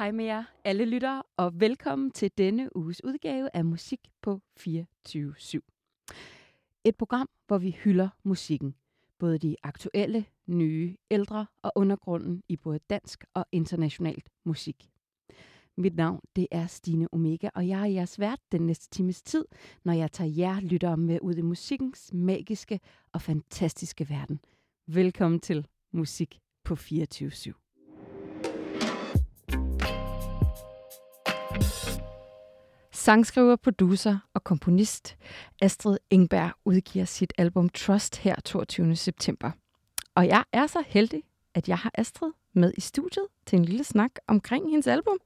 Hej 0.00 0.12
med 0.12 0.24
jer 0.24 0.44
alle 0.64 0.84
lyttere, 0.84 1.22
og 1.36 1.60
velkommen 1.60 2.10
til 2.10 2.30
denne 2.38 2.76
uges 2.76 3.04
udgave 3.04 3.48
af 3.54 3.64
Musik 3.64 4.00
på 4.22 4.40
24-7. 4.60 5.58
Et 6.84 6.96
program, 6.96 7.28
hvor 7.46 7.58
vi 7.58 7.70
hylder 7.70 8.08
musikken. 8.22 8.74
Både 9.18 9.38
de 9.38 9.56
aktuelle, 9.62 10.24
nye, 10.46 10.96
ældre 11.10 11.46
og 11.62 11.72
undergrunden 11.74 12.42
i 12.48 12.56
både 12.56 12.78
dansk 12.90 13.24
og 13.34 13.46
internationalt 13.52 14.28
musik. 14.44 14.90
Mit 15.76 15.96
navn 15.96 16.20
det 16.36 16.46
er 16.50 16.66
Stine 16.66 17.08
Omega, 17.12 17.48
og 17.54 17.68
jeg 17.68 17.80
er 17.80 17.86
jeres 17.86 18.20
vært 18.20 18.40
den 18.52 18.66
næste 18.66 18.88
times 18.90 19.22
tid, 19.22 19.44
når 19.84 19.92
jeg 19.92 20.12
tager 20.12 20.30
jer 20.30 20.60
lyttere 20.60 20.96
med 20.96 21.18
ud 21.22 21.34
i 21.34 21.42
musikkens 21.42 22.10
magiske 22.12 22.80
og 23.12 23.22
fantastiske 23.22 24.08
verden. 24.08 24.40
Velkommen 24.86 25.40
til 25.40 25.66
Musik 25.92 26.40
på 26.64 26.76
24 26.76 27.30
/7. 27.30 27.69
Sangskriver, 33.10 33.56
producer 33.56 34.18
og 34.34 34.44
komponist 34.44 35.16
Astrid 35.62 35.98
Ingberg 36.10 36.50
udgiver 36.64 37.04
sit 37.04 37.32
album 37.38 37.68
Trust 37.68 38.16
her 38.16 38.34
22. 38.44 38.96
september. 38.96 39.50
Og 40.14 40.28
jeg 40.28 40.44
er 40.52 40.66
så 40.66 40.82
heldig, 40.86 41.22
at 41.54 41.68
jeg 41.68 41.78
har 41.78 41.90
Astrid 41.94 42.30
med 42.52 42.72
i 42.76 42.80
studiet 42.80 43.26
til 43.46 43.58
en 43.58 43.64
lille 43.64 43.84
snak 43.84 44.10
omkring 44.26 44.70
hendes 44.70 44.86
album. 44.86 45.18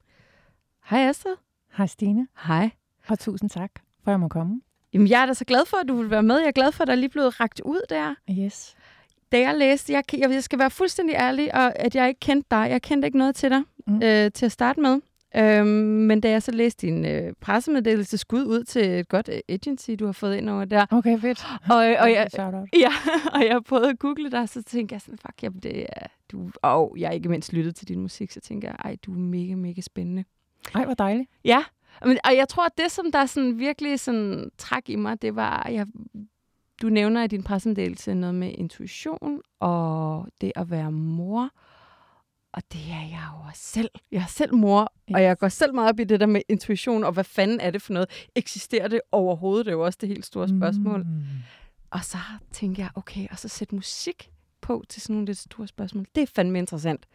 Hej 0.85 1.09
Astrid. 1.09 1.37
Hej 1.77 1.87
Stine. 1.87 2.29
Hej. 2.47 2.71
Og 3.09 3.19
tusind 3.19 3.51
tak, 3.51 3.71
for 4.05 4.11
at 4.11 4.13
jeg 4.13 4.21
må 4.21 4.29
komme. 4.29 4.61
Jamen, 4.93 5.09
jeg 5.09 5.23
er 5.23 5.27
da 5.27 5.35
så 5.35 5.45
glad 5.45 5.67
for, 5.67 5.77
at 5.77 5.89
du 5.89 5.97
vil 5.97 6.11
være 6.11 6.23
med. 6.23 6.39
Jeg 6.39 6.49
er 6.49 6.53
glad 6.53 6.73
for, 6.73 6.83
at 6.83 6.87
der 6.87 6.93
er 6.93 6.99
lige 6.99 7.11
blevet 7.11 7.41
ragt 7.41 7.61
ud 7.65 7.81
der. 7.89 8.15
Yes. 8.31 8.77
Da 9.33 9.41
jeg 9.41 9.55
læste, 9.55 9.93
jeg, 9.93 10.03
jeg 10.13 10.45
skal 10.45 10.59
være 10.59 10.71
fuldstændig 10.71 11.15
ærlig, 11.15 11.55
og 11.55 11.79
at 11.79 11.95
jeg 11.95 12.09
ikke 12.09 12.21
kendte 12.21 12.47
dig. 12.51 12.67
Jeg 12.71 12.83
kendte 12.83 13.07
ikke 13.07 13.19
noget 13.19 13.37
til 13.37 13.51
dig 13.51 13.63
mm. 13.87 14.03
øh, 14.03 14.31
til 14.33 14.47
at 14.47 14.53
starte 14.53 14.81
med. 14.81 15.01
Øhm, 15.37 15.67
men 16.07 16.21
da 16.21 16.31
jeg 16.31 16.43
så 16.43 16.53
læste 16.53 16.87
din 16.87 17.07
øh, 17.07 17.33
pressemeddelelse 17.41 18.19
skud 18.19 18.45
ud 18.45 18.65
til 18.65 18.85
et 18.85 19.09
godt 19.09 19.29
øh, 19.29 19.39
agency, 19.49 19.91
du 19.99 20.07
har 20.07 20.13
fået 20.13 20.37
ind 20.37 20.51
over 20.51 20.65
der. 20.65 20.87
Okay, 20.91 21.21
fedt. 21.21 21.45
Og, 21.71 21.77
og, 21.77 22.13
jeg, 22.13 22.29
ja, 22.85 22.93
og 23.35 23.45
jeg 23.45 23.61
prøvede 23.65 23.91
at 23.91 23.99
google 23.99 24.31
dig, 24.31 24.49
så 24.49 24.63
tænkte 24.63 24.93
jeg 24.93 25.01
sådan, 25.01 25.19
fuck, 25.19 25.43
jamen, 25.43 25.61
det 25.61 25.87
er, 25.89 26.07
du, 26.33 26.51
og 26.63 26.95
jeg 26.99 27.09
har 27.09 27.15
ikke 27.15 27.29
mindst 27.29 27.53
lyttet 27.53 27.77
til 27.77 27.89
din 27.89 28.01
musik, 28.01 28.31
så 28.31 28.41
tænker 28.41 28.69
jeg, 28.69 28.77
ej, 28.85 28.97
du 29.07 29.13
er 29.13 29.19
mega, 29.19 29.55
mega 29.55 29.81
spændende. 29.81 30.25
Ej, 30.75 30.85
hvor 30.85 30.95
dejligt. 30.95 31.31
Ja, 31.45 31.65
og 32.01 32.37
jeg 32.37 32.49
tror, 32.49 32.67
at 32.67 32.73
det, 32.79 32.91
som 32.91 33.13
der 33.13 33.27
sådan 33.27 33.59
virkelig 33.59 34.01
sådan 34.01 34.51
træk 34.59 34.89
i 34.89 34.97
mig, 34.97 35.23
det 35.23 35.37
var, 35.37 35.69
jeg, 35.71 35.87
du 36.83 36.89
nævner 36.89 37.25
i 37.25 37.27
din 37.27 37.43
pressemeddelelse 37.43 38.15
noget 38.15 38.35
med 38.35 38.53
intuition 38.59 39.41
og 39.61 40.27
det 40.41 40.53
at 40.57 40.71
være 40.71 40.93
mor. 40.93 41.51
Og 42.55 42.63
det 42.73 42.81
er 42.81 43.01
jeg 43.01 43.29
jo 43.33 43.49
også 43.49 43.63
selv. 43.63 43.91
Jeg 44.13 44.23
er 44.23 44.27
selv 44.27 44.55
mor, 44.55 44.83
yes. 44.83 45.15
og 45.15 45.23
jeg 45.23 45.39
går 45.39 45.49
selv 45.49 45.75
meget 45.75 45.89
op 45.89 46.01
i 46.01 46.05
det 46.05 46.21
der 46.21 46.27
med 46.27 46.43
intuition, 46.49 47.05
og 47.05 47.13
hvad 47.13 47.25
fanden 47.25 47.61
er 47.61 47.71
det 47.71 47.83
for 47.83 47.93
noget? 47.93 48.29
Eksisterer 48.35 48.89
det 48.89 49.01
overhovedet? 49.13 49.67
Det 49.67 49.73
er 49.73 49.77
jo 49.77 49.85
også 49.85 49.99
det 50.01 50.09
helt 50.09 50.27
store 50.27 50.49
spørgsmål. 50.49 51.03
Mm. 51.03 51.23
Og 51.91 52.05
så 52.05 52.19
tænker 52.53 52.83
jeg, 52.83 52.91
okay, 52.95 53.29
og 53.31 53.39
så 53.39 53.49
sætte 53.49 53.75
musik 53.75 54.31
på 54.61 54.85
til 54.89 55.03
sådan 55.03 55.15
nogle 55.15 55.27
lidt 55.27 55.39
store 55.39 55.67
spørgsmål. 55.67 56.07
Det 56.15 56.23
er 56.23 56.27
fandme 56.27 56.59
interessant. 56.59 57.07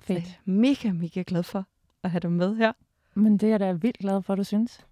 Fedt. 0.00 0.24
Så 0.26 0.28
jeg 0.28 0.36
er 0.46 0.50
mega, 0.50 0.92
mega 0.92 1.24
glad 1.26 1.42
for 1.42 1.66
at 2.02 2.10
have 2.10 2.20
dig 2.20 2.32
med 2.32 2.56
her. 2.56 2.72
Men 3.14 3.38
det 3.38 3.52
er 3.52 3.58
da 3.58 3.72
vildt 3.72 3.98
glad 3.98 4.22
for, 4.22 4.34
du 4.34 4.44
synes. 4.44 4.86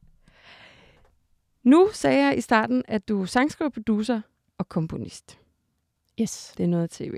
Nu 1.63 1.89
sagde 1.93 2.27
jeg 2.27 2.39
i 2.39 2.41
starten, 2.41 2.83
at 2.89 3.09
du 3.09 3.23
er 3.23 3.27
sangskriver, 3.27 3.71
producer 3.71 4.21
og 4.59 4.69
komponist. 4.69 5.39
Yes. 6.21 6.55
Det 6.57 6.65
er 6.65 6.69
noget 6.69 6.91
tv. 6.91 7.15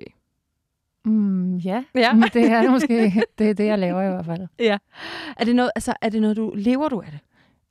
Mm, 1.06 1.56
ja, 1.56 1.84
ja. 1.94 2.12
Men 2.12 2.28
det 2.32 2.44
er 2.44 2.70
måske 2.70 3.22
det, 3.38 3.50
er 3.50 3.54
det, 3.54 3.66
jeg 3.66 3.78
laver 3.78 4.02
i 4.02 4.08
hvert 4.08 4.26
fald. 4.26 4.46
Ja. 4.58 4.78
Er 5.36 5.44
det 5.44 5.56
noget, 5.56 5.70
altså, 5.74 5.94
er 6.00 6.08
det 6.08 6.20
noget 6.20 6.36
du, 6.36 6.52
lever 6.56 6.88
du 6.88 7.00
af 7.00 7.10
det? 7.10 7.20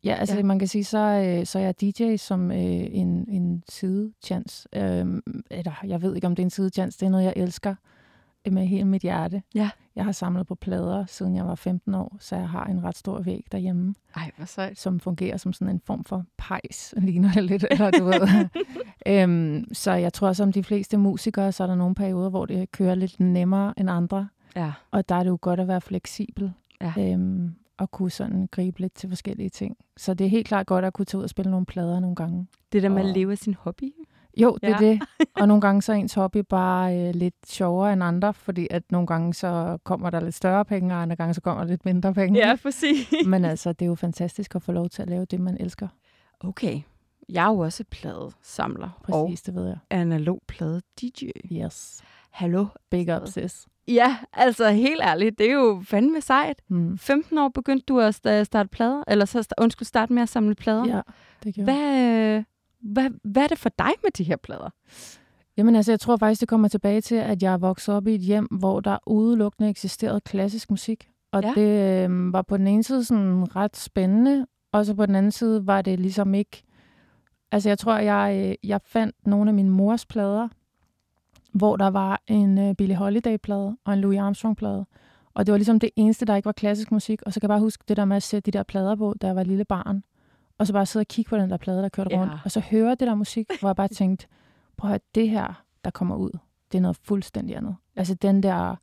Ja, 0.03 0.13
altså 0.13 0.35
ja. 0.35 0.43
man 0.43 0.59
kan 0.59 0.67
sige, 0.67 0.83
så, 0.83 0.97
øh, 0.97 1.45
så 1.45 1.59
er 1.59 1.63
jeg 1.63 1.81
DJ 1.81 2.15
som 2.15 2.51
øh, 2.51 2.57
en, 2.91 3.25
en 3.29 3.63
sidechance. 3.69 4.67
Øh, 4.75 5.05
eller 5.51 5.71
jeg 5.87 6.01
ved 6.01 6.15
ikke, 6.15 6.27
om 6.27 6.35
det 6.35 6.43
er 6.43 6.45
en 6.45 6.49
sidechance, 6.49 6.99
det 6.99 7.05
er 7.05 7.09
noget, 7.09 7.25
jeg 7.25 7.33
elsker 7.35 7.75
med 8.51 8.65
hele 8.65 8.85
mit 8.85 9.01
hjerte. 9.01 9.41
Ja. 9.55 9.69
Jeg 9.95 10.05
har 10.05 10.11
samlet 10.11 10.47
på 10.47 10.55
plader, 10.55 11.05
siden 11.05 11.35
jeg 11.35 11.47
var 11.47 11.55
15 11.55 11.95
år, 11.95 12.17
så 12.19 12.35
jeg 12.35 12.49
har 12.49 12.65
en 12.65 12.83
ret 12.83 12.97
stor 12.97 13.21
væg 13.21 13.45
derhjemme. 13.51 13.95
Ej, 14.15 14.31
hvad 14.37 14.47
sejt. 14.47 14.79
Som 14.79 14.99
fungerer 14.99 15.37
som 15.37 15.53
sådan 15.53 15.75
en 15.75 15.81
form 15.85 16.03
for 16.03 16.25
pejs, 16.37 16.93
ligner 16.97 17.31
det 17.33 17.43
lidt, 17.43 17.65
eller 17.71 17.91
du 17.91 18.03
ved. 18.03 18.47
øhm, 19.21 19.65
så 19.73 19.91
jeg 19.91 20.13
tror, 20.13 20.33
som 20.33 20.51
de 20.51 20.63
fleste 20.63 20.97
musikere, 20.97 21.51
så 21.51 21.63
er 21.63 21.67
der 21.67 21.75
nogle 21.75 21.95
perioder, 21.95 22.29
hvor 22.29 22.45
det 22.45 22.71
kører 22.71 22.95
lidt 22.95 23.19
nemmere 23.19 23.73
end 23.77 23.89
andre. 23.89 24.27
Ja. 24.55 24.71
Og 24.91 25.09
der 25.09 25.15
er 25.15 25.23
det 25.23 25.29
jo 25.29 25.37
godt 25.41 25.59
at 25.59 25.67
være 25.67 25.81
fleksibel. 25.81 26.53
Ja. 26.81 26.93
Øhm, 26.97 27.55
og 27.77 27.91
kunne 27.91 28.11
sådan 28.11 28.47
gribe 28.51 28.79
lidt 28.79 28.93
til 28.93 29.09
forskellige 29.09 29.49
ting. 29.49 29.77
Så 29.97 30.13
det 30.13 30.25
er 30.25 30.29
helt 30.29 30.47
klart 30.47 30.67
godt 30.67 30.85
at 30.85 30.93
kunne 30.93 31.05
tage 31.05 31.19
ud 31.19 31.23
og 31.23 31.29
spille 31.29 31.51
nogle 31.51 31.65
plader 31.65 31.99
nogle 31.99 32.15
gange. 32.15 32.47
Det 32.71 32.83
der 32.83 32.89
med 32.89 33.03
og... 33.03 33.09
at 33.09 33.15
leve 33.15 33.31
af 33.31 33.37
sin 33.37 33.53
hobby. 33.53 33.93
Jo, 34.37 34.57
det 34.61 34.67
ja. 34.67 34.73
er 34.73 34.77
det. 34.77 35.01
Og 35.41 35.47
nogle 35.47 35.61
gange 35.61 35.81
så 35.81 35.91
er 35.91 35.95
ens 35.95 36.13
hobby 36.13 36.37
bare 36.37 36.97
øh, 36.99 37.15
lidt 37.15 37.35
sjovere 37.47 37.93
end 37.93 38.03
andre, 38.03 38.33
fordi 38.33 38.67
at 38.71 38.83
nogle 38.91 39.07
gange 39.07 39.33
så 39.33 39.77
kommer 39.83 40.09
der 40.09 40.19
lidt 40.19 40.35
større 40.35 40.65
penge, 40.65 40.95
og 40.95 41.01
andre 41.01 41.15
gange 41.15 41.33
så 41.33 41.41
kommer 41.41 41.63
der 41.63 41.69
lidt 41.69 41.85
mindre 41.85 42.13
penge. 42.13 42.39
Ja, 42.39 42.55
præcis. 42.63 43.13
Men 43.25 43.45
altså, 43.45 43.73
det 43.73 43.81
er 43.85 43.89
jo 43.89 43.95
fantastisk 43.95 44.55
at 44.55 44.61
få 44.61 44.71
lov 44.71 44.89
til 44.89 45.01
at 45.01 45.09
lave 45.09 45.25
det, 45.25 45.39
man 45.39 45.57
elsker. 45.59 45.87
Okay. 46.39 46.81
Jeg 47.29 47.45
er 47.45 47.49
jo 47.49 47.59
også 47.59 47.83
pladesamler. 47.91 48.89
Præcis, 49.03 49.41
og 49.41 49.45
det 49.45 49.55
ved 49.55 49.67
jeg. 49.67 49.77
analog 49.89 50.41
plade 50.47 50.81
DJ. 51.01 51.25
Yes. 51.51 52.01
Hallo. 52.31 52.65
Big 52.91 53.15
up, 53.15 53.27
sis. 53.27 53.65
Ja, 53.87 54.17
altså 54.33 54.69
helt 54.71 55.01
ærligt, 55.03 55.39
det 55.39 55.49
er 55.49 55.53
jo 55.53 55.83
fandme 55.85 56.21
sejt. 56.21 56.61
Mm. 56.67 56.97
15 56.97 57.37
år 57.37 57.49
begyndte 57.49 57.85
du 57.87 57.99
at 57.99 58.15
starte 58.15 58.69
plader, 58.71 59.03
eller 59.07 59.25
så 59.25 59.53
undskyld, 59.57 59.85
starte 59.85 60.13
med 60.13 60.21
at 60.21 60.29
samle 60.29 60.55
plader. 60.55 60.87
Ja, 60.87 61.01
det 61.43 61.55
gjorde 61.55 61.73
Hvad, 61.73 62.43
hvad, 62.85 63.09
hvad 63.23 63.43
er 63.43 63.47
det 63.47 63.57
for 63.57 63.69
dig 63.79 63.91
med 64.03 64.11
de 64.11 64.23
her 64.23 64.35
plader? 64.35 64.69
Jamen 65.57 65.75
altså, 65.75 65.91
jeg 65.91 65.99
tror 65.99 66.17
faktisk, 66.17 66.41
det 66.41 66.49
kommer 66.49 66.67
tilbage 66.67 67.01
til, 67.01 67.15
at 67.15 67.43
jeg 67.43 67.53
er 67.53 67.57
vokset 67.57 67.95
op 67.95 68.07
i 68.07 68.15
et 68.15 68.21
hjem, 68.21 68.45
hvor 68.45 68.79
der 68.79 68.97
udelukkende 69.07 69.69
eksisterede 69.69 70.21
klassisk 70.21 70.69
musik. 70.69 71.09
Og 71.31 71.43
ja. 71.43 71.53
det 71.55 72.03
øh, 72.03 72.33
var 72.33 72.41
på 72.41 72.57
den 72.57 72.67
ene 72.67 72.83
side 72.83 73.03
sådan 73.03 73.55
ret 73.55 73.77
spændende, 73.77 74.45
og 74.71 74.85
så 74.85 74.93
på 74.93 75.05
den 75.05 75.15
anden 75.15 75.31
side 75.31 75.67
var 75.67 75.81
det 75.81 75.99
ligesom 75.99 76.33
ikke... 76.33 76.63
Altså, 77.51 77.69
jeg 77.69 77.79
tror, 77.79 77.97
jeg, 77.97 78.45
øh, 78.49 78.69
jeg 78.69 78.79
fandt 78.85 79.15
nogle 79.27 79.49
af 79.49 79.53
mine 79.53 79.69
mors 79.69 80.05
plader, 80.05 80.47
hvor 81.53 81.77
der 81.77 81.87
var 81.87 82.21
en 82.27 82.57
uh, 82.69 82.75
Billie 82.75 82.95
Holiday-plade 82.95 83.77
og 83.85 83.93
en 83.93 83.99
Louis 83.99 84.19
Armstrong-plade. 84.19 84.85
Og 85.33 85.45
det 85.45 85.51
var 85.51 85.57
ligesom 85.57 85.79
det 85.79 85.89
eneste, 85.95 86.25
der 86.25 86.35
ikke 86.35 86.45
var 86.45 86.51
klassisk 86.51 86.91
musik. 86.91 87.21
Og 87.25 87.33
så 87.33 87.39
kan 87.39 87.47
jeg 87.47 87.53
bare 87.53 87.59
huske 87.59 87.83
det 87.87 87.97
der 87.97 88.05
med 88.05 88.15
at 88.15 88.23
sætte 88.23 88.51
de 88.51 88.57
der 88.57 88.63
plader 88.63 88.95
på, 88.95 89.13
da 89.21 89.27
jeg 89.27 89.35
var 89.35 89.43
lille 89.43 89.65
barn 89.65 90.03
og 90.57 90.67
så 90.67 90.73
bare 90.73 90.85
sidde 90.85 91.03
og 91.03 91.07
kigge 91.07 91.29
på 91.29 91.37
den 91.37 91.49
der 91.49 91.57
plade, 91.57 91.81
der 91.81 91.89
kørte 91.89 92.15
ja. 92.15 92.21
rundt, 92.21 92.33
og 92.45 92.51
så 92.51 92.59
høre 92.59 92.89
det 92.89 92.99
der 92.99 93.15
musik, 93.15 93.47
hvor 93.59 93.69
jeg 93.69 93.75
bare 93.75 93.87
tænkte, 94.01 94.27
prøv 94.77 94.89
at 94.89 94.91
høre, 94.91 94.99
det 95.15 95.29
her, 95.29 95.63
der 95.83 95.91
kommer 95.91 96.15
ud, 96.15 96.31
det 96.71 96.77
er 96.77 96.81
noget 96.81 96.97
fuldstændig 97.03 97.57
andet. 97.57 97.75
Altså 97.95 98.13
den 98.13 98.43
der, 98.43 98.75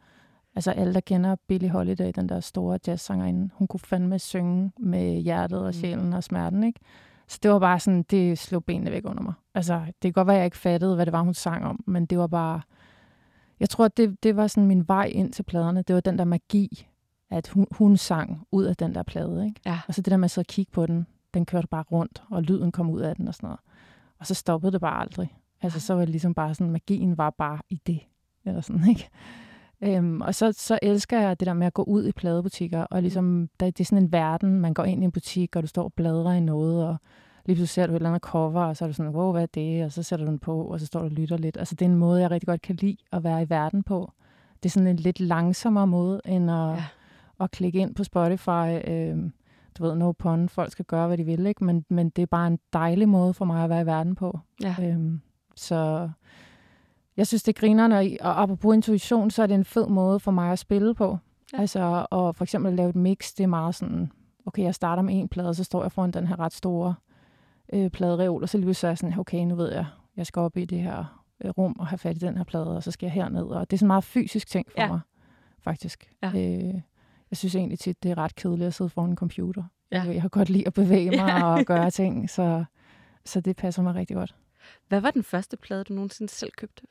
altså 0.55 0.71
alle, 0.71 0.95
der 0.95 1.01
kender 1.01 1.37
Billie 1.49 1.71
Holiday, 1.71 2.13
den 2.15 2.29
der 2.29 2.41
store 2.41 2.79
jazzsangerinde, 2.87 3.51
hun 3.55 3.67
kunne 3.67 3.81
fandme 3.81 4.19
synge 4.19 4.73
med 4.79 5.21
hjertet 5.21 5.59
og 5.59 5.67
mm. 5.67 5.73
sjælen 5.73 6.13
og 6.13 6.25
smerten, 6.25 6.65
ikke? 6.65 6.81
Så 7.29 7.39
det 7.43 7.51
var 7.51 7.59
bare 7.59 7.81
sådan, 7.81 8.03
det 8.03 8.39
slog 8.39 8.65
benene 8.65 8.91
væk 8.91 9.03
under 9.05 9.23
mig. 9.23 9.35
Altså, 9.55 9.81
det 9.87 10.03
kan 10.03 10.13
godt 10.13 10.27
være, 10.27 10.37
jeg 10.37 10.45
ikke 10.45 10.57
fattede, 10.57 10.95
hvad 10.95 11.07
det 11.07 11.13
var, 11.13 11.23
hun 11.23 11.35
sang 11.35 11.65
om, 11.65 11.85
men 11.87 12.07
det 12.07 12.19
var 12.19 12.27
bare... 12.27 12.61
Jeg 13.61 13.71
tror, 13.71 13.89
det, 13.89 14.23
det 14.23 14.37
var 14.37 14.47
sådan 14.47 14.67
min 14.67 14.89
vej 14.89 15.05
ind 15.05 15.33
til 15.33 15.43
pladerne. 15.43 15.83
Det 15.83 15.95
var 15.95 16.01
den 16.01 16.19
der 16.19 16.25
magi, 16.25 16.89
at 17.31 17.49
hun, 17.49 17.67
hun 17.71 17.97
sang 17.97 18.47
ud 18.53 18.65
af 18.65 18.77
den 18.77 18.95
der 18.95 19.03
plade, 19.03 19.45
ikke? 19.45 19.61
Ja. 19.67 19.81
Og 19.89 19.95
så 19.95 20.03
det 20.03 20.11
der 20.11 20.17
med 20.17 20.25
at 20.25 20.31
sidde 20.31 20.45
og 20.45 20.49
kigge 20.49 20.73
på 20.73 20.87
den, 20.87 21.07
den 21.35 21.47
kørte 21.47 21.69
bare 21.69 21.85
rundt, 21.93 22.23
og 22.31 22.43
lyden 22.43 22.73
kom 22.73 22.91
ud 22.91 23.01
af 23.01 23.17
den 23.17 23.29
og 23.29 23.35
sådan 23.35 23.47
noget. 23.47 23.61
Og 24.19 24.27
så 24.27 24.35
stoppede 24.35 24.73
det 24.73 24.81
bare 24.81 25.01
aldrig. 25.01 25.39
Altså, 25.63 25.81
så 25.81 25.95
var 25.95 26.01
det 26.01 26.09
ligesom 26.09 26.35
bare 26.35 26.55
sådan, 26.55 26.73
magien 26.73 27.19
var 27.19 27.31
bare 27.31 27.59
i 27.69 27.81
det. 27.87 28.01
Eller 28.45 28.61
sådan, 28.61 28.89
ikke? 28.91 29.09
Øhm, 29.83 30.21
og 30.21 30.35
så, 30.35 30.53
så 30.53 30.79
elsker 30.83 31.21
jeg 31.21 31.41
det 31.41 31.47
der 31.47 31.55
med 31.55 31.67
at 31.67 31.75
gå 31.75 31.83
ud 31.83 32.07
i 32.07 32.13
pladebutikker, 32.13 32.81
og 32.81 33.03
ligesom, 33.03 33.49
der, 33.61 33.67
det 33.67 33.81
er 33.81 33.85
sådan 33.85 34.05
en 34.05 34.13
verden, 34.13 34.61
man 34.61 34.75
går 34.75 34.85
ind 34.85 35.03
i 35.03 35.05
en 35.05 35.13
butik, 35.13 35.57
og 35.57 35.63
du 35.63 35.67
står 35.67 35.85
og 35.85 35.93
bladrer 35.93 36.33
i 36.33 36.41
noget, 36.41 36.89
og 36.89 36.97
lige 37.47 37.57
pludselig 37.57 37.69
ser 37.69 37.87
du 37.87 37.93
et 37.93 37.97
eller 37.97 38.09
andet 38.09 38.23
cover, 38.23 38.63
og 38.63 38.77
så 38.77 38.85
er 38.85 38.89
du 38.89 38.93
sådan, 38.93 39.13
wow, 39.13 39.33
hvad 39.33 39.43
er 39.43 39.47
det? 39.47 39.85
Og 39.85 39.93
så 39.93 40.03
sætter 40.03 40.27
du 40.27 40.31
den 40.31 40.39
på, 40.39 40.65
og 40.65 40.81
så 40.81 40.87
står 40.87 41.01
du 41.01 41.05
og 41.05 41.11
lytter 41.11 41.37
lidt. 41.37 41.57
Altså, 41.57 41.75
det 41.75 41.85
er 41.85 41.91
en 41.91 41.97
måde, 41.97 42.21
jeg 42.21 42.31
rigtig 42.31 42.47
godt 42.47 42.63
kan 42.63 42.77
lide 42.77 42.97
at 43.13 43.25
være 43.25 43.43
i 43.43 43.51
verden 43.51 43.83
på. 43.83 44.13
Det 44.63 44.69
er 44.69 44.71
sådan 44.71 44.87
en 44.87 44.97
lidt 44.97 45.21
langsommere 45.21 45.87
måde, 45.87 46.21
end 46.25 46.51
at, 46.51 46.57
ja. 46.57 46.85
at 47.41 47.51
klikke 47.51 47.79
ind 47.79 47.95
på 47.95 48.05
Spotify, 48.05 48.91
øh, 48.91 49.31
du 49.79 49.83
ved, 49.83 49.95
no 49.95 50.13
pun, 50.13 50.49
folk 50.49 50.73
skal 50.73 50.85
gøre, 50.85 51.07
hvad 51.07 51.19
de 51.19 51.25
vil, 51.25 51.47
ikke? 51.47 51.65
Men, 51.65 51.85
men 51.89 52.11
det 52.11 52.23
er 52.23 52.27
bare 52.27 52.47
en 52.47 52.59
dejlig 52.73 53.09
måde 53.09 53.35
for 53.35 53.45
mig 53.45 53.65
at 53.65 53.71
være 53.71 53.83
i 53.83 53.87
verden 53.87 54.15
på. 54.15 54.39
Ja. 54.63 54.77
Øhm, 54.83 55.21
så 55.57 56.11
jeg 57.17 57.27
synes, 57.27 57.43
det 57.43 57.57
griner, 57.57 57.99
og, 57.99 58.07
og 58.21 58.43
apropos 58.43 58.75
intuition, 58.75 59.31
så 59.31 59.43
er 59.43 59.47
det 59.47 59.55
en 59.55 59.65
fed 59.65 59.87
måde 59.87 60.21
for 60.21 60.31
mig 60.31 60.53
at 60.53 60.59
spille 60.59 60.95
på. 60.95 61.19
Ja. 61.53 61.61
Altså, 61.61 62.07
og 62.11 62.37
for 62.37 62.45
eksempel 62.45 62.71
at 62.71 62.77
lave 62.77 62.89
et 62.89 62.97
mix, 62.97 63.35
det 63.35 63.45
er 63.45 63.49
meget 63.49 63.75
sådan, 63.75 64.13
okay, 64.47 64.63
jeg 64.63 64.75
starter 64.75 65.03
med 65.03 65.15
en 65.15 65.29
plade, 65.29 65.49
og 65.49 65.55
så 65.55 65.65
står 65.65 65.83
jeg 65.83 65.93
foran 65.93 66.11
den 66.11 66.27
her 66.27 66.41
ret 66.41 66.53
store 66.53 66.95
øh, 67.73 67.91
pladereol, 67.91 68.43
og 68.43 68.49
så 68.49 68.59
lige 68.59 68.75
så 68.75 68.87
er 68.87 68.91
jeg 68.91 68.99
sådan, 68.99 69.19
okay, 69.19 69.45
nu 69.45 69.55
ved 69.55 69.73
jeg, 69.73 69.87
jeg 70.17 70.27
skal 70.27 70.41
op 70.41 70.57
i 70.57 70.65
det 70.65 70.79
her 70.79 71.25
øh, 71.45 71.51
rum 71.51 71.77
og 71.79 71.87
have 71.87 71.99
fat 71.99 72.17
i 72.17 72.21
den 72.21 72.37
her 72.37 72.45
plade, 72.45 72.77
og 72.77 72.83
så 72.83 72.91
skal 72.91 73.07
jeg 73.07 73.13
herned. 73.13 73.43
Og 73.43 73.71
det 73.71 73.77
er 73.77 73.79
sådan 73.79 73.87
en 73.87 73.89
meget 73.89 74.05
fysisk 74.05 74.49
ting 74.49 74.67
for 74.71 74.81
ja. 74.81 74.89
mig, 74.89 75.01
faktisk. 75.61 76.13
Ja. 76.23 76.29
Øh, 76.29 76.81
jeg 77.33 77.37
synes 77.37 77.55
egentlig 77.55 77.79
tit, 77.79 78.03
det 78.03 78.11
er 78.11 78.19
ret 78.19 78.35
kedeligt 78.35 78.67
at 78.67 78.75
sidde 78.75 78.91
foran 78.91 79.11
en 79.11 79.17
computer. 79.17 79.63
Ja. 79.93 80.03
Jeg 80.03 80.23
har 80.23 80.29
godt 80.29 80.51
lide 80.51 80.67
at 80.67 80.73
bevæge 80.75 81.11
mig 81.21 81.29
ja. 81.29 81.45
og 81.45 81.65
gøre 81.65 81.91
ting, 81.91 82.31
så, 82.31 82.65
så 83.25 83.41
det 83.41 83.57
passer 83.57 83.83
mig 83.83 83.95
rigtig 83.95 84.17
godt. 84.17 84.35
Hvad 84.89 85.01
var 85.01 85.11
den 85.11 85.23
første 85.23 85.57
plade, 85.57 85.85
du 85.85 85.95
nogensinde 85.95 86.33
selv 86.33 86.51
købte? 86.57 86.83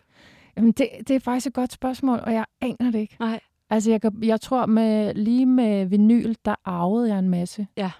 Jamen, 0.57 0.71
det, 0.71 0.89
det 1.07 1.15
er 1.15 1.19
faktisk 1.19 1.47
et 1.47 1.53
godt 1.53 1.71
spørgsmål, 1.71 2.19
og 2.23 2.33
jeg 2.33 2.45
aner 2.61 2.91
det 2.91 2.99
ikke. 2.99 3.15
Nej. 3.19 3.39
Altså, 3.69 3.91
jeg, 3.91 4.01
jeg 4.21 4.41
tror, 4.41 4.65
med, 4.65 5.13
lige 5.13 5.45
med 5.45 5.85
vinyl, 5.85 6.33
der 6.45 6.55
arvede 6.65 7.09
jeg 7.09 7.19
en 7.19 7.29
masse. 7.29 7.67
Ja. 7.77 7.91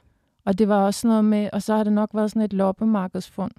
Og 0.45 0.59
det 0.59 0.67
var 0.67 0.85
også 0.85 1.07
noget 1.07 1.25
med, 1.25 1.49
og 1.53 1.61
så 1.61 1.75
har 1.75 1.83
det 1.83 1.93
nok 1.93 2.09
været 2.13 2.31
sådan 2.31 2.41
et 2.41 2.53
loppemarkedsfund. 2.53 3.51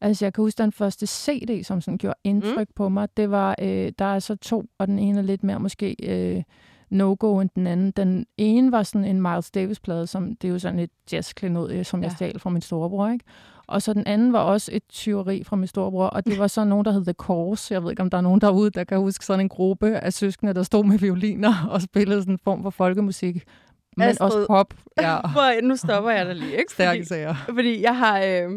Altså, 0.00 0.24
jeg 0.24 0.32
kan 0.32 0.42
huske 0.42 0.62
den 0.62 0.72
første 0.72 1.06
CD, 1.06 1.64
som 1.64 1.80
sådan 1.80 1.98
gjorde 1.98 2.18
indtryk 2.24 2.68
mm. 2.68 2.74
på 2.74 2.88
mig. 2.88 3.08
Det 3.16 3.30
var, 3.30 3.54
øh, 3.58 3.92
der 3.98 4.04
er 4.04 4.18
så 4.18 4.36
to, 4.36 4.64
og 4.78 4.86
den 4.86 4.98
ene 4.98 5.18
er 5.18 5.22
lidt 5.22 5.44
mere 5.44 5.60
måske 5.60 5.96
øh, 6.02 6.42
no-go 6.90 7.40
end 7.40 7.50
den 7.54 7.66
anden. 7.66 7.90
Den 7.90 8.26
ene 8.36 8.72
var 8.72 8.82
sådan 8.82 9.04
en 9.04 9.22
Miles 9.22 9.50
Davis-plade, 9.50 10.06
som 10.06 10.36
det 10.36 10.48
er 10.48 10.52
jo 10.52 10.58
sådan 10.58 10.78
et 10.78 10.90
jazzklenod, 11.12 11.84
som 11.84 12.00
ja. 12.00 12.04
jeg 12.04 12.12
stjal 12.12 12.38
fra 12.38 12.50
min 12.50 12.62
storebror, 12.62 13.08
ikke? 13.08 13.24
Og 13.66 13.82
så 13.82 13.92
den 13.92 14.06
anden 14.06 14.32
var 14.32 14.38
også 14.38 14.70
et 14.74 14.82
tyveri 14.88 15.44
fra 15.44 15.56
min 15.56 15.66
storebror, 15.66 16.06
og 16.06 16.26
det 16.26 16.38
var 16.38 16.46
så 16.46 16.64
nogen, 16.64 16.84
der 16.84 16.92
hed 16.92 17.04
The 17.04 17.12
Course. 17.12 17.74
Jeg 17.74 17.82
ved 17.82 17.90
ikke, 17.90 18.02
om 18.02 18.10
der 18.10 18.18
er 18.18 18.22
nogen 18.22 18.40
derude, 18.40 18.70
der 18.70 18.84
kan 18.84 18.98
huske 18.98 19.24
sådan 19.24 19.40
en 19.40 19.48
gruppe 19.48 19.98
af 19.98 20.12
søskende, 20.12 20.54
der 20.54 20.62
stod 20.62 20.84
med 20.84 20.98
violiner 20.98 21.68
og 21.70 21.82
spillede 21.82 22.20
sådan 22.20 22.34
en 22.34 22.38
form 22.44 22.62
for 22.62 22.70
folkemusik. 22.70 23.42
Men 23.96 24.08
Astrid, 24.08 24.26
også 24.26 24.46
pop. 24.46 24.74
Ja. 25.00 25.20
nu 25.62 25.76
stopper 25.76 26.10
jeg 26.10 26.26
dig 26.26 26.34
lige, 26.34 26.56
ikke? 26.58 26.72
Stærke 26.72 27.04
sager. 27.04 27.34
Fordi 27.54 27.82
jeg 27.82 27.98
har... 27.98 28.18
Øh, 28.18 28.50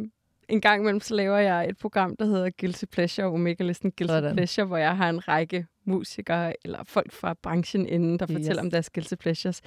en 0.49 0.61
gang 0.61 0.81
imellem, 0.81 0.99
så 0.99 1.15
laver 1.15 1.37
jeg 1.37 1.69
et 1.69 1.77
program, 1.77 2.15
der 2.15 2.25
hedder 2.25 2.49
Guilty 2.59 2.85
Pleasure, 2.85 3.27
Omega-listen 3.27 3.91
Guilty 3.91 4.11
Sådan. 4.11 4.35
Pleasure, 4.35 4.65
hvor 4.65 4.77
jeg 4.77 4.97
har 4.97 5.09
en 5.09 5.27
række 5.27 5.67
musikere 5.85 6.53
eller 6.65 6.83
folk 6.83 7.11
fra 7.11 7.33
branchen 7.33 7.87
inden, 7.87 8.19
der 8.19 8.27
yes. 8.29 8.37
fortæller 8.37 8.61
om 8.61 8.71
deres 8.71 8.89
Guilty 8.89 9.13
Pleasures. 9.15 9.61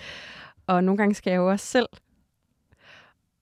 Og 0.66 0.84
nogle 0.84 0.98
gange 0.98 1.14
skal 1.14 1.30
jeg 1.30 1.38
jo 1.38 1.50
også 1.50 1.66
selv. 1.66 1.86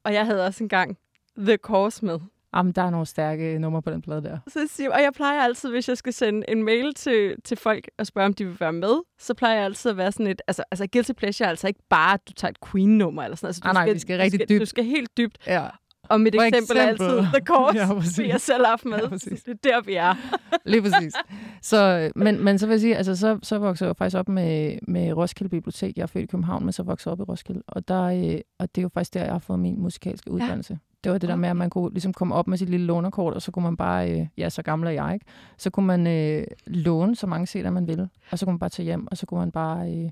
Og 0.04 0.12
jeg 0.12 0.26
havde 0.26 0.46
også 0.46 0.64
en 0.64 0.68
gang 0.68 0.98
The 1.38 1.56
Course 1.56 2.04
med. 2.04 2.18
Jamen, 2.54 2.72
der 2.72 2.82
er 2.82 2.90
nogle 2.90 3.06
stærke 3.06 3.58
numre 3.58 3.82
på 3.82 3.90
den 3.90 4.02
plade 4.02 4.22
der. 4.22 4.38
Så 4.48 4.90
og 4.92 5.02
jeg 5.02 5.12
plejer 5.12 5.42
altid, 5.42 5.70
hvis 5.70 5.88
jeg 5.88 5.96
skal 5.96 6.12
sende 6.12 6.50
en 6.50 6.62
mail 6.62 6.94
til, 6.94 7.36
til 7.44 7.56
folk 7.56 7.90
og 7.98 8.06
spørge, 8.06 8.26
om 8.26 8.34
de 8.34 8.44
vil 8.44 8.60
være 8.60 8.72
med, 8.72 8.94
så 9.18 9.34
plejer 9.34 9.54
jeg 9.54 9.64
altid 9.64 9.90
at 9.90 9.96
være 9.96 10.12
sådan 10.12 10.26
et... 10.26 10.42
Altså, 10.46 10.64
altså 10.70 10.86
Guilty 10.92 11.12
Pleasure 11.12 11.46
er 11.46 11.50
altså 11.50 11.68
ikke 11.68 11.80
bare, 11.88 12.14
at 12.14 12.28
du 12.28 12.32
tager 12.32 12.50
et 12.50 12.70
Queen-nummer 12.70 13.22
eller 13.22 13.36
sådan 13.36 13.46
noget. 13.46 13.48
Altså, 13.48 13.60
du 13.64 13.68
ah, 13.68 13.74
nej, 13.74 13.84
skal, 13.84 13.94
vi 13.94 13.98
skal 13.98 14.18
rigtig 14.18 14.40
skal, 14.40 14.48
dybt. 14.48 14.60
Du 14.60 14.66
skal 14.66 14.84
helt 14.84 15.16
dybt. 15.16 15.38
Ja. 15.46 15.68
Og 16.10 16.20
mit 16.20 16.34
eksempel, 16.34 16.58
eksempel 16.58 16.76
er 16.76 16.82
altid 16.82 17.18
The 17.18 17.44
Course, 17.44 17.78
ja, 17.78 17.92
fordi 17.92 18.28
jeg 18.28 18.40
selv 18.40 18.66
har 18.66 18.80
med. 18.84 18.98
Ja, 18.98 19.08
det 19.08 19.48
er 19.48 19.70
der, 19.70 19.80
vi 19.80 19.94
er. 19.94 20.14
Lige 20.70 20.82
præcis. 20.82 21.14
Så, 21.62 22.10
men, 22.16 22.44
men 22.44 22.58
så 22.58 22.66
vil 22.66 22.72
jeg 22.72 22.80
sige, 22.80 22.96
altså, 22.96 23.16
så, 23.16 23.38
så 23.42 23.58
voksede 23.58 23.88
jeg 23.88 23.96
faktisk 23.96 24.16
op 24.16 24.28
med, 24.28 24.78
med 24.88 25.12
Roskilde 25.12 25.50
Bibliotek. 25.50 25.96
Jeg 25.96 26.02
er 26.02 26.06
født 26.06 26.24
i 26.24 26.26
København, 26.26 26.64
men 26.64 26.72
så 26.72 26.82
voksede 26.82 27.12
jeg 27.12 27.12
op 27.12 27.28
i 27.28 27.30
Roskilde. 27.30 27.62
Og, 27.68 27.88
der, 27.88 28.02
øh, 28.02 28.40
og 28.58 28.74
det 28.74 28.80
er 28.80 28.82
jo 28.82 28.88
faktisk 28.88 29.14
der, 29.14 29.24
jeg 29.24 29.32
har 29.32 29.38
fået 29.38 29.58
min 29.58 29.80
musikalske 29.80 30.30
uddannelse. 30.30 30.72
Ja. 30.72 30.78
Det 31.04 31.12
var 31.12 31.18
det 31.18 31.28
der 31.28 31.36
med, 31.36 31.48
at 31.48 31.56
man 31.56 31.70
kunne 31.70 31.90
ligesom 31.90 32.12
komme 32.12 32.34
op 32.34 32.48
med 32.48 32.58
sit 32.58 32.68
lille 32.68 32.86
lånerkort, 32.86 33.34
og 33.34 33.42
så 33.42 33.50
kunne 33.50 33.62
man 33.62 33.76
bare, 33.76 34.12
øh, 34.12 34.26
ja, 34.38 34.48
så 34.48 34.62
gammel 34.62 34.88
er 34.88 34.92
jeg 34.92 35.14
ikke, 35.14 35.26
så 35.58 35.70
kunne 35.70 35.86
man 35.86 36.06
øh, 36.06 36.46
låne 36.66 37.16
så 37.16 37.26
mange 37.26 37.60
CD'er, 37.60 37.70
man 37.70 37.86
ville, 37.86 38.08
og 38.30 38.38
så 38.38 38.46
kunne 38.46 38.52
man 38.52 38.58
bare 38.58 38.70
tage 38.70 38.84
hjem, 38.84 39.06
og 39.10 39.16
så 39.16 39.26
kunne 39.26 39.40
man 39.40 39.52
bare 39.52 39.92
øh, 39.92 40.10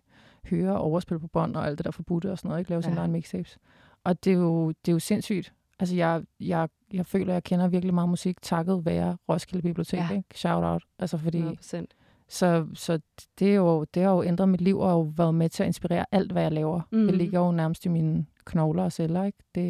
høre 0.51 0.73
og 0.73 0.81
overspille 0.81 1.21
på 1.21 1.27
bånd 1.27 1.57
og 1.57 1.67
alt 1.67 1.79
det 1.79 1.85
der 1.85 1.91
forbudte 1.91 2.33
og 2.33 2.39
sådan 2.39 2.49
noget, 2.49 2.61
ikke 2.61 2.71
lave 2.71 2.83
ja. 2.85 2.89
sine 2.89 3.01
egen 3.01 3.13
mixtapes. 3.13 3.59
Og 4.05 4.25
det 4.25 4.33
er, 4.33 4.37
jo, 4.37 4.69
det 4.69 4.89
er 4.89 4.93
jo 4.93 4.99
sindssygt. 4.99 5.53
Altså, 5.79 5.97
jeg, 5.97 6.23
jeg, 6.41 6.69
jeg 6.93 7.07
føler, 7.07 7.27
at 7.27 7.35
jeg 7.35 7.45
kender 7.45 7.69
virkelig 7.69 7.95
meget 7.95 8.09
musik, 8.09 8.43
takket 8.43 8.85
være 8.85 9.17
Roskilde 9.29 9.63
Bibliotek, 9.63 9.99
ja. 9.99 10.17
ikke? 10.17 10.29
Shout 10.35 10.65
out. 10.65 10.83
Altså, 10.99 11.19
fordi... 11.19 11.43
100%. 11.43 11.85
Så, 12.29 12.67
så 12.75 13.01
det, 13.39 13.51
er 13.51 13.55
jo, 13.55 13.85
det 13.85 14.03
har 14.03 14.11
jo 14.11 14.23
ændret 14.23 14.49
mit 14.49 14.61
liv, 14.61 14.79
og 14.79 14.89
har 14.89 14.97
jo 14.97 15.13
været 15.17 15.35
med 15.35 15.49
til 15.49 15.63
at 15.63 15.67
inspirere 15.67 16.05
alt, 16.13 16.33
hvad 16.33 16.43
jeg 16.43 16.53
laver. 16.53 16.81
Mm. 16.93 17.07
Det 17.07 17.17
ligger 17.17 17.41
jo 17.41 17.53
nærmest 17.53 17.85
i 17.85 17.89
mine 17.89 18.27
knogler 18.45 18.83
og 18.83 18.93
celler, 18.93 19.25
ikke? 19.25 19.39
Det, 19.55 19.65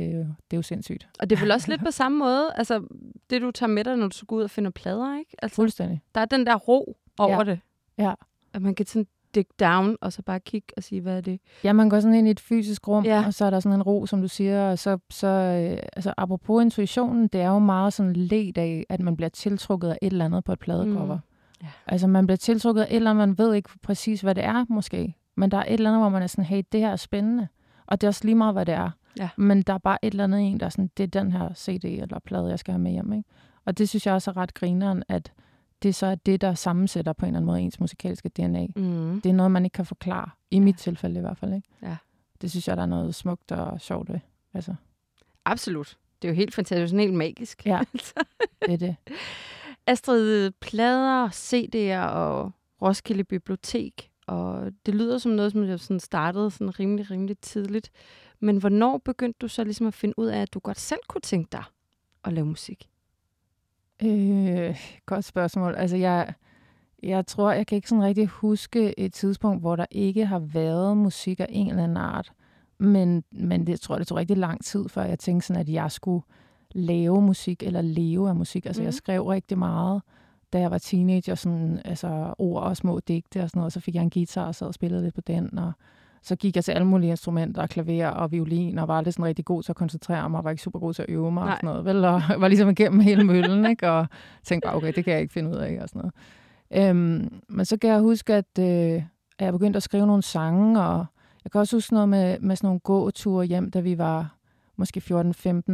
det 0.51 0.57
er 0.57 0.57
jo 0.57 0.63
sindssygt. 0.63 1.09
Og 1.21 1.31
det 1.31 1.37
er 1.37 1.41
vel 1.41 1.51
også 1.51 1.71
lidt 1.71 1.85
på 1.87 1.91
samme 1.91 2.19
måde, 2.19 2.53
altså 2.55 2.87
det 3.31 3.43
du 3.43 3.51
tager 3.51 3.71
med 3.71 3.85
dig, 3.85 3.97
når 3.97 4.09
du 4.09 4.17
skal 4.17 4.35
ud 4.35 4.43
og 4.43 4.51
finde 4.51 4.71
plader, 4.71 5.19
ikke? 5.19 5.37
Altså, 5.39 5.55
Fuldstændig. 5.55 6.01
Der 6.15 6.21
er 6.21 6.25
den 6.25 6.47
der 6.47 6.57
ro 6.57 6.97
over 7.19 7.37
ja. 7.37 7.45
det. 7.45 7.61
Ja. 7.99 8.15
At 8.53 8.63
man 8.63 8.75
kan 8.75 8.87
sådan 8.87 9.07
dig 9.41 9.61
down, 9.61 9.97
og 10.01 10.13
så 10.13 10.23
bare 10.23 10.41
kigge 10.41 10.69
og 10.77 10.83
sige, 10.83 11.01
hvad 11.01 11.17
er 11.17 11.21
det? 11.21 11.41
Ja, 11.65 11.73
man 11.73 11.89
går 11.89 12.01
sådan 12.01 12.15
ind 12.15 12.29
i 12.29 12.31
et 12.31 12.41
fysisk 12.41 12.89
rum, 12.89 13.05
ja. 13.05 13.27
og 13.27 13.35
så 13.35 13.45
er 13.45 13.51
der 13.51 13.61
sådan 13.61 13.79
en 13.79 13.83
ro, 13.83 14.07
som 14.07 14.21
du 14.21 14.29
siger, 14.29 14.71
og 14.71 14.79
så, 14.79 14.99
så 15.11 15.27
øh, 15.27 15.79
altså, 15.97 16.15
apropos 16.17 16.63
intuitionen, 16.63 17.29
det 17.29 17.41
er 17.41 17.49
jo 17.49 17.59
meget 17.59 17.93
sådan 17.93 18.13
let 18.13 18.59
af, 18.59 18.87
at 18.89 19.01
man 19.01 19.17
bliver 19.17 19.29
tiltrukket 19.29 19.89
af 19.89 19.99
et 20.03 20.13
eller 20.13 20.25
andet 20.25 20.45
på 20.45 20.53
et 20.53 20.59
pladecover. 20.59 21.15
Mm. 21.15 21.63
Ja. 21.63 21.69
Altså, 21.87 22.07
man 22.07 22.27
bliver 22.27 22.37
tiltrukket 22.37 22.83
af 22.83 22.87
et 22.91 22.97
eller 22.97 23.11
andet, 23.11 23.29
man 23.29 23.39
ved 23.39 23.55
ikke 23.55 23.71
præcis, 23.83 24.21
hvad 24.21 24.35
det 24.35 24.45
er, 24.45 24.65
måske. 24.69 25.15
Men 25.37 25.51
der 25.51 25.59
er 25.59 25.65
et 25.65 25.73
eller 25.73 25.91
andet, 25.91 26.03
hvor 26.03 26.09
man 26.09 26.23
er 26.23 26.27
sådan, 26.27 26.45
hey, 26.45 26.63
det 26.73 26.81
her 26.81 26.91
er 26.91 26.97
spændende. 26.97 27.49
Og 27.87 28.01
det 28.01 28.07
er 28.07 28.09
også 28.09 28.25
lige 28.25 28.35
meget, 28.35 28.55
hvad 28.55 28.67
det 28.67 28.75
er. 28.75 28.91
Ja. 29.19 29.29
Men 29.37 29.63
der 29.63 29.73
er 29.73 29.79
bare 29.79 30.05
et 30.05 30.11
eller 30.11 30.25
andet 30.25 30.41
en, 30.41 30.61
der 30.61 30.67
er 30.67 30.71
sådan, 30.71 30.91
det 30.97 31.03
er 31.03 31.21
den 31.21 31.33
her 31.33 31.49
CD 31.55 31.85
eller 31.85 32.19
plade, 32.19 32.49
jeg 32.49 32.59
skal 32.59 32.73
have 32.73 32.83
med 32.83 32.93
hjem. 32.93 33.13
Ikke? 33.13 33.29
Og 33.65 33.79
det 33.79 33.89
synes 33.89 34.07
jeg 34.07 34.15
også 34.15 34.31
er 34.31 34.37
ret 34.37 34.55
grineren, 34.55 35.03
at 35.09 35.33
det 35.83 35.95
så 35.95 36.07
er 36.07 36.15
det, 36.15 36.41
der 36.41 36.55
sammensætter 36.55 37.13
på 37.13 37.27
en 37.27 37.29
eller 37.29 37.39
anden 37.39 37.47
måde 37.47 37.61
ens 37.61 37.81
musikalske 37.81 38.29
DNA. 38.29 38.67
Mm. 38.77 39.21
Det 39.21 39.31
er 39.31 39.35
noget, 39.35 39.53
man 39.53 39.65
ikke 39.65 39.75
kan 39.75 39.87
forklare. 39.87 40.31
I 40.51 40.57
ja. 40.57 40.63
mit 40.63 40.79
tilfælde 40.79 41.19
i 41.19 41.21
hvert 41.21 41.39
fald. 41.39 41.55
Ikke? 41.55 41.69
Ja. 41.83 41.97
Det 42.41 42.51
synes 42.51 42.69
jeg, 42.69 42.77
der 42.77 42.83
er 42.83 42.87
noget 42.87 43.15
smukt 43.15 43.53
og 43.53 43.81
sjovt 43.81 44.09
ved. 44.09 44.21
Altså. 44.55 44.75
Absolut. 45.45 45.99
Det 46.23 46.29
er 46.29 46.33
jo 46.33 46.37
helt 46.37 46.55
fantastisk. 46.55 46.93
Det 46.93 46.99
er 46.99 47.03
helt 47.03 47.15
magisk. 47.15 47.67
Ja, 47.67 47.81
det 48.67 48.73
er 48.73 48.77
det. 48.77 48.97
Astrid, 49.87 50.51
plader, 50.51 51.29
CD'er 51.29 52.11
og 52.15 52.53
Roskilde 52.83 53.25
Bibliotek. 53.25 54.11
Og 54.27 54.73
det 54.87 54.95
lyder 54.95 55.19
som 55.19 55.33
noget, 55.33 55.53
som 55.53 55.65
jeg 55.65 55.81
sådan 55.81 56.01
startede 56.01 56.51
sådan 56.51 56.81
rimelig, 56.81 57.11
rimelig 57.11 57.39
tidligt. 57.39 57.91
Men 58.41 58.57
hvornår 58.57 58.99
begyndte 58.99 59.39
du 59.41 59.49
så 59.49 59.65
ligesom 59.65 59.87
at 59.87 59.95
finde 59.95 60.19
ud 60.19 60.27
af, 60.27 60.43
at 60.43 60.55
du 60.55 60.59
godt 60.59 60.81
selv 60.81 61.01
kunne 61.09 61.21
tænke 61.21 61.49
dig 61.53 61.65
at 62.25 62.33
lave 62.33 62.47
musik? 62.47 62.89
Øh, 64.03 64.77
godt 65.07 65.25
spørgsmål. 65.25 65.75
Altså, 65.75 65.97
jeg, 65.97 66.33
jeg 67.03 67.27
tror, 67.27 67.53
jeg 67.53 67.67
kan 67.67 67.77
ikke 67.77 67.89
sådan 67.89 68.05
rigtig 68.05 68.27
huske 68.27 69.01
et 69.01 69.13
tidspunkt, 69.13 69.61
hvor 69.61 69.77
der 69.77 69.87
ikke 69.91 70.27
har 70.27 70.39
været 70.39 70.97
musik 70.97 71.41
af 71.41 71.47
en 71.49 71.69
eller 71.69 71.85
anden 71.85 71.97
art. 71.97 72.33
Men, 72.79 73.25
men 73.33 73.67
det 73.67 73.81
tror 73.81 73.95
jeg, 73.95 73.99
det 73.99 74.07
tog 74.07 74.19
rigtig 74.19 74.37
lang 74.37 74.65
tid, 74.65 74.89
før 74.89 75.03
jeg 75.03 75.19
tænkte 75.19 75.47
sådan, 75.47 75.61
at 75.61 75.69
jeg 75.69 75.93
skulle 75.93 76.25
lave 76.71 77.23
musik 77.23 77.63
eller 77.63 77.81
leve 77.81 78.29
af 78.29 78.37
musik. 78.37 78.67
Altså, 78.67 78.83
mm. 78.83 78.85
jeg 78.85 78.91
mhm. 78.91 78.97
skrev 78.97 79.27
rigtig 79.27 79.59
meget, 79.59 80.03
da 80.53 80.61
jeg 80.61 80.71
var 80.71 80.79
teenager, 80.79 81.35
sådan, 81.35 81.81
altså 81.85 82.35
ord 82.39 82.63
og 82.63 82.77
små 82.77 83.01
digte 83.01 83.43
og 83.43 83.51
sådan 83.51 83.61
noget. 83.61 83.73
Så 83.73 83.81
fik 83.81 83.95
jeg 83.95 84.03
en 84.03 84.11
guitar 84.11 84.47
og 84.47 84.55
sad 84.55 84.67
og 84.67 84.75
spillede 84.75 85.03
lidt 85.03 85.15
på 85.15 85.21
den, 85.21 85.59
og 85.59 85.73
så 86.27 86.37
gik 86.37 86.57
jeg 86.57 86.65
til 86.65 86.73
alle 86.73 86.87
mulige 86.87 87.11
instrumenter, 87.11 87.67
klaver 87.67 88.07
og 88.07 88.33
violin, 88.33 88.79
og 88.79 88.89
var 88.89 88.99
aldrig 88.99 89.15
sådan 89.15 89.25
rigtig 89.25 89.45
god 89.45 89.63
til 89.63 89.73
at 89.73 89.77
koncentrere 89.77 90.31
mig, 90.31 90.39
og 90.39 90.45
var 90.45 90.51
ikke 90.51 90.63
super 90.63 90.79
god 90.79 90.95
til 90.95 91.03
at 91.03 91.09
øve 91.09 91.33
mig 91.33 91.45
Nej. 91.45 91.53
og 91.53 91.57
sådan 91.57 91.69
noget, 91.69 91.85
vel? 91.85 92.05
Og 92.05 92.23
var 92.41 92.49
ligesom 92.49 92.69
igennem 92.69 93.01
hele 93.01 93.25
møllen, 93.25 93.67
ikke? 93.67 93.91
Og 93.91 94.07
tænkte 94.45 94.67
bare, 94.67 94.77
okay, 94.77 94.93
det 94.93 95.05
kan 95.05 95.13
jeg 95.13 95.21
ikke 95.23 95.33
finde 95.33 95.51
ud 95.51 95.57
af, 95.57 95.79
og 95.83 95.89
sådan 95.89 95.99
noget. 96.01 96.91
Øhm, 96.91 97.41
men 97.49 97.65
så 97.65 97.77
kan 97.77 97.91
jeg 97.91 98.01
huske, 98.01 98.35
at, 98.35 98.59
øh, 98.59 99.03
at 99.39 99.45
jeg 99.45 99.53
begyndte 99.53 99.77
at 99.77 99.83
skrive 99.83 100.07
nogle 100.07 100.23
sange, 100.23 100.83
og 100.83 101.07
jeg 101.45 101.51
kan 101.53 101.61
også 101.61 101.77
huske 101.77 101.93
noget 101.93 102.09
med, 102.09 102.39
med 102.41 102.57
sådan 102.57 102.69
nogle 102.69 102.81
gåture 102.81 103.45
hjem, 103.45 103.71
da 103.71 103.81
vi 103.81 103.99
var 103.99 104.36
måske 104.77 105.03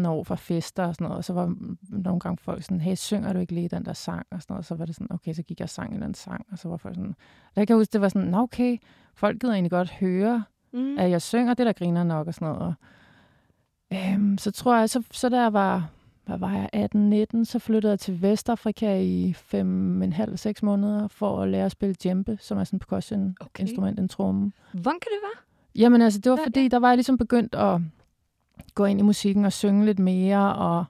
14-15 0.05 0.09
år 0.09 0.25
fra 0.25 0.35
fester 0.35 0.85
og 0.85 0.95
sådan 0.95 1.05
noget, 1.05 1.19
og 1.19 1.25
så 1.25 1.33
var 1.33 1.55
nogle 1.89 2.21
gange 2.21 2.39
folk 2.43 2.63
sådan, 2.63 2.81
hey, 2.81 2.95
synger 2.95 3.33
du 3.33 3.39
ikke 3.39 3.55
lige 3.55 3.69
den 3.69 3.85
der 3.85 3.93
sang? 3.93 4.27
Og 4.31 4.43
sådan 4.43 4.53
noget, 4.55 4.59
og 4.59 4.65
så 4.65 4.75
var 4.75 4.85
det 4.85 4.95
sådan, 4.95 5.13
okay, 5.13 5.33
så 5.33 5.43
gik 5.43 5.61
jeg 5.61 5.65
og 5.65 5.71
sang 5.71 5.95
en 5.95 6.03
anden 6.03 6.15
sang, 6.15 6.47
og 6.53 6.59
så 6.59 6.69
var 6.69 6.77
folk 6.77 6.95
sådan, 6.95 7.15
der 7.55 7.65
kan 7.65 7.69
jeg 7.69 7.77
huske, 7.77 7.93
det 7.93 8.01
var 8.01 8.09
sådan, 8.09 8.35
okay, 8.35 8.79
folk 9.15 9.41
gider 9.41 9.53
egentlig 9.55 9.71
godt 9.71 9.91
høre, 9.91 10.45
mm. 10.73 10.99
at 10.99 11.11
jeg 11.11 11.23
synger, 11.23 11.55
det 11.55 11.67
der 11.67 11.73
griner 11.73 12.05
nok 12.05 12.27
og 12.27 12.35
sådan 12.35 12.49
noget. 12.49 12.63
Og, 12.63 12.75
øhm, 13.93 14.39
så 14.39 14.51
tror 14.51 14.77
jeg, 14.77 14.91
så, 14.91 15.03
så 15.11 15.29
der 15.29 15.47
var, 15.47 15.91
hvad 16.25 16.39
var 16.39 16.69
jeg, 16.73 16.89
18-19, 17.35 17.45
så 17.45 17.59
flyttede 17.59 17.91
jeg 17.91 18.01
til 18.01 18.23
Vestafrika 18.23 19.01
i 19.01 19.33
fem 19.33 20.03
en 20.03 20.13
halv, 20.13 20.37
seks 20.37 20.63
måneder 20.63 21.09
for 21.09 21.43
at 21.43 21.49
lære 21.49 21.65
at 21.65 21.73
spille 21.73 21.95
djembe, 22.03 22.39
som 22.41 22.59
er 22.59 22.65
sådan 22.65 22.77
en 22.77 22.81
percussion-instrument, 22.81 23.95
okay. 23.95 24.03
en 24.03 24.09
tromme. 24.09 24.53
Hvordan 24.73 25.01
kan 25.01 25.11
det 25.11 25.21
være? 25.23 25.43
Jamen 25.75 26.03
altså, 26.03 26.21
det 26.21 26.33
var 26.33 26.39
fordi, 26.45 26.69
der 26.69 26.79
var 26.79 26.89
jeg 26.89 26.97
ligesom 26.97 27.19
begyndt 27.19 27.55
at 27.55 27.81
gå 28.75 28.85
ind 28.85 29.01
i 29.01 29.03
musikken 29.03 29.45
og 29.45 29.53
synge 29.53 29.85
lidt 29.85 29.99
mere, 29.99 30.55
og, 30.55 30.85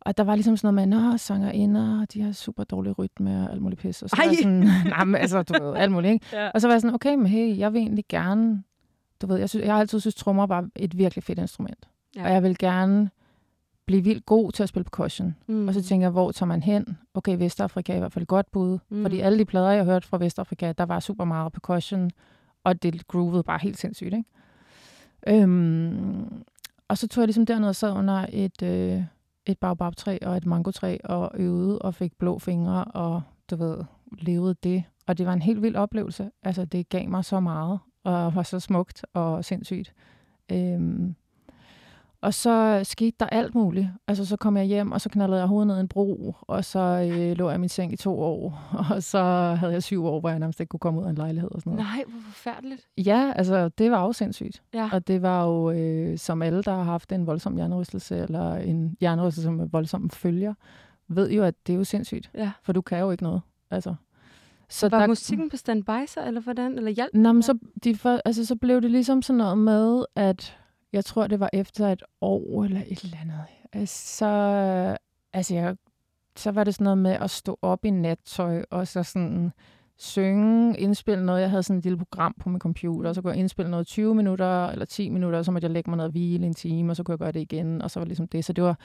og 0.00 0.16
der 0.16 0.24
var 0.24 0.34
ligesom 0.34 0.56
sådan 0.56 0.74
noget 0.74 0.88
med, 0.88 0.98
nå, 0.98 1.16
sanger 1.16 1.50
inder, 1.50 2.04
de 2.04 2.22
har 2.22 2.32
super 2.32 2.64
dårlig 2.64 2.98
rytme 2.98 3.44
og 3.44 3.52
alt 3.52 3.62
muligt 3.62 3.80
pis. 3.80 4.02
Og 4.02 4.10
så 4.10 4.16
Ej. 4.16 4.24
var 4.24 4.30
jeg 4.30 4.38
sådan, 4.42 4.70
nej, 4.96 5.04
men 5.04 5.14
altså, 5.14 5.42
du 5.42 5.64
ved, 5.64 5.76
alt 5.76 5.92
muligt, 5.92 6.12
ikke? 6.12 6.26
Ja. 6.32 6.50
Og 6.50 6.60
så 6.60 6.66
var 6.66 6.74
jeg 6.74 6.80
sådan, 6.80 6.94
okay, 6.94 7.14
men 7.14 7.26
hey, 7.26 7.58
jeg 7.58 7.72
vil 7.72 7.80
egentlig 7.80 8.04
gerne, 8.08 8.62
du 9.22 9.26
ved, 9.26 9.36
jeg, 9.36 9.48
synes, 9.48 9.66
jeg 9.66 9.74
har 9.74 9.80
altid 9.80 10.00
synes, 10.00 10.14
trommer 10.14 10.46
var 10.46 10.68
et 10.76 10.98
virkelig 10.98 11.24
fedt 11.24 11.38
instrument. 11.38 11.88
Ja. 12.16 12.24
Og 12.24 12.32
jeg 12.32 12.42
vil 12.42 12.58
gerne 12.58 13.10
blive 13.86 14.04
vildt 14.04 14.26
god 14.26 14.52
til 14.52 14.62
at 14.62 14.68
spille 14.68 14.84
percussion. 14.84 15.36
Mm. 15.46 15.68
Og 15.68 15.74
så 15.74 15.82
tænker 15.82 16.04
jeg, 16.04 16.12
hvor 16.12 16.32
tager 16.32 16.48
man 16.48 16.62
hen? 16.62 16.98
Okay, 17.14 17.38
Vestafrika 17.38 17.92
er 17.92 17.96
i 17.96 17.98
hvert 17.98 18.12
fald 18.12 18.22
et 18.22 18.28
godt 18.28 18.50
bud. 18.50 18.78
Mm. 18.88 19.02
Fordi 19.02 19.20
alle 19.20 19.38
de 19.38 19.44
plader, 19.44 19.70
jeg 19.70 19.84
hørte 19.84 20.08
fra 20.08 20.18
Vestafrika, 20.18 20.72
der 20.72 20.84
var 20.84 21.00
super 21.00 21.24
meget 21.24 21.52
percussion, 21.52 22.10
og 22.64 22.82
det 22.82 23.06
groovede 23.06 23.42
bare 23.42 23.58
helt 23.62 23.78
sindssygt, 23.78 24.14
ikke? 24.14 24.24
Øhm, 25.26 26.44
og 26.88 26.98
så 26.98 27.08
tog 27.08 27.22
jeg 27.22 27.26
ligesom 27.26 27.46
derned 27.46 27.68
og 27.68 27.76
sad 27.76 27.92
under 27.92 28.26
et, 28.32 28.62
øh, 28.62 29.02
et 29.46 29.58
baobabtræ 29.58 30.18
og 30.22 30.36
et 30.36 30.46
mangotræ 30.46 30.98
og 31.04 31.30
øvede 31.34 31.78
og 31.78 31.94
fik 31.94 32.12
blå 32.18 32.38
fingre 32.38 32.84
og, 32.84 33.22
du 33.50 33.56
ved, 33.56 33.84
levede 34.18 34.54
det. 34.62 34.84
Og 35.06 35.18
det 35.18 35.26
var 35.26 35.32
en 35.32 35.42
helt 35.42 35.62
vild 35.62 35.76
oplevelse. 35.76 36.30
Altså, 36.42 36.64
det 36.64 36.88
gav 36.88 37.08
mig 37.08 37.24
så 37.24 37.40
meget. 37.40 37.78
og 38.04 38.34
var 38.34 38.42
så 38.42 38.60
smukt 38.60 39.04
og 39.14 39.44
sindssygt. 39.44 39.94
Øhm, 40.52 41.14
og 42.24 42.34
så 42.34 42.80
skete 42.84 43.16
der 43.20 43.26
alt 43.26 43.54
muligt. 43.54 43.88
Altså, 44.08 44.26
så 44.26 44.36
kom 44.36 44.56
jeg 44.56 44.64
hjem, 44.64 44.92
og 44.92 45.00
så 45.00 45.08
knaldede 45.08 45.38
jeg 45.38 45.48
hovedet 45.48 45.66
ned 45.66 45.76
i 45.76 45.80
en 45.80 45.88
bro, 45.88 46.34
og 46.40 46.64
så 46.64 46.78
øh, 46.78 47.36
lå 47.36 47.48
jeg 47.48 47.56
i 47.56 47.58
min 47.58 47.68
seng 47.68 47.92
i 47.92 47.96
to 47.96 48.20
år, 48.20 48.60
og 48.90 49.02
så 49.02 49.22
havde 49.58 49.72
jeg 49.72 49.82
syv 49.82 50.04
år, 50.04 50.20
hvor 50.20 50.28
jeg 50.28 50.38
nærmest 50.38 50.60
ikke 50.60 50.68
kunne 50.68 50.80
komme 50.80 51.00
ud 51.00 51.04
af 51.04 51.10
en 51.10 51.16
lejlighed 51.16 51.50
og 51.52 51.60
sådan 51.60 51.72
noget. 51.72 51.86
Nej, 51.86 52.04
hvor 52.08 52.20
forfærdeligt. 52.20 52.86
Ja, 52.98 53.32
altså, 53.36 53.68
det 53.68 53.90
var 53.90 54.02
jo 54.02 54.12
sindssygt. 54.12 54.62
Ja. 54.74 54.88
Og 54.92 55.06
det 55.08 55.22
var 55.22 55.44
jo, 55.44 55.70
øh, 55.70 56.18
som 56.18 56.42
alle, 56.42 56.62
der 56.62 56.74
har 56.74 56.82
haft 56.82 57.12
en 57.12 57.26
voldsom 57.26 57.56
hjernerystelse, 57.56 58.16
eller 58.16 58.54
en 58.54 58.96
hjernerystelse 59.00 59.50
med 59.50 59.68
voldsomme 59.68 60.10
følger, 60.10 60.54
ved 61.08 61.30
jo, 61.30 61.42
at 61.42 61.54
det 61.66 61.72
er 61.72 61.76
jo 61.76 61.84
sindssygt. 61.84 62.30
Ja. 62.34 62.50
For 62.62 62.72
du 62.72 62.80
kan 62.80 62.98
jo 62.98 63.10
ikke 63.10 63.22
noget. 63.22 63.40
Altså. 63.70 63.94
Så 64.68 64.88
var 64.88 64.98
der... 64.98 65.06
musikken 65.06 65.50
på 65.50 65.56
standby 65.56 66.06
så, 66.06 66.26
eller 66.26 66.40
hvordan? 66.40 66.76
Eller 66.78 66.90
hjælp? 66.90 67.14
Nå, 67.14 67.32
men 67.32 67.42
så, 67.42 67.58
de 67.84 67.96
for, 67.96 68.20
altså, 68.24 68.46
så 68.46 68.56
blev 68.56 68.82
det 68.82 68.90
ligesom 68.90 69.22
sådan 69.22 69.38
noget 69.38 69.58
med, 69.58 70.04
at 70.16 70.56
jeg 70.94 71.04
tror, 71.04 71.26
det 71.26 71.40
var 71.40 71.50
efter 71.52 71.88
et 71.88 72.02
år 72.20 72.64
eller 72.64 72.82
et 72.86 73.02
eller 73.02 73.16
andet. 73.20 73.44
Øh, 73.76 73.86
så, 73.86 74.26
altså 75.32 75.54
jeg, 75.54 75.76
så 76.36 76.50
var 76.50 76.64
det 76.64 76.74
sådan 76.74 76.84
noget 76.84 76.98
med 76.98 77.10
at 77.10 77.30
stå 77.30 77.58
op 77.62 77.84
i 77.84 77.90
nattøj, 77.90 78.64
og 78.70 78.88
så 78.88 79.02
sådan 79.02 79.52
synge, 79.96 80.78
indspille 80.78 81.26
noget. 81.26 81.40
Jeg 81.40 81.50
havde 81.50 81.62
sådan 81.62 81.78
et 81.78 81.84
lille 81.84 81.98
program 81.98 82.34
på 82.40 82.48
min 82.48 82.60
computer, 82.60 83.08
og 83.08 83.14
så 83.14 83.22
kunne 83.22 83.30
jeg 83.30 83.40
indspille 83.40 83.70
noget 83.70 83.86
20 83.86 84.14
minutter 84.14 84.66
eller 84.66 84.84
10 84.84 85.08
minutter, 85.08 85.38
og 85.38 85.44
så 85.44 85.50
måtte 85.52 85.64
jeg 85.64 85.72
lægge 85.72 85.90
mig 85.90 85.96
ned 85.96 86.04
og 86.04 86.10
hvile 86.10 86.46
en 86.46 86.54
time, 86.54 86.92
og 86.92 86.96
så 86.96 87.02
kunne 87.02 87.12
jeg 87.12 87.18
gøre 87.18 87.32
det 87.32 87.40
igen, 87.40 87.82
og 87.82 87.90
så 87.90 88.00
var 88.00 88.04
det 88.04 88.08
ligesom 88.08 88.28
det. 88.28 88.44
Så 88.44 88.52
det 88.52 88.64
var, 88.64 88.78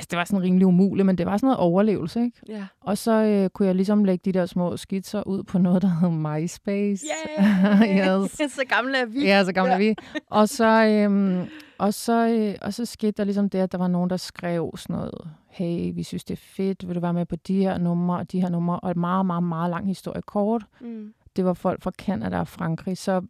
altså 0.00 0.08
det 0.10 0.16
var 0.16 0.24
sådan 0.24 0.42
rimelig 0.42 0.66
umuligt, 0.66 1.06
men 1.06 1.18
det 1.18 1.26
var 1.26 1.36
sådan 1.36 1.46
noget 1.46 1.58
overlevelse, 1.58 2.22
ikke? 2.24 2.40
Ja. 2.48 2.66
Og 2.80 2.98
så 2.98 3.12
øh, 3.12 3.50
kunne 3.50 3.66
jeg 3.66 3.74
ligesom 3.74 4.04
lægge 4.04 4.22
de 4.24 4.38
der 4.38 4.46
små 4.46 4.76
skitser 4.76 5.22
ud 5.26 5.42
på 5.42 5.58
noget, 5.58 5.82
der 5.82 5.88
hed 5.88 6.10
MySpace. 6.10 7.06
Yeah! 7.38 8.22
yes. 8.22 8.32
så 8.58 8.64
gamle 8.68 8.98
er 8.98 9.06
vi. 9.06 9.24
Ja, 9.24 9.44
så 9.44 9.52
gamle 9.52 9.70
ja. 9.70 9.74
er 9.74 9.78
vi. 9.78 9.94
Og 10.26 10.48
så, 10.48 10.84
øhm, 10.84 11.48
og, 11.78 11.94
så, 11.94 12.28
øh, 12.28 12.54
og 12.62 12.74
så 12.74 12.84
skete 12.84 13.12
der 13.12 13.24
ligesom 13.24 13.50
det, 13.50 13.58
at 13.58 13.72
der 13.72 13.78
var 13.78 13.88
nogen, 13.88 14.10
der 14.10 14.16
skrev 14.16 14.72
sådan 14.76 14.96
noget, 14.96 15.30
hey, 15.48 15.94
vi 15.94 16.02
synes, 16.02 16.24
det 16.24 16.34
er 16.34 16.40
fedt, 16.42 16.88
vil 16.88 16.94
du 16.94 17.00
være 17.00 17.14
med 17.14 17.26
på 17.26 17.36
de 17.36 17.56
her 17.56 17.78
numre 17.78 18.18
og 18.18 18.32
de 18.32 18.40
her 18.40 18.48
numre, 18.48 18.80
og 18.80 18.90
et 18.90 18.96
meget, 18.96 19.26
meget, 19.26 19.42
meget 19.42 19.70
lang 19.70 19.86
historie 19.86 20.22
kort. 20.22 20.64
Mm. 20.80 21.14
Det 21.36 21.44
var 21.44 21.54
folk 21.54 21.82
fra 21.82 21.90
Canada 21.90 22.38
og 22.38 22.48
Frankrig, 22.48 22.98
så, 22.98 23.22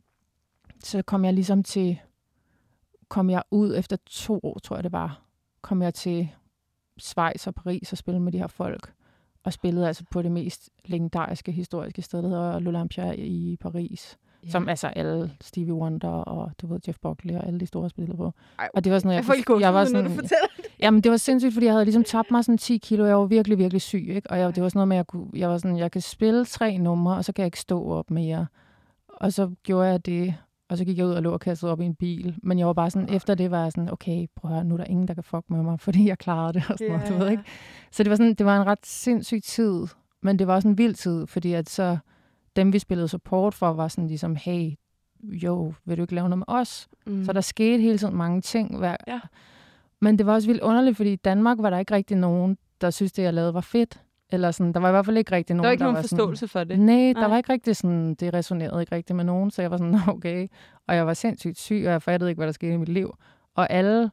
så 0.84 1.02
kom 1.02 1.24
jeg 1.24 1.34
ligesom 1.34 1.62
til, 1.62 2.00
kom 3.08 3.30
jeg 3.30 3.42
ud 3.50 3.76
efter 3.76 3.96
to 4.06 4.40
år, 4.42 4.58
tror 4.58 4.76
jeg 4.76 4.84
det 4.84 4.92
var, 4.92 5.22
kom 5.62 5.82
jeg 5.82 5.94
til 5.94 6.28
Schweiz 7.00 7.46
og 7.46 7.54
Paris 7.54 7.92
og 7.92 7.98
spille 7.98 8.20
med 8.20 8.32
de 8.32 8.38
her 8.38 8.46
folk. 8.46 8.92
Og 9.44 9.52
spillede 9.52 9.86
altså 9.86 10.04
på 10.10 10.22
det 10.22 10.32
mest 10.32 10.70
legendariske 10.84 11.52
historiske 11.52 12.02
sted, 12.02 12.22
der 12.22 12.28
hedder 12.28 12.58
l'Olympia 12.60 13.20
i 13.20 13.56
Paris. 13.60 14.18
Yeah. 14.44 14.52
Som 14.52 14.68
altså 14.68 14.86
alle 14.86 15.32
Stevie 15.40 15.74
Wonder 15.74 16.08
og 16.08 16.50
du 16.60 16.66
ved 16.66 16.80
Jeff 16.88 16.98
Buckley 16.98 17.34
og 17.34 17.46
alle 17.46 17.60
de 17.60 17.66
store 17.66 17.90
spillede 17.90 18.16
på. 18.16 18.32
Ej, 18.58 18.68
og 18.74 18.84
det 18.84 18.92
var 18.92 18.98
sådan, 18.98 19.10
jeg, 19.10 19.24
jeg, 19.28 19.44
jeg, 19.48 19.60
jeg 19.60 19.74
var 19.74 19.84
sådan, 19.84 20.02
når 20.02 20.08
du 20.08 20.14
fortæller 20.14 20.46
det. 20.56 20.64
Jamen 20.80 21.00
det 21.00 21.10
var 21.10 21.16
sindssygt, 21.16 21.54
fordi 21.54 21.66
jeg 21.66 21.74
havde 21.74 21.84
ligesom 21.84 22.04
tabt 22.04 22.30
mig 22.30 22.44
sådan 22.44 22.58
10 22.58 22.76
kilo. 22.76 23.04
Jeg 23.04 23.16
var 23.16 23.24
virkelig, 23.24 23.58
virkelig 23.58 23.80
syg, 23.80 24.06
ikke? 24.08 24.30
Og 24.30 24.38
jeg, 24.38 24.54
det 24.54 24.62
var 24.62 24.68
sådan 24.68 24.78
noget 24.78 24.88
med, 24.88 24.96
at 24.96 24.98
jeg, 24.98 25.06
kunne, 25.06 25.28
jeg 25.34 25.48
var 25.48 25.58
sådan, 25.58 25.76
jeg 25.76 25.90
kan 25.90 26.00
spille 26.00 26.44
tre 26.44 26.78
numre, 26.78 27.16
og 27.16 27.24
så 27.24 27.32
kan 27.32 27.42
jeg 27.42 27.46
ikke 27.46 27.60
stå 27.60 27.90
op 27.90 28.10
mere. 28.10 28.46
Og 29.08 29.32
så 29.32 29.50
gjorde 29.62 29.88
jeg 29.88 30.06
det, 30.06 30.34
og 30.70 30.78
så 30.78 30.84
gik 30.84 30.98
jeg 30.98 31.06
ud 31.06 31.12
og 31.12 31.22
lå 31.22 31.32
og 31.32 31.40
kastede 31.40 31.72
op 31.72 31.80
i 31.80 31.84
en 31.84 31.94
bil. 31.94 32.34
Men 32.42 32.58
jeg 32.58 32.66
var 32.66 32.72
bare 32.72 32.90
sådan, 32.90 33.14
efter 33.14 33.34
det 33.34 33.50
var 33.50 33.62
jeg 33.62 33.72
sådan, 33.72 33.92
okay, 33.92 34.26
prøv 34.36 34.50
at 34.50 34.54
høre, 34.54 34.64
nu 34.64 34.74
er 34.74 34.78
der 34.78 34.84
ingen, 34.84 35.08
der 35.08 35.14
kan 35.14 35.24
fuck 35.24 35.44
med 35.50 35.62
mig, 35.62 35.80
fordi 35.86 36.08
jeg 36.08 36.18
klarede 36.18 36.52
det 36.52 36.64
og 36.68 36.78
sådan 36.78 36.90
yeah. 36.90 37.00
noget, 37.00 37.12
du 37.12 37.24
ved 37.24 37.30
ikke? 37.30 37.42
Så 37.90 38.02
det 38.02 38.10
var, 38.10 38.16
sådan, 38.16 38.34
det 38.34 38.46
var 38.46 38.60
en 38.60 38.66
ret 38.66 38.86
sindssyg 38.86 39.42
tid, 39.42 39.86
men 40.22 40.38
det 40.38 40.46
var 40.46 40.54
også 40.54 40.68
en 40.68 40.78
vild 40.78 40.94
tid, 40.94 41.26
fordi 41.26 41.52
at 41.52 41.70
så 41.70 41.98
dem, 42.56 42.72
vi 42.72 42.78
spillede 42.78 43.08
support 43.08 43.54
for, 43.54 43.72
var 43.72 43.88
sådan 43.88 44.08
ligesom, 44.08 44.36
hey, 44.36 44.72
jo, 45.22 45.74
vil 45.84 45.96
du 45.96 46.02
ikke 46.02 46.14
lave 46.14 46.28
noget 46.28 46.38
med 46.38 46.44
os? 46.48 46.88
Mm. 47.06 47.24
Så 47.24 47.32
der 47.32 47.40
skete 47.40 47.82
hele 47.82 47.98
tiden 47.98 48.16
mange 48.16 48.40
ting. 48.40 48.78
Hver... 48.78 48.96
Ja. 49.06 49.20
Men 50.00 50.18
det 50.18 50.26
var 50.26 50.34
også 50.34 50.48
vildt 50.48 50.62
underligt, 50.62 50.96
fordi 50.96 51.12
i 51.12 51.16
Danmark 51.16 51.58
var 51.60 51.70
der 51.70 51.78
ikke 51.78 51.94
rigtig 51.94 52.16
nogen, 52.16 52.58
der 52.80 52.90
synes 52.90 53.12
det, 53.12 53.22
jeg 53.22 53.34
lavede, 53.34 53.54
var 53.54 53.60
fedt. 53.60 54.00
Eller 54.32 54.50
sådan, 54.50 54.72
der 54.72 54.80
var 54.80 54.88
i 54.88 54.92
hvert 54.92 55.04
fald 55.04 55.18
ikke 55.18 55.32
rigtig 55.32 55.56
nogen, 55.56 55.64
der 55.64 55.68
var 55.68 55.72
ikke 55.72 55.82
nogen 55.82 55.96
var 55.96 56.02
forståelse 56.02 56.48
sådan, 56.48 56.68
for 56.68 56.74
det. 56.74 56.80
Nej, 56.80 57.12
der 57.12 57.20
Nej. 57.20 57.28
var 57.28 57.36
ikke 57.36 57.52
rigtig 57.52 57.76
sådan, 57.76 58.14
det 58.14 58.34
resonerede 58.34 58.80
ikke 58.80 58.94
rigtig 58.94 59.16
med 59.16 59.24
nogen, 59.24 59.50
så 59.50 59.62
jeg 59.62 59.70
var 59.70 59.76
sådan, 59.76 59.96
okay. 60.16 60.46
Og 60.86 60.96
jeg 60.96 61.06
var 61.06 61.14
sindssygt 61.14 61.58
syg, 61.58 61.82
og 61.86 61.92
jeg 61.92 62.02
fattede 62.02 62.30
ikke, 62.30 62.38
hvad 62.38 62.46
der 62.46 62.52
skete 62.52 62.74
i 62.74 62.76
mit 62.76 62.88
liv. 62.88 63.14
Og 63.54 63.70
alle, 63.70 64.10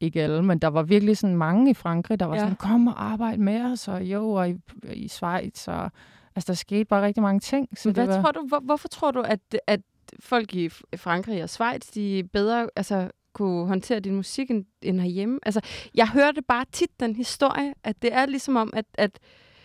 ikke 0.00 0.22
alle, 0.22 0.42
men 0.42 0.58
der 0.58 0.68
var 0.68 0.82
virkelig 0.82 1.16
sådan 1.16 1.36
mange 1.36 1.70
i 1.70 1.74
Frankrig, 1.74 2.20
der 2.20 2.26
var 2.26 2.34
ja. 2.34 2.40
sådan, 2.40 2.56
kom 2.56 2.86
og 2.86 3.04
arbejde 3.04 3.42
med 3.42 3.72
os, 3.72 3.88
og 3.88 4.04
jo, 4.04 4.30
og 4.30 4.50
i, 4.50 4.56
i 4.92 5.08
Schweiz, 5.08 5.68
og 5.68 5.90
altså, 6.36 6.46
der 6.46 6.54
skete 6.54 6.84
bare 6.84 7.02
rigtig 7.02 7.22
mange 7.22 7.40
ting. 7.40 7.68
Så 7.78 7.88
men 7.88 7.94
hvad 7.94 8.06
det 8.06 8.14
var... 8.14 8.22
tror 8.22 8.32
du, 8.32 8.46
hvor, 8.48 8.60
hvorfor 8.60 8.88
tror 8.88 9.10
du, 9.10 9.20
at, 9.20 9.40
at 9.66 9.80
folk 10.20 10.54
i 10.54 10.68
Frankrig 10.96 11.42
og 11.42 11.48
Schweiz, 11.48 11.90
de 11.94 12.24
bedre 12.32 12.68
altså, 12.76 13.10
kunne 13.32 13.66
håndtere 13.66 14.00
din 14.00 14.16
musik 14.16 14.50
end, 14.50 14.64
end 14.82 15.00
herhjemme. 15.00 15.38
Altså, 15.42 15.60
jeg 15.94 16.08
hørte 16.08 16.42
bare 16.42 16.64
tit 16.72 17.00
den 17.00 17.16
historie, 17.16 17.74
at 17.84 18.02
det 18.02 18.14
er 18.14 18.26
ligesom 18.26 18.56
om, 18.56 18.70
at, 18.72 18.84
at, 18.94 19.18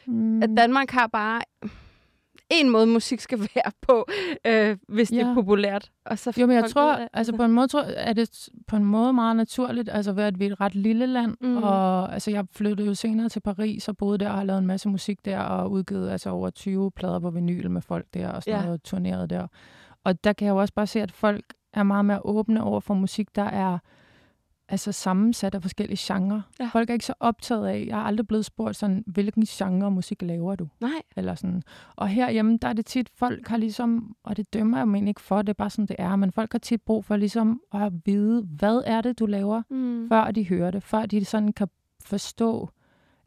mm. 0.07 0.43
at 0.43 0.50
Danmark 0.57 0.91
har 0.91 1.07
bare 1.07 1.41
en 2.50 2.69
måde, 2.69 2.88
musik 2.88 3.19
skal 3.19 3.39
være 3.55 3.72
på, 3.81 4.05
øh, 4.48 4.77
hvis 4.88 5.12
ja. 5.12 5.17
det 5.17 5.25
er 5.25 5.34
populært. 5.34 5.91
Og 6.05 6.19
så 6.19 6.34
jo, 6.38 6.48
men 6.48 6.55
jeg 6.55 6.69
tror, 6.69 6.98
det, 6.98 7.07
altså 7.13 7.36
på 7.36 7.43
en 7.43 7.51
måde 7.51 7.67
tror, 7.67 7.81
er 7.81 8.13
det 8.13 8.50
på 8.67 8.75
en 8.75 8.86
måde 8.86 9.13
meget 9.13 9.36
naturligt, 9.36 9.89
altså 9.89 10.13
ved 10.13 10.24
at 10.24 10.39
vi 10.39 10.45
er 10.45 10.51
et 10.51 10.62
ret 10.62 10.75
lille 10.75 11.05
land, 11.07 11.36
mm. 11.41 11.57
og 11.57 12.13
altså 12.13 12.31
jeg 12.31 12.45
flyttede 12.51 12.88
jo 12.88 12.93
senere 12.93 13.29
til 13.29 13.39
Paris 13.39 13.88
og 13.88 13.98
boede 13.98 14.17
der 14.17 14.29
og 14.29 14.36
har 14.36 14.43
lavet 14.43 14.60
en 14.60 14.67
masse 14.67 14.89
musik 14.89 15.25
der 15.25 15.39
og 15.39 15.72
udgivet 15.72 16.10
altså 16.10 16.29
over 16.29 16.50
20 16.50 16.91
plader 16.91 17.19
på 17.19 17.29
vinyl 17.29 17.69
med 17.69 17.81
folk 17.81 18.05
der 18.13 18.29
og 18.29 18.43
sådan 18.43 18.60
ja. 18.60 18.65
noget, 18.65 18.84
turneret 18.84 19.29
der. 19.29 19.48
Og 20.03 20.24
der 20.24 20.34
kan 20.34 20.45
jeg 20.45 20.51
jo 20.51 20.57
også 20.57 20.74
bare 20.74 20.88
se, 20.88 21.01
at 21.01 21.12
folk 21.12 21.45
er 21.75 21.84
meget 21.84 22.05
mere 22.05 22.25
åbne 22.25 22.63
over 22.63 22.79
for 22.79 22.94
musik, 22.94 23.36
der 23.36 23.44
er 23.44 23.77
altså 24.70 24.91
sammensat 24.91 25.55
af 25.55 25.62
forskellige 25.62 25.98
genrer. 26.00 26.41
Ja. 26.60 26.70
Folk 26.74 26.89
er 26.89 26.94
ikke 26.94 27.05
så 27.05 27.13
optaget 27.20 27.67
af, 27.67 27.86
jeg 27.88 27.96
har 27.96 28.03
aldrig 28.03 28.27
blevet 28.27 28.46
spurgt 28.46 28.75
sådan, 28.75 29.03
hvilken 29.08 29.46
genre 29.46 29.91
musik 29.91 30.22
laver 30.22 30.55
du? 30.55 30.67
Nej. 30.82 31.01
Eller 31.15 31.36
sådan. 31.36 31.63
Og 31.96 32.08
herhjemme, 32.08 32.58
der 32.62 32.67
er 32.67 32.74
det 32.74 32.86
tit, 32.86 33.10
folk 33.15 33.48
har 33.48 33.58
ligesom, 33.58 34.15
og 34.24 34.38
det 34.38 34.53
dømmer 34.53 34.77
jeg 34.77 34.88
mig 34.88 35.08
ikke 35.08 35.22
for, 35.22 35.41
det 35.41 35.50
er 35.50 35.53
bare 35.53 35.70
sådan, 35.70 35.86
det 35.86 35.96
er, 36.00 36.15
men 36.15 36.32
folk 36.32 36.51
har 36.51 36.60
tit 36.60 36.82
brug 36.82 37.05
for 37.05 37.15
ligesom 37.15 37.62
at 37.74 37.94
vide, 38.05 38.41
hvad 38.41 38.82
er 38.86 39.01
det, 39.01 39.20
du 39.20 39.25
laver, 39.25 39.62
mm. 39.70 40.10
før 40.10 40.32
de 40.32 40.48
hører 40.48 40.72
det, 40.72 40.84
før 40.84 41.05
de 41.05 41.25
sådan 41.25 41.53
kan 41.53 41.67
forstå, 42.01 42.70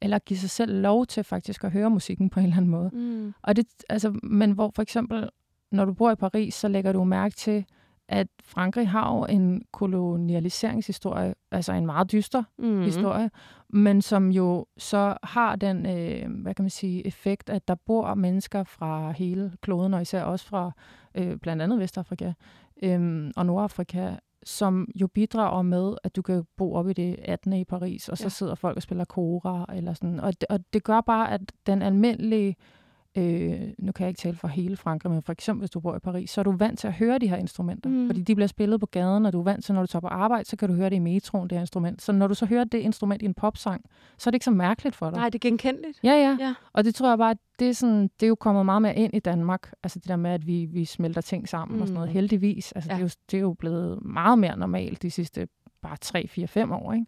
eller 0.01 0.19
give 0.19 0.39
sig 0.39 0.51
selv 0.51 0.81
lov 0.81 1.07
til 1.07 1.25
faktisk 1.25 1.65
at 1.65 1.73
høre 1.73 1.91
musikken 1.91 2.31
på 2.31 2.41
en 2.41 2.47
eller 2.47 2.57
anden 2.57 2.71
måde. 2.71 2.91
Mm. 2.93 3.35
Og 3.43 3.57
det, 3.57 3.67
altså, 3.89 4.19
men 4.23 4.53
hvor 4.53 4.71
for 4.75 4.83
eksempel 4.83 5.29
når 5.71 5.85
du 5.85 5.93
bor 5.93 6.11
i 6.11 6.15
Paris, 6.15 6.55
så 6.55 6.69
lægger 6.69 6.93
du 6.93 7.05
mærke 7.05 7.35
til, 7.35 7.65
at 8.09 8.27
Frankrig 8.45 8.89
har 8.89 9.17
jo 9.17 9.25
en 9.25 9.63
kolonialiseringshistorie, 9.73 11.35
altså 11.51 11.73
en 11.73 11.87
meget 11.87 12.13
dyster 12.13 12.43
mm-hmm. 12.59 12.83
historie, 12.83 13.31
men 13.69 14.03
som 14.03 14.31
jo 14.31 14.67
så 14.77 15.17
har 15.23 15.57
den, 15.57 15.87
øh, 15.87 16.43
hvad 16.43 16.55
kan 16.55 16.63
man 16.63 16.71
sige, 16.71 17.07
effekt, 17.07 17.51
at 17.51 17.69
der 17.69 17.75
bor 17.75 18.15
mennesker 18.15 18.65
fra 18.65 19.11
hele 19.11 19.53
kloden, 19.61 19.95
og 19.95 20.03
især 20.03 20.23
også 20.23 20.47
fra 20.47 20.71
øh, 21.15 21.37
blandt 21.37 21.63
andet 21.63 21.79
Vestafrika 21.79 22.33
øh, 22.83 23.31
og 23.37 23.47
Nordafrika, 23.47 24.15
som 24.45 24.89
jo 24.95 25.07
bidrager 25.07 25.63
med, 25.63 25.95
at 26.05 26.17
du 26.17 26.23
kan 26.23 26.45
bo 26.57 26.75
op 26.75 26.89
i 26.89 26.93
det 26.93 27.17
18. 27.23 27.53
i 27.53 27.65
Paris, 27.65 28.09
og 28.09 28.19
så 28.19 28.25
ja. 28.25 28.29
sidder 28.29 28.55
folk 28.55 28.77
og 28.77 28.83
spiller 28.83 29.05
kora, 29.05 29.67
eller 29.75 29.95
sådan. 29.95 30.21
Og 30.21 30.41
det, 30.41 30.45
og 30.51 30.61
det 30.73 30.85
gør 30.85 31.01
bare, 31.01 31.31
at 31.31 31.41
den 31.67 31.83
almindelige 31.83 32.49
øh, 32.49 32.55
nu 33.17 33.93
kan 33.93 34.05
jeg 34.05 34.09
ikke 34.09 34.19
tale 34.19 34.37
for 34.37 34.49
hele 34.49 34.77
Frankrig, 34.77 35.13
men 35.13 35.23
for 35.23 35.33
eksempel 35.33 35.61
hvis 35.61 35.71
du 35.71 35.81
bor 35.81 35.97
i 35.97 35.99
Paris, 35.99 36.31
så 36.31 36.41
er 36.41 36.43
du 36.43 36.53
vant 36.53 36.79
til 36.79 36.87
at 36.87 36.93
høre 36.93 37.19
de 37.19 37.29
her 37.29 37.37
instrumenter, 37.37 37.91
mm. 37.91 38.07
fordi 38.07 38.21
de 38.21 38.35
bliver 38.35 38.49
spillet 38.49 38.81
på 38.81 38.87
gaden, 38.87 39.27
og 39.27 39.33
du 39.33 39.39
er 39.39 39.45
vant 39.45 39.65
til, 39.65 39.75
når 39.75 39.81
du 39.83 39.87
tager 39.87 40.01
på 40.01 40.07
arbejde, 40.07 40.49
så 40.49 40.57
kan 40.57 40.69
du 40.69 40.75
høre 40.75 40.91
det 40.91 40.97
i 40.97 40.99
metroen, 40.99 41.51
det 41.51 41.57
her 41.57 41.61
instrument. 41.61 42.03
Så 42.03 42.13
når 42.13 42.27
du 42.27 42.35
så 42.35 42.47
hører 42.47 42.65
det 42.65 42.79
instrument 42.79 43.23
i 43.23 43.25
en 43.25 43.35
popsang, 43.35 43.85
så 44.19 44.31
er 44.31 44.31
det 44.31 44.37
ikke 44.37 44.45
så 44.45 44.51
mærkeligt 44.51 44.97
for 44.97 45.11
dig. 45.11 45.19
Nej, 45.19 45.29
det 45.29 45.35
er 45.35 45.49
genkendeligt. 45.49 46.01
Ja, 46.05 46.13
ja, 46.13 46.37
ja. 46.41 46.55
Og 46.73 46.85
det 46.85 46.95
tror 46.95 47.09
jeg 47.09 47.19
bare, 47.19 47.35
det 47.59 47.69
er, 47.69 47.73
sådan, 47.73 48.03
det 48.03 48.23
er 48.23 48.29
jo 48.29 48.35
kommet 48.35 48.65
meget 48.65 48.83
mere 48.83 48.97
ind 48.97 49.15
i 49.15 49.21
Danmark, 49.21 49.73
altså 49.83 49.99
det 49.99 50.09
der 50.09 50.17
med, 50.17 50.31
at 50.31 50.47
vi, 50.47 50.69
vi 50.73 50.85
smelter 50.85 51.21
ting 51.21 51.49
sammen 51.49 51.77
mm. 51.77 51.83
og 51.83 51.89
sådan 51.89 51.95
noget, 51.95 52.11
mm. 52.11 52.15
heldigvis. 52.15 52.73
Altså 52.73 52.91
ja. 52.91 52.95
det, 52.95 53.01
er 53.01 53.05
jo, 53.05 53.11
det 53.31 53.37
er 53.37 53.41
jo 53.41 53.53
blevet 53.53 54.05
meget 54.05 54.39
mere 54.39 54.59
normalt 54.59 55.03
de 55.03 55.11
sidste 55.11 55.49
bare 55.83 55.97
3, 56.01 56.29
4, 56.29 56.47
5 56.47 56.73
år, 56.73 56.93
ikke? 56.93 57.07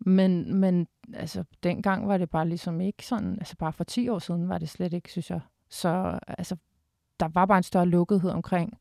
Men, 0.00 0.54
men 0.54 0.86
altså, 1.14 1.44
dengang 1.62 2.08
var 2.08 2.18
det 2.18 2.30
bare 2.30 2.48
ligesom 2.48 2.80
ikke 2.80 3.06
sådan, 3.06 3.32
altså 3.38 3.56
bare 3.56 3.72
for 3.72 3.84
10 3.84 4.08
år 4.08 4.18
siden 4.18 4.48
var 4.48 4.58
det 4.58 4.68
slet 4.68 4.92
ikke, 4.92 5.10
synes 5.10 5.30
jeg. 5.30 5.40
Så 5.70 6.18
altså, 6.28 6.56
der 7.20 7.28
var 7.28 7.46
bare 7.46 7.58
en 7.58 7.62
større 7.62 7.86
lukkethed 7.86 8.30
omkring, 8.30 8.78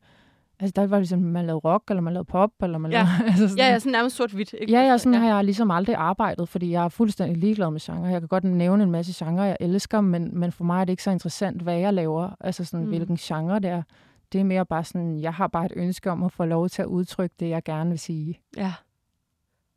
Altså, 0.59 0.73
der 0.75 0.87
var 0.87 0.97
ligesom, 0.97 1.19
man 1.19 1.45
lavede 1.45 1.59
rock, 1.59 1.89
eller 1.89 2.01
man 2.01 2.13
lavede 2.13 2.25
pop, 2.25 2.51
eller 2.63 2.77
man 2.77 2.91
ja. 2.91 2.97
lavede... 2.97 3.11
altså 3.31 3.47
sådan, 3.47 3.65
ja, 3.65 3.71
ja, 3.71 3.79
sådan 3.79 3.91
nærmest 3.91 4.15
sort-hvidt. 4.15 4.53
Ikke? 4.61 4.73
Ja, 4.73 4.81
ja, 4.81 4.97
sådan 4.97 5.13
ja. 5.13 5.19
har 5.19 5.35
jeg 5.35 5.43
ligesom 5.43 5.71
aldrig 5.71 5.95
arbejdet, 5.95 6.49
fordi 6.49 6.71
jeg 6.71 6.83
er 6.83 6.89
fuldstændig 6.89 7.37
ligeglad 7.37 7.71
med 7.71 7.79
genre. 7.79 8.07
Jeg 8.07 8.21
kan 8.21 8.27
godt 8.27 8.43
nævne 8.43 8.83
en 8.83 8.91
masse 8.91 9.25
genre, 9.25 9.41
jeg 9.41 9.57
elsker, 9.59 10.01
men, 10.01 10.39
men 10.39 10.51
for 10.51 10.63
mig 10.63 10.81
er 10.81 10.85
det 10.85 10.93
ikke 10.93 11.03
så 11.03 11.11
interessant, 11.11 11.61
hvad 11.61 11.77
jeg 11.77 11.93
laver. 11.93 12.35
Altså 12.39 12.65
sådan, 12.65 12.83
mm. 12.83 12.89
hvilken 12.89 13.17
genre 13.17 13.59
det 13.59 13.69
er. 13.69 13.83
Det 14.31 14.39
er 14.39 14.45
mere 14.45 14.65
bare 14.65 14.83
sådan, 14.83 15.19
jeg 15.19 15.33
har 15.33 15.47
bare 15.47 15.65
et 15.65 15.73
ønske 15.75 16.11
om 16.11 16.23
at 16.23 16.31
få 16.31 16.45
lov 16.45 16.69
til 16.69 16.81
at 16.81 16.85
udtrykke 16.85 17.35
det, 17.39 17.49
jeg 17.49 17.63
gerne 17.63 17.89
vil 17.89 17.99
sige. 17.99 18.39
Ja. 18.57 18.73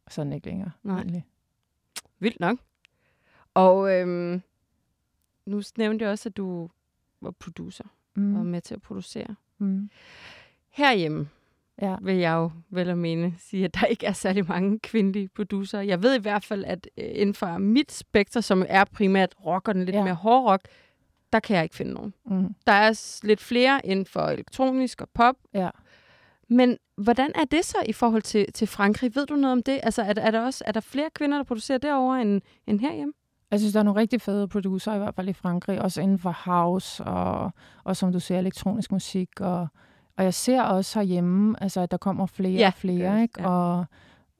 Sådan 0.08 0.32
ikke 0.32 0.46
længere. 0.46 0.70
Nej. 0.82 0.96
Egentlig. 0.96 1.24
Vildt 2.20 2.40
nok. 2.40 2.58
Og 3.54 3.92
øhm, 3.94 4.42
nu 5.46 5.62
nævnte 5.76 6.02
jeg 6.04 6.12
også, 6.12 6.28
at 6.28 6.36
du 6.36 6.68
var 7.20 7.30
producer 7.30 7.84
mm. 8.14 8.36
og 8.36 8.46
med 8.46 8.60
til 8.60 8.74
at 8.74 8.82
producere. 8.82 9.34
Mm. 9.58 9.90
herhjemme, 10.68 11.28
Ja. 11.82 11.96
vil 12.02 12.16
jeg 12.16 12.32
jo 12.32 12.50
vel 12.70 12.88
at 12.90 12.98
mene 12.98 13.34
sige, 13.38 13.64
at 13.64 13.74
der 13.74 13.86
ikke 13.86 14.06
er 14.06 14.12
særlig 14.12 14.48
mange 14.48 14.78
kvindelige 14.78 15.28
producer. 15.28 15.80
Jeg 15.80 16.02
ved 16.02 16.14
i 16.18 16.22
hvert 16.22 16.44
fald, 16.44 16.64
at 16.64 16.88
øh, 16.96 17.04
inden 17.12 17.34
for 17.34 17.58
mit 17.58 17.92
spekter, 17.92 18.40
som 18.40 18.64
er 18.68 18.84
primært 18.84 19.34
rock 19.46 19.68
og 19.68 19.74
den 19.74 19.84
lidt 19.84 19.96
Ja. 19.96 20.04
mere 20.04 20.14
hård 20.14 20.50
rock, 20.50 20.62
der 21.32 21.40
kan 21.40 21.56
jeg 21.56 21.62
ikke 21.64 21.74
finde 21.76 21.92
nogen. 21.92 22.14
Mm. 22.26 22.54
Der 22.66 22.72
er 22.72 23.20
lidt 23.26 23.40
flere 23.40 23.86
inden 23.86 24.06
for 24.06 24.20
elektronisk 24.20 25.00
og 25.00 25.08
pop. 25.14 25.36
Ja. 25.54 25.70
Men 26.50 26.76
hvordan 26.96 27.30
er 27.34 27.44
det 27.44 27.64
så 27.64 27.76
i 27.86 27.92
forhold 27.92 28.22
til, 28.22 28.46
til 28.54 28.66
Frankrig? 28.66 29.14
Ved 29.14 29.26
du 29.26 29.36
noget 29.36 29.52
om 29.52 29.62
det? 29.62 29.80
Altså, 29.82 30.02
er, 30.02 30.14
er, 30.16 30.30
der 30.30 30.40
også, 30.40 30.64
er 30.66 30.72
der 30.72 30.80
flere 30.80 31.08
kvinder, 31.14 31.36
der 31.36 31.44
producerer 31.44 31.78
derovre 31.78 32.22
end, 32.22 32.40
end 32.66 32.80
herhjemme? 32.80 33.12
Jeg 33.50 33.58
synes, 33.60 33.72
der 33.72 33.78
er 33.80 33.84
nogle 33.84 34.00
rigtig 34.00 34.20
fede 34.20 34.48
producer, 34.48 34.94
i 34.94 34.98
hvert 34.98 35.14
fald 35.14 35.28
i 35.28 35.32
Frankrig, 35.32 35.82
også 35.82 36.00
inden 36.00 36.18
for 36.18 36.30
house 36.30 37.04
og, 37.04 37.52
og 37.84 37.96
som 37.96 38.12
du 38.12 38.20
siger, 38.20 38.38
elektronisk 38.38 38.92
musik. 38.92 39.40
Og, 39.40 39.66
og 40.16 40.24
jeg 40.24 40.34
ser 40.34 40.62
også 40.62 40.98
herhjemme, 40.98 41.62
altså, 41.62 41.80
at 41.80 41.90
der 41.90 41.96
kommer 41.96 42.26
flere 42.26 42.52
Ja, 42.52 42.66
og 42.66 42.74
flere, 42.74 43.16
det- 43.16 43.22
ikke? 43.22 43.42
ja. 43.42 43.48
Og, 43.48 43.84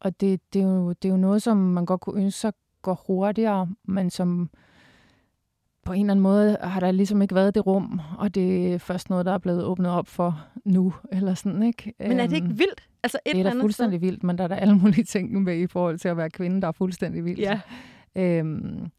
og 0.01 0.21
det, 0.21 0.41
det, 0.53 0.63
er 0.63 0.67
jo, 0.67 0.89
det 0.93 1.05
er 1.05 1.13
jo 1.13 1.17
noget, 1.17 1.43
som 1.43 1.57
man 1.57 1.87
godt 1.87 2.01
kunne 2.01 2.21
ønske 2.23 2.41
sig 2.41 2.53
går 2.83 3.05
hurtigere, 3.07 3.69
men 3.85 4.11
som 4.11 4.51
på 5.89 5.95
en 5.95 6.01
eller 6.01 6.13
anden 6.13 6.23
måde 6.23 6.57
har 6.63 6.81
der 6.81 6.91
ligesom 6.91 7.23
ikke 7.23 7.35
været 7.35 7.55
det 7.55 7.67
rum, 7.67 8.01
og 8.19 8.35
det 8.35 8.75
er 8.75 8.79
først 8.79 9.11
noget, 9.11 9.27
der 9.27 9.33
er 9.33 9.39
blevet 9.39 9.65
åbnet 9.65 9.91
op 9.91 10.09
for 10.09 10.47
nu, 10.65 10.95
eller 11.13 11.35
sådan, 11.35 11.63
ikke? 11.63 11.93
Men 11.99 12.21
er 12.21 12.27
det 12.27 12.37
ikke 12.37 12.47
Øhm, 12.47 12.59
vildt? 12.59 12.89
Altså 13.03 13.19
et 13.27 13.33
det 13.33 13.39
er 13.39 13.43
da 13.43 13.51
andet 13.51 13.63
fuldstændig 13.63 14.01
vildt, 14.01 14.25
men 14.25 14.39
der 14.39 14.45
er 14.45 14.49
der 14.49 14.57
alle 14.57 14.75
mulige 14.77 15.05
ting 15.15 15.43
med 15.43 15.59
i 15.59 15.67
forhold 15.67 15.99
til 15.99 16.09
at 16.09 16.17
være 16.17 16.31
kvinde, 16.31 16.61
der 16.61 16.69
er 16.69 16.73
fuldstændig 16.73 17.25
vildt. 17.25 17.39
Sted? 17.39 17.59
Ja. 18.15 18.39
Øhm, 18.39 18.91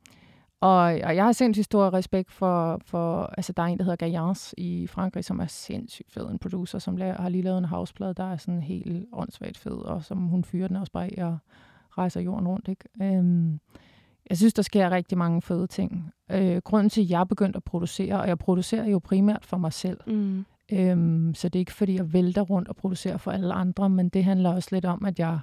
og, 0.62 0.77
og 0.79 1.15
jeg 1.15 1.24
har 1.24 1.31
sindssygt 1.31 1.65
stor 1.65 1.93
respekt 1.93 2.31
for, 2.31 2.81
for, 2.86 3.34
altså 3.38 3.53
der 3.53 3.63
er 3.63 3.67
en, 3.67 3.77
der 3.77 3.84
hedder 3.84 4.05
Gayans 4.05 4.55
i 4.58 4.88
Frankrig, 4.88 5.25
som 5.25 5.39
er 5.39 5.48
sindssygt 5.48 6.12
fed, 6.12 6.29
en 6.29 6.39
producer, 6.39 6.79
som 6.79 6.98
laver, 6.98 7.22
har 7.22 7.29
lige 7.29 7.41
lavet 7.41 7.58
en 7.58 7.65
houseplade, 7.65 8.13
der 8.13 8.31
er 8.31 8.38
sådan 8.38 8.62
helt 8.62 9.05
åndssvagt 9.13 9.58
fed, 9.58 9.72
og 9.77 10.03
som 10.03 10.17
hun 10.17 10.43
fyrer 10.43 10.67
den 10.67 10.77
også 10.77 10.91
bare 10.91 11.13
i 11.13 11.17
og 11.17 11.38
rejser 11.98 12.22
jorden 12.22 12.48
rundt, 12.48 12.67
ikke? 12.67 12.84
Øhm, 13.01 13.60
jeg 14.29 14.38
synes, 14.38 14.53
der 14.53 14.62
sker 14.62 14.89
rigtig 14.91 15.17
mange 15.17 15.41
fede 15.41 15.67
ting. 15.67 16.12
Øh, 16.31 16.57
grunden 16.57 16.89
til, 16.89 17.01
at 17.01 17.09
jeg 17.09 17.19
er 17.19 17.24
begyndt 17.24 17.55
at 17.55 17.63
producere, 17.63 18.19
og 18.21 18.27
jeg 18.27 18.38
producerer 18.38 18.86
jo 18.89 19.00
primært 19.00 19.45
for 19.45 19.57
mig 19.57 19.74
selv, 19.74 19.98
Mm. 20.07 20.45
Øhm, 20.71 21.33
så 21.36 21.50
det 21.50 21.55
er 21.55 21.59
ikke, 21.59 21.74
fordi 21.74 21.95
jeg 21.95 22.13
vælter 22.13 22.41
rundt 22.41 22.67
og 22.67 22.75
producerer 22.75 23.17
for 23.17 23.31
alle 23.31 23.53
andre, 23.53 23.89
men 23.89 24.09
det 24.09 24.24
handler 24.24 24.50
også 24.53 24.69
lidt 24.71 24.86
om, 24.86 25.05
at 25.05 25.19
jeg 25.19 25.39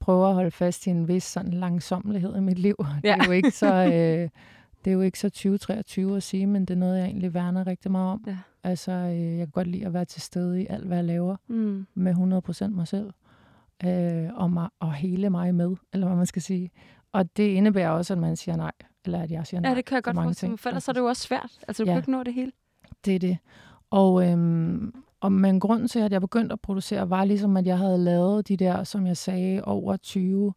prøver 0.00 0.28
at 0.28 0.34
holde 0.34 0.50
fast 0.50 0.86
i 0.86 0.90
en 0.90 1.08
vis 1.08 1.22
sådan 1.24 1.52
langsommelighed 1.52 2.36
i 2.36 2.40
mit 2.40 2.58
liv. 2.58 2.74
Ja. 3.04 3.12
Det 3.14 3.20
er 3.20 3.24
jo 3.26 3.32
ikke 3.32 3.50
så... 3.50 3.74
Øh, 3.94 4.28
det 4.84 4.90
er 4.90 4.94
jo 4.94 5.00
ikke 5.00 5.18
så 5.18 5.28
2023 5.30 6.16
at 6.16 6.22
sige, 6.22 6.46
men 6.46 6.62
det 6.64 6.74
er 6.74 6.78
noget, 6.78 6.98
jeg 6.98 7.04
egentlig 7.06 7.34
værner 7.34 7.66
rigtig 7.66 7.90
meget 7.90 8.12
om. 8.12 8.24
Ja. 8.26 8.36
Altså, 8.64 8.92
øh, 8.92 9.20
jeg 9.20 9.38
kan 9.46 9.50
godt 9.52 9.66
lide 9.66 9.86
at 9.86 9.92
være 9.92 10.04
til 10.04 10.22
stede 10.22 10.62
i 10.62 10.66
alt, 10.70 10.86
hvad 10.86 10.96
jeg 10.96 11.04
laver, 11.04 11.36
Mm. 11.48 11.86
med 11.94 12.14
100% 12.14 12.68
mig 12.74 12.88
selv, 12.88 13.10
øh, 13.84 14.28
og, 14.34 14.50
mig, 14.50 14.68
og 14.80 14.92
hele 14.94 15.30
mig 15.30 15.54
med, 15.54 15.76
eller 15.92 16.06
hvad 16.06 16.16
man 16.16 16.26
skal 16.26 16.42
sige. 16.42 16.70
Og 17.14 17.36
det 17.36 17.42
indebærer 17.48 17.90
også, 17.90 18.12
at 18.14 18.18
man 18.18 18.36
siger 18.36 18.56
nej, 18.56 18.72
eller 19.04 19.22
at 19.22 19.30
jeg 19.30 19.46
siger 19.46 19.60
nej. 19.60 19.70
Ja, 19.70 19.76
det 19.76 19.84
kan 19.84 19.94
jeg 19.94 20.02
godt 20.02 20.16
forestille 20.16 20.50
mig, 20.50 20.58
for 20.58 20.68
ellers 20.68 20.88
er 20.88 20.92
det 20.92 21.00
jo 21.00 21.06
også 21.06 21.22
svært. 21.22 21.58
Altså, 21.68 21.84
du 21.84 21.88
Ja. 21.88 21.92
kan 21.94 21.98
ikke 22.00 22.10
nå 22.10 22.22
det 22.22 22.34
hele. 22.34 22.52
Det 23.04 23.14
er 23.14 23.18
det. 23.18 23.38
Og, 23.90 24.28
øhm, 24.30 24.94
og 25.20 25.32
men 25.32 25.60
grunden 25.60 25.88
til, 25.88 25.98
at 25.98 26.12
jeg 26.12 26.20
begyndte 26.20 26.52
at 26.52 26.60
producere, 26.60 27.10
var 27.10 27.24
ligesom, 27.24 27.56
at 27.56 27.66
jeg 27.66 27.78
havde 27.78 27.98
lavet 27.98 28.48
de 28.48 28.56
der, 28.56 28.84
som 28.84 29.06
jeg 29.06 29.16
sagde, 29.16 29.64
over 29.64 29.96
20 29.96 30.52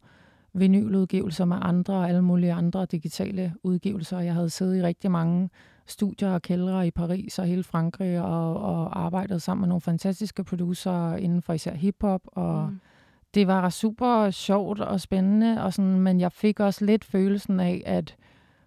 vinyludgivelser 0.54 1.44
med 1.44 1.56
andre 1.60 1.94
og 1.94 2.08
alle 2.08 2.22
mulige 2.22 2.52
andre 2.52 2.86
digitale 2.86 3.54
udgivelser. 3.62 4.18
Jeg 4.20 4.34
havde 4.34 4.50
siddet 4.50 4.76
i 4.76 4.82
rigtig 4.82 5.10
mange 5.10 5.50
studier 5.86 6.30
og 6.30 6.42
kældre 6.42 6.86
i 6.86 6.90
Paris 6.90 7.38
og 7.38 7.46
hele 7.46 7.62
Frankrig 7.64 8.20
og, 8.20 8.56
og 8.60 9.00
arbejdet 9.04 9.42
sammen 9.42 9.60
med 9.60 9.68
nogle 9.68 9.80
fantastiske 9.80 10.44
producer 10.44 11.14
inden 11.16 11.42
for 11.42 11.52
især 11.52 11.74
hiphop. 11.74 12.20
Og 12.26 12.68
Mm. 12.70 12.80
Det 13.34 13.46
var 13.46 13.68
super 13.70 14.30
sjovt 14.30 14.80
og 14.80 15.00
spændende, 15.00 15.62
og 15.64 15.72
sådan, 15.72 16.00
men 16.00 16.20
jeg 16.20 16.32
fik 16.32 16.60
også 16.60 16.84
lidt 16.84 17.04
følelsen 17.04 17.60
af, 17.60 17.82
at 17.86 18.16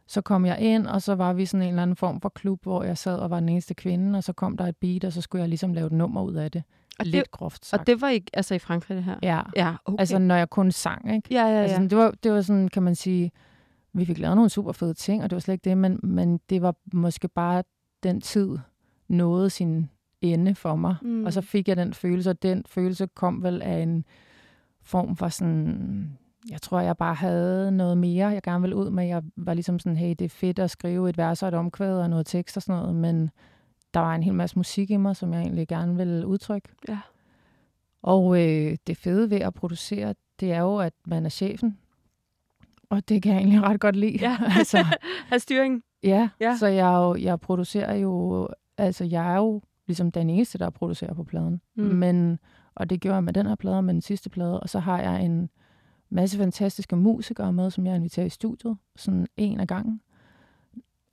så 0.07 0.21
kom 0.21 0.45
jeg 0.45 0.59
ind, 0.59 0.87
og 0.87 1.01
så 1.01 1.15
var 1.15 1.33
vi 1.33 1.45
sådan 1.45 1.61
en 1.61 1.69
eller 1.69 1.81
anden 1.81 1.95
form 1.95 2.21
for 2.21 2.29
klub, 2.29 2.63
hvor 2.63 2.83
jeg 2.83 2.97
sad 2.97 3.15
og 3.17 3.29
var 3.29 3.39
den 3.39 3.49
eneste 3.49 3.73
kvinde, 3.73 4.17
og 4.17 4.23
så 4.23 4.33
kom 4.33 4.57
der 4.57 4.65
et 4.67 4.77
beat, 4.77 5.03
og 5.03 5.13
så 5.13 5.21
skulle 5.21 5.39
jeg 5.41 5.49
ligesom 5.49 5.73
lave 5.73 5.87
et 5.87 5.91
nummer 5.93 6.21
ud 6.23 6.33
af 6.35 6.51
det. 6.51 6.63
Og 6.99 7.05
det- 7.05 7.13
Lidt 7.13 7.31
groft 7.31 7.65
sagt. 7.65 7.79
Og 7.81 7.87
det 7.87 8.01
var 8.01 8.09
ikke 8.09 8.31
altså 8.33 8.55
i 8.55 8.59
Frankrig, 8.59 8.95
det 8.97 9.03
her? 9.03 9.15
ja, 9.23 9.41
Ja, 9.55 9.75
okay. 9.85 9.99
altså 9.99 10.19
når 10.19 10.35
jeg 10.35 10.49
kun 10.49 10.71
sang, 10.71 11.15
ikke? 11.15 11.27
ja, 11.33 11.43
ja, 11.43 11.49
ja. 11.53 11.61
Altså, 11.61 11.81
det, 11.81 11.97
var, 11.97 12.13
det 12.23 12.31
var 12.31 12.41
sådan, 12.41 12.67
kan 12.67 12.83
man 12.83 12.95
sige, 12.95 13.31
vi 13.93 14.05
fik 14.05 14.17
lavet 14.19 14.35
nogle 14.35 14.49
super 14.49 14.71
fede 14.71 14.93
ting, 14.93 15.23
og 15.23 15.29
det 15.29 15.35
var 15.35 15.39
slet 15.39 15.53
ikke 15.53 15.69
det, 15.69 15.77
men, 15.77 15.99
men 16.03 16.39
det 16.49 16.61
var 16.61 16.75
måske 16.93 17.27
bare 17.27 17.63
den 18.03 18.21
tid 18.21 18.57
nåede 19.07 19.49
sin 19.49 19.89
ende 20.21 20.55
for 20.55 20.75
mig. 20.75 20.95
Mm. 21.01 21.25
Og 21.25 21.33
så 21.33 21.41
fik 21.41 21.67
jeg 21.67 21.77
den 21.77 21.93
følelse, 21.93 22.29
og 22.29 22.43
den 22.43 22.63
følelse 22.67 23.07
kom 23.15 23.43
vel 23.43 23.61
af 23.61 23.79
en 23.79 24.05
form 24.91 25.15
for 25.15 25.27
sådan... 25.27 26.17
Jeg 26.49 26.61
tror, 26.61 26.79
jeg 26.79 26.97
bare 26.97 27.13
havde 27.15 27.71
noget 27.71 27.97
mere, 27.97 28.27
jeg 28.27 28.41
gerne 28.43 28.61
ville 28.61 28.75
ud 28.75 28.89
med. 28.89 29.05
Jeg 29.07 29.23
var 29.35 29.53
ligesom 29.53 29.79
sådan, 29.79 29.97
hey, 29.97 30.09
det 30.09 30.21
er 30.21 30.29
fedt 30.29 30.59
at 30.59 30.71
skrive 30.71 31.09
et 31.09 31.17
vers 31.17 31.43
og 31.43 31.47
et 31.49 31.53
omkvæd 31.53 31.99
og 31.99 32.09
noget 32.09 32.25
tekst 32.25 32.57
og 32.57 32.63
sådan 32.63 32.81
noget, 32.81 32.95
men 32.95 33.29
der 33.93 33.99
var 33.99 34.15
en 34.15 34.23
hel 34.23 34.33
masse 34.33 34.59
musik 34.59 34.91
i 34.91 34.97
mig, 34.97 35.15
som 35.15 35.33
jeg 35.33 35.41
egentlig 35.41 35.67
gerne 35.67 35.95
ville 35.97 36.27
udtrykke. 36.27 36.69
Ja. 36.89 36.99
Og 38.01 38.41
øh, 38.41 38.77
det 38.87 38.97
fede 38.97 39.29
ved 39.29 39.37
at 39.39 39.53
producere, 39.53 40.15
det 40.39 40.51
er 40.51 40.59
jo, 40.59 40.77
at 40.77 40.93
man 41.05 41.25
er 41.25 41.29
chefen. 41.29 41.77
Og 42.89 43.09
det 43.09 43.23
kan 43.23 43.31
jeg 43.33 43.39
egentlig 43.39 43.61
ret 43.63 43.79
godt 43.79 43.95
lide. 43.95 44.17
Ja. 44.21 44.37
altså, 44.57 44.77
Have 45.29 45.39
styring. 45.39 45.83
Ja, 46.03 46.29
Ja. 46.41 46.55
så 46.57 46.67
jeg, 46.67 46.93
jo, 46.95 47.15
jeg 47.15 47.39
producerer 47.39 47.95
jo, 47.95 48.47
altså 48.77 49.03
jeg 49.05 49.31
er 49.33 49.37
jo 49.37 49.61
ligesom 49.87 50.11
den 50.11 50.29
eneste, 50.29 50.57
der 50.57 50.69
producerer 50.69 51.13
på 51.13 51.23
pladen. 51.23 51.61
Mm. 51.75 51.83
Men, 51.83 52.39
og 52.75 52.89
det 52.89 53.01
gjorde 53.01 53.15
jeg 53.15 53.23
med 53.23 53.33
den 53.33 53.45
her 53.45 53.55
plade 53.55 53.77
og 53.77 53.83
med 53.83 53.93
den 53.93 54.01
sidste 54.01 54.29
plade. 54.29 54.59
Og 54.59 54.69
så 54.69 54.79
har 54.79 55.01
jeg 55.01 55.25
en 55.25 55.49
masse 56.09 56.37
fantastiske 56.37 56.95
musikere 56.95 57.53
med, 57.53 57.71
som 57.71 57.85
jeg 57.85 57.95
inviterer 57.95 58.25
i 58.25 58.29
studiet, 58.29 58.77
sådan 58.95 59.27
en 59.37 59.59
af 59.59 59.67
gangen. 59.67 60.01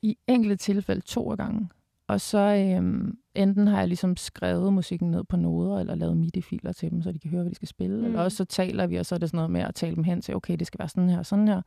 I 0.02 0.18
enkelte 0.26 0.56
tilfælde 0.56 1.00
to 1.00 1.30
af 1.30 1.36
gangen. 1.36 1.72
Og 2.06 2.20
så 2.20 2.38
øhm, 2.38 3.18
enten 3.34 3.66
har 3.66 3.78
jeg 3.78 3.88
ligesom 3.88 4.16
skrevet 4.16 4.72
musikken 4.72 5.10
ned 5.10 5.24
på 5.24 5.36
noder, 5.36 5.78
eller 5.78 5.94
lavet 5.94 6.16
MIDI-filer 6.16 6.72
til 6.72 6.90
dem, 6.90 7.02
så 7.02 7.12
de 7.12 7.18
kan 7.18 7.30
høre, 7.30 7.42
hvad 7.42 7.50
de 7.50 7.56
skal 7.56 7.68
spille. 7.68 7.98
Mm. 7.98 8.04
Eller 8.04 8.20
også 8.20 8.36
så 8.36 8.44
taler 8.44 8.86
vi, 8.86 8.96
og 8.96 9.06
så 9.06 9.14
er 9.14 9.18
det 9.18 9.28
sådan 9.28 9.36
noget 9.36 9.50
med 9.50 9.60
at 9.60 9.74
tale 9.74 9.96
dem 9.96 10.04
hen 10.04 10.20
til, 10.20 10.36
okay, 10.36 10.56
det 10.56 10.66
skal 10.66 10.78
være 10.78 10.88
sådan 10.88 11.10
her 11.10 11.18
og 11.18 11.26
sådan 11.26 11.48
her. 11.48 11.62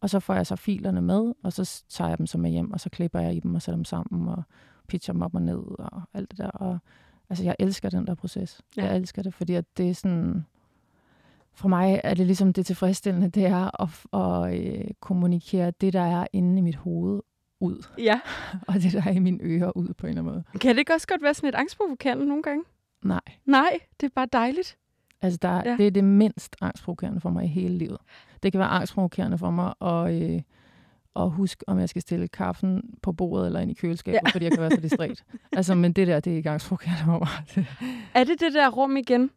Og 0.00 0.10
så 0.10 0.20
får 0.20 0.34
jeg 0.34 0.46
så 0.46 0.56
filerne 0.56 1.02
med, 1.02 1.32
og 1.42 1.52
så 1.52 1.84
tager 1.88 2.08
jeg 2.08 2.18
dem 2.18 2.26
så 2.26 2.38
med 2.38 2.50
hjem, 2.50 2.72
og 2.72 2.80
så 2.80 2.90
klipper 2.90 3.20
jeg 3.20 3.34
i 3.34 3.40
dem 3.40 3.54
og 3.54 3.62
sætter 3.62 3.76
dem 3.76 3.84
sammen, 3.84 4.28
og 4.28 4.42
pitcher 4.88 5.12
dem 5.12 5.22
op 5.22 5.34
og 5.34 5.42
ned, 5.42 5.62
og 5.78 6.02
alt 6.14 6.30
det 6.30 6.38
der. 6.38 6.48
Og, 6.48 6.78
altså, 7.30 7.44
jeg 7.44 7.56
elsker 7.58 7.90
den 7.90 8.06
der 8.06 8.14
proces. 8.14 8.60
Ja. 8.76 8.84
Jeg 8.84 8.96
elsker 8.96 9.22
det, 9.22 9.34
fordi 9.34 9.54
at 9.54 9.64
det 9.76 9.90
er 9.90 9.94
sådan... 9.94 10.46
For 11.52 11.68
mig 11.68 12.00
er 12.04 12.14
det 12.14 12.26
ligesom 12.26 12.52
det 12.52 12.66
tilfredsstillende, 12.66 13.28
det 13.28 13.46
er 13.46 13.82
at, 13.82 13.88
at 14.12 14.60
øh, 14.60 14.90
kommunikere 15.00 15.70
det, 15.70 15.92
der 15.92 16.00
er 16.00 16.26
inde 16.32 16.58
i 16.58 16.62
mit 16.62 16.76
hoved, 16.76 17.20
ud. 17.60 17.86
Ja. 17.98 18.20
Og 18.68 18.74
det, 18.74 18.92
der 18.92 19.02
er 19.06 19.10
i 19.10 19.18
mine 19.18 19.38
ører, 19.42 19.76
ud 19.76 19.94
på 19.94 20.06
en 20.06 20.10
eller 20.10 20.22
anden 20.22 20.34
måde. 20.34 20.58
Kan 20.60 20.74
det 20.74 20.78
ikke 20.78 20.94
også 20.94 21.06
godt 21.06 21.22
være 21.22 21.34
sådan 21.34 21.46
lidt 21.46 21.54
angstprovokerende 21.54 22.26
nogle 22.26 22.42
gange? 22.42 22.64
Nej. 23.04 23.20
Nej, 23.44 23.78
det 24.00 24.06
er 24.06 24.10
bare 24.14 24.28
dejligt. 24.32 24.78
Altså, 25.22 25.38
der, 25.42 25.62
ja. 25.64 25.76
det 25.76 25.86
er 25.86 25.90
det 25.90 26.04
mindst 26.04 26.56
angstprovokerende 26.60 27.20
for 27.20 27.30
mig 27.30 27.44
i 27.44 27.48
hele 27.48 27.78
livet. 27.78 27.98
Det 28.42 28.52
kan 28.52 28.58
være 28.58 28.68
angstprovokerende 28.68 29.38
for 29.38 29.50
mig 29.50 29.74
at, 29.80 30.22
øh, 30.22 30.42
at 31.18 31.30
huske, 31.30 31.64
om 31.68 31.78
jeg 31.78 31.88
skal 31.88 32.02
stille 32.02 32.28
kaffen 32.28 32.82
på 33.02 33.12
bordet 33.12 33.46
eller 33.46 33.60
ind 33.60 33.70
i 33.70 33.74
køleskabet, 33.74 34.20
Ja. 34.26 34.30
fordi 34.32 34.44
jeg 34.44 34.52
kan 34.52 34.60
være 34.60 34.70
så 34.70 34.80
distræt. 34.80 35.24
altså, 35.56 35.74
men 35.74 35.92
det 35.92 36.06
der, 36.06 36.20
det 36.20 36.46
er 36.46 36.50
angstprovokerende 36.52 37.02
for 37.04 37.18
mig. 37.18 37.64
Er 38.14 38.24
det 38.24 38.40
det 38.40 38.52
der 38.54 38.70
rum 38.70 38.96
igen? 38.96 39.30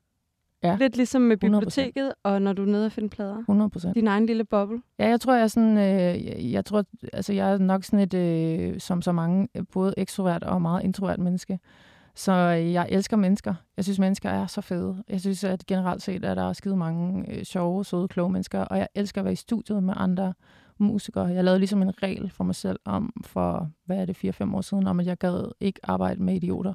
Ja. 0.64 0.78
Lidt 0.80 0.96
ligesom 0.98 1.22
med 1.22 1.36
100%. 1.36 1.40
biblioteket, 1.40 2.14
og 2.24 2.42
når 2.42 2.54
du 2.54 2.62
er 2.62 2.66
nede 2.66 2.86
og 2.86 2.92
finde 2.92 3.10
plader. 3.10 3.38
100 3.38 3.70
procent. 3.70 3.96
Din 3.96 4.08
egen 4.08 4.26
lille 4.26 4.44
boble. 4.46 4.82
Ja, 5.00 5.08
jeg 5.08 5.22
tror, 5.22 5.34
jeg 5.34 5.44
er 5.44 5.48
sådan, 5.48 5.78
øh, 5.78 6.26
jeg, 6.26 6.36
jeg 6.52 6.66
tror, 6.66 6.84
altså 7.14 7.34
jeg 7.34 7.54
er 7.54 7.58
nok 7.58 7.84
sådan 7.84 8.00
et, 8.00 8.14
øh, 8.14 8.80
som 8.80 9.02
så 9.02 9.12
mange, 9.12 9.48
øh, 9.56 9.64
både 9.74 9.94
ekstrovert 9.98 10.44
og 10.44 10.62
meget 10.62 10.84
introvert 10.84 11.20
menneske. 11.20 11.60
Så 12.16 12.32
øh, 12.32 12.74
jeg 12.74 12.88
elsker 12.90 13.18
mennesker. 13.18 13.54
Jeg 13.78 13.86
synes, 13.86 14.00
mennesker 14.00 14.30
er 14.30 14.48
så 14.48 14.62
fede. 14.62 15.04
Jeg 15.10 15.22
synes, 15.22 15.44
at 15.44 15.66
generelt 15.68 16.02
set, 16.04 16.26
at 16.26 16.38
der 16.38 16.50
er 16.50 16.54
skide 16.54 16.76
mange 16.78 17.32
øh, 17.38 17.44
sjove, 17.44 17.86
søde, 17.86 18.08
kloge 18.08 18.30
mennesker, 18.32 18.60
og 18.60 18.78
jeg 18.78 18.88
elsker 18.96 19.22
at 19.22 19.26
være 19.26 19.34
i 19.34 19.36
studiet 19.36 19.84
med 19.84 19.94
andre 19.98 20.34
musikere. 20.80 21.26
Jeg 21.26 21.44
lavede 21.44 21.60
ligesom 21.60 21.82
en 21.82 22.04
regel 22.04 22.30
for 22.30 22.44
mig 22.44 22.56
selv 22.56 22.80
om, 22.86 23.14
for, 23.26 23.70
hvad 23.86 23.98
er 23.98 24.06
det, 24.06 24.42
4-5 24.42 24.56
år 24.56 24.62
siden, 24.62 24.88
om 24.88 25.00
at 25.00 25.06
jeg 25.06 25.18
gad 25.18 25.52
ikke 25.60 25.80
arbejde 25.84 26.24
med 26.24 26.36
idioter. 26.36 26.74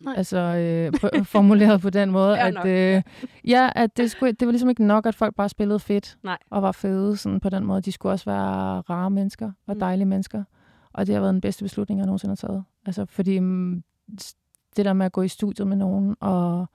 Nej. 0.00 0.14
Altså 0.16 0.36
øh, 0.38 1.24
formuleret 1.36 1.80
på 1.80 1.90
den 1.90 2.10
måde, 2.10 2.38
at, 2.38 2.54
nok, 2.54 2.66
øh, 2.66 3.02
ja, 3.44 3.68
at 3.74 3.96
det, 3.96 4.10
skulle, 4.10 4.32
det 4.32 4.46
var 4.46 4.52
ligesom 4.52 4.68
ikke 4.68 4.84
nok, 4.86 5.06
at 5.06 5.14
folk 5.14 5.34
bare 5.34 5.48
spillede 5.48 5.78
fedt 5.80 6.18
Nej. 6.22 6.38
og 6.50 6.62
var 6.62 6.72
fede 6.72 7.16
sådan 7.16 7.40
på 7.40 7.48
den 7.48 7.64
måde. 7.64 7.80
De 7.82 7.92
skulle 7.92 8.12
også 8.12 8.24
være 8.24 8.80
rare 8.80 9.10
mennesker 9.10 9.52
og 9.66 9.74
Mm. 9.74 9.80
dejlige 9.80 10.06
mennesker. 10.06 10.44
Og 10.92 11.06
det 11.06 11.14
har 11.14 11.20
været 11.20 11.32
den 11.34 11.40
bedste 11.40 11.64
beslutning, 11.64 11.98
jeg 11.98 12.06
nogensinde 12.06 12.30
har 12.30 12.36
taget. 12.48 12.64
Altså, 12.86 13.04
fordi 13.06 13.38
mm, 13.38 13.82
det 14.76 14.84
der 14.84 14.92
med 14.92 15.06
at 15.06 15.12
gå 15.12 15.22
i 15.22 15.28
studiet 15.28 15.68
med 15.68 15.76
nogen 15.76 16.16
og 16.20 16.66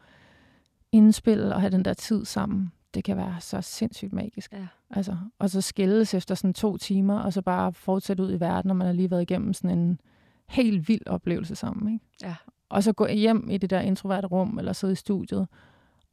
indspille 0.92 1.56
og 1.56 1.62
have 1.62 1.72
den 1.72 1.86
der 1.86 1.94
tid 1.94 2.26
sammen, 2.26 2.72
det 2.94 3.04
kan 3.04 3.18
være 3.18 3.36
så 3.40 3.62
sindssygt 3.62 4.14
magisk. 4.14 4.54
Ja. 4.54 4.68
Altså, 4.90 5.18
og 5.40 5.50
så 5.50 5.62
skilles 5.62 6.14
efter 6.14 6.36
sådan 6.36 6.54
to 6.54 6.78
timer, 6.78 7.20
og 7.20 7.34
så 7.34 7.42
bare 7.42 7.74
fortsætte 7.74 8.24
ud 8.24 8.34
i 8.34 8.40
verden, 8.40 8.68
når 8.68 8.76
man 8.76 8.88
har 8.88 8.94
lige 8.94 9.12
været 9.12 9.22
igennem 9.22 9.54
sådan 9.54 9.78
en 9.80 10.00
helt 10.48 10.88
vild 10.88 11.08
oplevelse 11.08 11.56
sammen. 11.56 11.94
Ikke? 11.94 12.06
Ja. 12.24 12.36
og 12.70 12.84
så 12.84 12.94
gå 12.94 13.08
hjem 13.08 13.50
i 13.50 13.58
det 13.58 13.70
der 13.70 13.80
introverte 13.80 14.28
rum, 14.28 14.58
eller 14.60 14.74
sidde 14.74 14.94
i 14.94 14.96
studiet, 14.96 15.48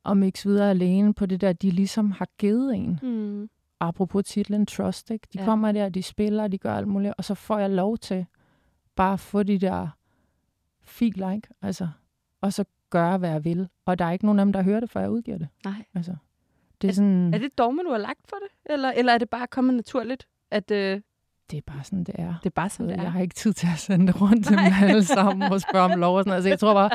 og 0.04 0.16
mixe 0.16 0.48
videre 0.48 0.70
alene 0.70 1.14
på 1.14 1.26
det 1.26 1.40
der, 1.40 1.52
de 1.52 1.70
ligesom 1.70 2.10
har 2.10 2.28
givet 2.38 2.74
en. 2.74 2.98
Mm. 3.02 3.48
Apropos 3.80 4.24
titlen 4.24 4.66
Trust, 4.66 5.10
ikke? 5.10 5.28
De 5.32 5.38
Ja. 5.38 5.44
kommer 5.44 5.72
der, 5.72 5.88
de 5.88 6.02
spiller, 6.02 6.48
de 6.48 6.58
gør 6.58 6.74
alt 6.74 6.88
muligt, 6.88 7.14
og 7.18 7.24
så 7.24 7.34
får 7.34 7.58
jeg 7.58 7.70
lov 7.70 7.98
til 7.98 8.26
bare 8.96 9.12
at 9.12 9.20
få 9.20 9.42
de 9.42 9.58
der 9.58 9.88
filer, 10.82 11.30
ikke? 11.30 11.48
Altså, 11.62 11.88
og 12.40 12.52
så 12.52 12.64
gøre, 12.90 13.18
hvad 13.18 13.30
jeg 13.30 13.44
vil. 13.44 13.68
Og 13.86 13.98
der 13.98 14.04
er 14.04 14.10
ikke 14.10 14.24
nogen 14.24 14.38
af 14.38 14.44
dem, 14.46 14.52
der 14.52 14.62
hører 14.62 14.80
det, 14.80 14.90
før 14.90 15.00
jeg 15.00 15.10
udgiver 15.10 15.38
det. 15.38 15.48
Nej. 15.64 15.84
Altså, 15.94 16.16
det 16.82 16.90
er 16.90 16.94
sådan, 16.94 17.34
Er 17.34 17.38
det 17.38 17.46
et 17.46 17.58
dogme, 17.58 17.82
du 17.82 17.90
har 17.90 17.98
lagt 17.98 18.20
for 18.28 18.36
det? 18.36 18.72
Eller, 18.72 18.90
eller 18.92 19.12
er 19.12 19.18
det 19.18 19.30
bare 19.30 19.46
kommet 19.46 19.74
naturligt, 19.74 20.26
at 20.50 20.70
øh, 20.70 21.00
det 21.50 21.56
er 21.56 21.60
bare 21.66 21.84
sådan, 21.84 22.04
det 22.04 22.14
er. 22.18 22.34
det 22.42 22.46
er 22.46 22.50
bare 22.54 22.68
sådan, 22.68 22.88
det 22.88 22.96
jeg 22.96 23.04
er? 23.04 23.08
har 23.08 23.20
ikke 23.20 23.34
tid 23.34 23.52
til 23.52 23.66
at 23.74 23.78
sende 23.78 24.06
det 24.06 24.20
rundt 24.20 24.46
til 24.46 24.56
dem 24.56 24.64
Nej. 24.64 24.88
alle 24.88 25.04
sammen 25.04 25.52
og 25.52 25.60
spørge 25.60 25.92
om 25.94 26.00
lov 26.00 26.16
og 26.16 26.20
sådan 26.22 26.28
noget. 26.30 26.36
Altså, 26.36 26.48
jeg 26.48 26.58
tror 26.58 26.74
bare, 26.74 26.90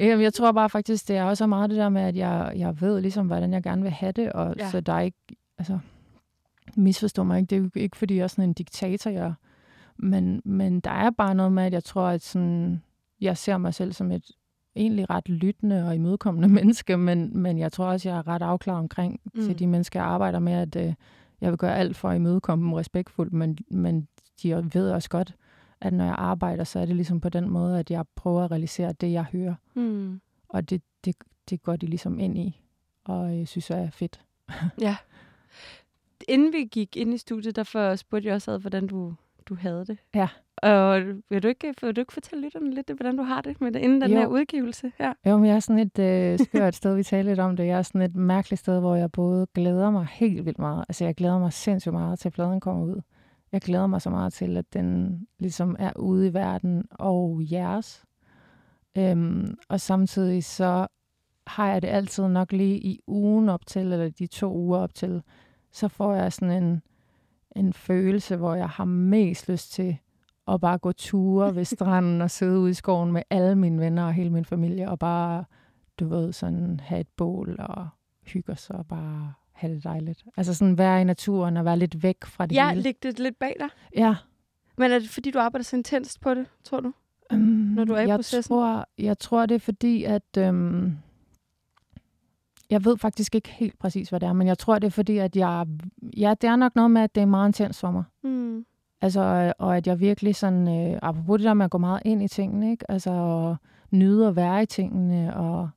jeg, 0.08 0.20
jeg 0.20 0.34
tror 0.34 0.52
bare 0.52 0.70
faktisk, 0.70 1.08
det 1.08 1.16
er 1.16 1.24
også 1.24 1.46
meget 1.46 1.70
det 1.70 1.78
der 1.78 1.88
med, 1.88 2.02
at 2.02 2.16
jeg, 2.16 2.52
jeg 2.56 2.80
ved 2.80 3.00
ligesom, 3.00 3.26
hvordan 3.26 3.52
jeg 3.52 3.62
gerne 3.62 3.82
vil 3.82 3.90
have 3.90 4.12
det, 4.12 4.32
og 4.32 4.54
Ja. 4.58 4.64
ja. 4.64 4.70
så 4.70 4.80
der 4.80 4.92
er 4.92 5.00
ikke, 5.00 5.18
altså, 5.58 5.78
misforstå 6.76 7.22
mig 7.24 7.38
ikke, 7.38 7.50
det 7.50 7.56
er 7.56 7.60
jo 7.60 7.70
ikke, 7.76 7.96
fordi 7.96 8.16
jeg 8.16 8.22
er 8.22 8.26
sådan 8.26 8.44
en 8.44 8.52
diktator, 8.52 9.10
jeg, 9.10 9.34
men, 9.96 10.42
men 10.44 10.80
der 10.80 10.90
er 10.90 11.10
bare 11.10 11.34
noget 11.34 11.52
med, 11.52 11.62
at 11.62 11.72
jeg 11.72 11.84
tror, 11.84 12.06
at 12.06 12.22
sådan, 12.22 12.82
jeg 13.20 13.36
ser 13.38 13.58
mig 13.58 13.74
selv 13.74 13.92
som 13.92 14.10
et 14.12 14.24
egentlig 14.76 15.10
ret 15.10 15.28
lyttende 15.28 15.86
og 15.86 15.94
imødekommende 15.94 16.48
menneske, 16.58 16.96
men, 16.96 17.38
men 17.38 17.58
jeg 17.58 17.72
tror 17.72 17.86
også, 17.86 18.08
jeg 18.08 18.18
er 18.18 18.28
ret 18.28 18.42
afklaret 18.42 18.78
omkring 18.78 19.20
mm. 19.34 19.40
Til 19.40 19.58
de 19.58 19.66
mennesker, 19.66 20.00
jeg 20.00 20.08
arbejder 20.08 20.38
med, 20.38 20.52
at 20.52 20.76
øh, 20.76 20.94
jeg 21.40 21.50
vil 21.50 21.58
gøre 21.58 21.76
alt 21.76 21.96
for 21.96 22.08
at 22.08 22.16
imødekomme 22.16 22.64
dem 22.64 22.72
respektfuldt, 22.72 23.32
men, 23.32 23.58
men 23.70 24.08
de 24.42 24.70
ved 24.74 24.90
også 24.90 25.08
godt, 25.08 25.34
at 25.80 25.92
når 25.92 26.04
jeg 26.04 26.14
arbejder, 26.18 26.64
så 26.64 26.78
er 26.78 26.86
det 26.86 26.96
ligesom 26.96 27.20
på 27.20 27.28
den 27.28 27.50
måde, 27.50 27.78
at 27.78 27.90
jeg 27.90 28.04
prøver 28.16 28.44
at 28.44 28.50
realisere 28.50 28.92
det, 28.92 29.12
jeg 29.12 29.24
hører. 29.24 29.54
Mm. 29.74 30.20
Og 30.48 30.70
det, 30.70 30.82
det, 31.04 31.16
det 31.50 31.62
går 31.62 31.76
de 31.76 31.86
ligesom 31.86 32.18
ind 32.18 32.38
i, 32.38 32.60
og 33.04 33.38
jeg 33.38 33.48
synes, 33.48 33.70
er 33.70 33.90
fedt. 33.90 34.20
Ja. 34.80 34.96
Inden 36.28 36.52
vi 36.52 36.64
gik 36.64 36.96
ind 36.96 37.14
i 37.14 37.18
studiet, 37.18 37.56
derfor 37.56 37.96
spurgte 37.96 38.26
jeg 38.26 38.34
også 38.34 38.50
ad, 38.50 38.58
hvordan 38.58 38.86
du, 38.86 39.14
du 39.48 39.54
havde 39.54 39.84
det. 39.86 39.98
Ja. 40.14 40.28
Og 40.56 41.02
vil 41.30 41.42
du, 41.42 41.48
ikke, 41.48 41.74
vil 41.82 41.96
du 41.96 42.00
ikke 42.00 42.12
fortælle 42.12 42.44
lytterne 42.44 42.74
lidt, 42.74 42.90
hvordan 42.96 43.16
du 43.16 43.22
har 43.22 43.40
det 43.40 43.60
med 43.60 43.72
det, 43.72 43.80
inden 43.80 44.00
den 44.00 44.10
Jo. 44.10 44.16
her 44.16 44.26
udgivelse? 44.26 44.92
Ja. 45.00 45.12
Jo, 45.26 45.36
men 45.36 45.46
jeg 45.46 45.56
er 45.56 45.60
sådan 45.60 45.78
et 45.78 45.98
øh, 45.98 46.38
skørt 46.38 46.74
sted, 46.74 46.94
vi 46.96 47.02
talte 47.02 47.30
lidt 47.30 47.40
om 47.40 47.56
det. 47.56 47.66
Jeg 47.66 47.78
er 47.78 47.82
sådan 47.82 48.02
et 48.02 48.16
mærkeligt 48.16 48.60
sted, 48.60 48.80
hvor 48.80 48.96
jeg 48.96 49.12
både 49.12 49.46
glæder 49.54 49.90
mig 49.90 50.06
helt 50.10 50.44
vildt 50.44 50.58
meget. 50.58 50.84
Altså, 50.88 51.04
jeg 51.04 51.14
glæder 51.14 51.38
mig 51.38 51.52
sindssygt 51.52 51.92
meget 51.92 52.18
til, 52.18 52.28
at 52.28 52.32
pladen 52.32 52.60
kommer 52.60 52.84
ud. 52.84 53.00
Jeg 53.52 53.60
glæder 53.60 53.86
mig 53.86 54.02
så 54.02 54.10
meget 54.10 54.32
til, 54.32 54.56
at 54.56 54.64
den 54.72 55.18
ligesom 55.38 55.76
er 55.78 55.92
ude 55.96 56.28
i 56.28 56.34
verden 56.34 56.84
og 56.90 57.40
jeres. 57.52 58.04
Øhm, 58.98 59.54
og 59.68 59.80
samtidig 59.80 60.44
så 60.44 60.86
har 61.46 61.68
jeg 61.68 61.82
det 61.82 61.88
altid 61.88 62.28
nok 62.28 62.52
lige 62.52 62.78
i 62.78 63.00
ugen 63.06 63.48
op 63.48 63.66
til, 63.66 63.82
eller 63.92 64.08
de 64.08 64.26
to 64.26 64.54
uger 64.54 64.78
op 64.78 64.94
til, 64.94 65.22
så 65.72 65.88
får 65.88 66.14
jeg 66.14 66.32
sådan 66.32 66.62
en, 66.62 66.82
en 67.54 67.72
følelse, 67.72 68.36
hvor 68.36 68.54
jeg 68.54 68.68
har 68.68 68.84
mest 68.84 69.48
lyst 69.48 69.72
til 69.72 69.96
at 70.48 70.60
bare 70.60 70.78
gå 70.78 70.92
ture 70.92 71.54
ved 71.56 71.64
stranden 71.74 72.20
og 72.22 72.30
sidde 72.30 72.58
ude 72.58 72.70
i 72.70 72.74
skoven 72.74 73.12
med 73.12 73.22
alle 73.30 73.56
mine 73.56 73.80
venner 73.80 74.04
og 74.04 74.12
hele 74.12 74.30
min 74.30 74.44
familie, 74.44 74.90
og 74.90 74.98
bare, 74.98 75.44
du 76.00 76.08
ved, 76.08 76.32
sådan 76.32 76.80
have 76.82 77.00
et 77.00 77.08
bål 77.16 77.56
og 77.58 77.88
hygge 78.26 78.52
os 78.52 78.70
og 78.70 78.86
bare 78.86 79.32
have 79.52 79.74
det 79.74 79.84
dejligt. 79.84 80.24
Altså 80.36 80.54
sådan 80.54 80.78
være 80.78 81.00
i 81.00 81.04
naturen 81.04 81.56
og 81.56 81.64
være 81.64 81.78
lidt 81.78 82.02
væk 82.02 82.24
fra 82.24 82.46
det 82.46 82.54
Ja, 82.54 82.68
hele. 82.68 82.82
ligge 82.82 82.98
det 83.02 83.18
lidt 83.18 83.38
bag 83.38 83.56
dig. 83.60 83.68
Ja. 83.96 84.16
Men 84.78 84.92
er 84.92 84.98
det 84.98 85.08
fordi, 85.08 85.30
du 85.30 85.38
arbejder 85.38 85.64
så 85.64 85.76
intenst 85.76 86.20
på 86.20 86.34
det, 86.34 86.46
tror 86.64 86.80
du? 86.80 86.92
Um, 87.32 87.38
Når 87.38 87.84
du 87.84 87.92
er 87.92 88.00
i 88.00 88.08
jeg 88.08 88.18
processen? 88.18 88.52
Tror, 88.54 88.88
jeg 88.98 89.18
tror, 89.18 89.46
det 89.46 89.54
er 89.54 89.58
fordi, 89.58 90.04
at... 90.04 90.36
Øhm, 90.38 90.98
jeg 92.70 92.84
ved 92.84 92.98
faktisk 92.98 93.34
ikke 93.34 93.48
helt 93.48 93.78
præcis, 93.78 94.08
hvad 94.08 94.20
det 94.20 94.26
er, 94.26 94.32
men 94.32 94.46
jeg 94.46 94.58
tror, 94.58 94.78
det 94.78 94.86
er 94.86 94.90
fordi, 94.90 95.18
at 95.18 95.36
jeg... 95.36 95.66
Ja, 96.16 96.34
det 96.40 96.48
er 96.48 96.56
nok 96.56 96.76
noget 96.76 96.90
med, 96.90 97.02
at 97.02 97.14
det 97.14 97.20
er 97.20 97.26
meget 97.26 97.48
intens 97.48 97.80
for 97.80 97.90
mig. 97.90 98.04
Mm. 98.22 98.64
Altså, 99.00 99.52
og 99.58 99.76
at 99.76 99.86
jeg 99.86 100.00
virkelig 100.00 100.36
sådan... 100.36 100.92
Øh, 100.92 100.98
apropos 101.02 101.38
det 101.38 101.44
der 101.44 101.54
med 101.54 101.64
at 101.64 101.70
gå 101.70 101.78
meget 101.78 102.02
ind 102.04 102.22
i 102.22 102.28
tingene, 102.28 102.70
ikke? 102.70 102.90
Altså, 102.90 103.10
at 103.50 103.56
nyde 103.90 104.28
at 104.28 104.36
være 104.36 104.62
i 104.62 104.66
tingene, 104.66 105.36
og... 105.36 105.68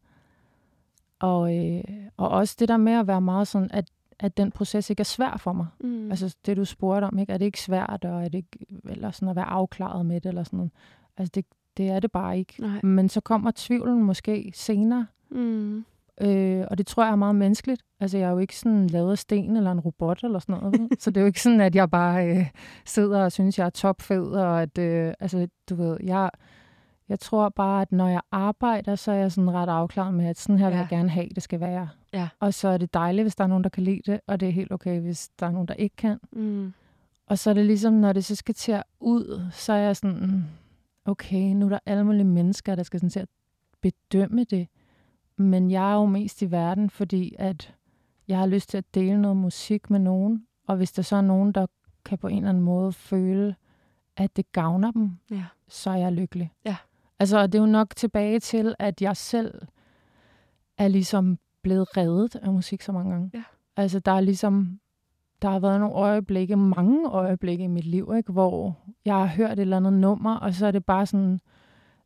Og, 1.19 1.57
øh, 1.57 1.83
og 2.17 2.29
også 2.29 2.55
det 2.59 2.67
der 2.69 2.77
med 2.77 2.93
at 2.93 3.07
være 3.07 3.21
meget 3.21 3.47
sådan, 3.47 3.69
at, 3.73 3.89
at 4.19 4.37
den 4.37 4.51
proces 4.51 4.89
ikke 4.89 4.99
er 5.01 5.03
svær 5.05 5.37
for 5.37 5.53
mig. 5.53 5.65
Mm. 5.79 6.09
Altså 6.09 6.35
det, 6.45 6.57
du 6.57 6.65
spurgte 6.65 7.05
om, 7.05 7.17
ikke? 7.19 7.33
er 7.33 7.37
det 7.37 7.45
ikke 7.45 7.61
svært, 7.61 8.05
og 8.05 8.23
er 8.23 8.29
det 8.29 8.37
ikke, 8.37 8.65
eller 8.89 9.11
sådan 9.11 9.29
at 9.29 9.35
være 9.35 9.45
afklaret 9.45 10.05
med 10.05 10.21
det, 10.21 10.29
eller 10.29 10.43
sådan 10.43 10.57
noget. 10.57 10.71
Altså 11.17 11.31
det, 11.35 11.45
det 11.77 11.89
er 11.89 11.99
det 11.99 12.11
bare 12.11 12.37
ikke. 12.37 12.53
Nej. 12.59 12.81
Men 12.83 13.09
så 13.09 13.21
kommer 13.21 13.51
tvivlen 13.55 14.03
måske 14.03 14.51
senere, 14.55 15.07
Mm. 15.29 15.85
Øh, 16.21 16.65
og 16.71 16.77
det 16.77 16.87
tror 16.87 17.03
jeg 17.03 17.11
er 17.11 17.15
meget 17.15 17.35
menneskeligt. 17.35 17.81
Altså 17.99 18.17
jeg 18.17 18.27
er 18.27 18.31
jo 18.31 18.37
ikke 18.37 18.57
sådan 18.57 18.87
lavet 18.87 19.11
af 19.11 19.17
sten 19.17 19.57
eller 19.57 19.71
en 19.71 19.79
robot 19.79 20.23
eller 20.23 20.39
sådan 20.39 20.55
noget. 20.61 20.89
så 21.01 21.11
det 21.11 21.17
er 21.17 21.21
jo 21.21 21.27
ikke 21.27 21.41
sådan, 21.41 21.61
at 21.61 21.75
jeg 21.75 21.89
bare 21.91 22.27
øh, 22.37 22.49
sidder 22.85 23.23
og 23.23 23.31
synes, 23.31 23.59
jeg 23.59 23.65
er 23.65 23.69
topfed, 23.69 24.23
og 24.25 24.61
at, 24.61 24.77
øh, 24.77 25.13
altså 25.19 25.47
du 25.69 25.75
ved, 25.75 25.97
jeg, 26.03 26.29
jeg 27.09 27.19
tror 27.19 27.49
bare, 27.49 27.81
at 27.81 27.91
når 27.91 28.07
jeg 28.07 28.21
arbejder, 28.31 28.95
så 28.95 29.11
er 29.11 29.15
jeg 29.15 29.31
sådan 29.31 29.51
ret 29.53 29.69
afklaret 29.69 30.13
med, 30.13 30.25
at 30.25 30.39
sådan 30.39 30.59
her 30.59 30.67
vil 30.67 30.73
Ja. 30.75 30.79
jeg 30.79 30.87
gerne 30.89 31.09
have, 31.09 31.29
det 31.35 31.43
skal 31.43 31.59
være. 31.59 31.89
Ja. 32.13 32.27
Og 32.39 32.53
så 32.53 32.67
er 32.67 32.77
det 32.77 32.93
dejligt, 32.93 33.23
hvis 33.23 33.35
der 33.35 33.43
er 33.43 33.47
nogen, 33.47 33.63
der 33.63 33.69
kan 33.69 33.83
lide 33.83 34.01
det, 34.11 34.19
og 34.27 34.39
det 34.39 34.47
er 34.47 34.51
helt 34.53 34.71
okay, 34.71 34.99
hvis 34.99 35.29
der 35.39 35.45
er 35.45 35.51
nogen, 35.51 35.67
der 35.67 35.73
ikke 35.73 35.95
kan. 35.95 36.17
Mm. 36.31 36.73
Og 37.27 37.39
så 37.39 37.49
er 37.49 37.53
det 37.53 37.65
ligesom, 37.65 37.93
når 37.93 38.13
det 38.13 38.25
så 38.25 38.35
skal 38.35 38.55
til 38.55 38.71
at 38.71 38.83
ud, 38.99 39.41
så 39.51 39.73
er 39.73 39.77
jeg 39.77 39.95
sådan, 39.95 40.45
okay, 41.05 41.53
nu 41.53 41.65
er 41.65 41.69
der 41.69 41.79
alle 41.85 42.03
mulige 42.03 42.23
mennesker, 42.23 42.75
der 42.75 42.83
skal 42.83 42.99
sådan 42.99 43.09
til 43.09 43.19
at 43.19 43.27
bedømme 43.81 44.43
det. 44.43 44.67
Men 45.37 45.71
jeg 45.71 45.91
er 45.91 45.95
jo 45.95 46.05
mest 46.05 46.41
i 46.41 46.51
verden, 46.51 46.89
fordi 46.89 47.35
at 47.39 47.75
jeg 48.27 48.39
har 48.39 48.45
lyst 48.47 48.69
til 48.69 48.77
at 48.77 48.95
dele 48.95 49.21
noget 49.21 49.37
musik 49.37 49.89
med 49.89 49.99
nogen. 49.99 50.45
Og 50.67 50.77
hvis 50.77 50.91
der 50.91 51.01
så 51.01 51.15
er 51.15 51.21
nogen, 51.21 51.51
der 51.51 51.65
kan 52.05 52.17
på 52.17 52.27
en 52.27 52.37
eller 52.37 52.49
anden 52.49 52.63
måde 52.63 52.93
føle, 52.93 53.55
at 54.17 54.35
det 54.37 54.51
gavner 54.51 54.91
dem, 54.91 55.11
Ja. 55.31 55.43
så 55.67 55.89
er 55.89 55.95
jeg 55.95 56.11
lykkelig. 56.11 56.51
Ja. 56.65 56.75
Altså, 57.19 57.47
det 57.47 57.55
er 57.55 57.59
jo 57.59 57.65
nok 57.65 57.95
tilbage 57.95 58.39
til, 58.39 58.75
at 58.79 59.01
jeg 59.01 59.17
selv 59.17 59.61
er 60.77 60.87
ligesom 60.87 61.37
blevet 61.61 61.97
reddet 61.97 62.35
af 62.35 62.53
musik 62.53 62.81
så 62.81 62.91
mange 62.91 63.11
gange. 63.11 63.31
Ja. 63.33 63.43
Altså, 63.77 63.99
der 63.99 64.11
er 64.11 64.21
ligesom, 64.21 64.79
der 65.41 65.49
har 65.49 65.59
været 65.59 65.79
nogle 65.79 65.95
øjeblikke, 65.95 66.55
mange 66.57 67.09
øjeblikke 67.09 67.63
i 67.63 67.67
mit 67.67 67.85
liv, 67.85 68.13
ikke, 68.17 68.31
hvor 68.31 68.77
jeg 69.05 69.15
har 69.15 69.25
hørt 69.25 69.51
et 69.51 69.59
eller 69.59 69.77
andet 69.77 69.93
nummer, 69.93 70.35
og 70.35 70.53
så 70.53 70.67
er 70.67 70.71
det 70.71 70.85
bare 70.85 71.05
sådan 71.05 71.41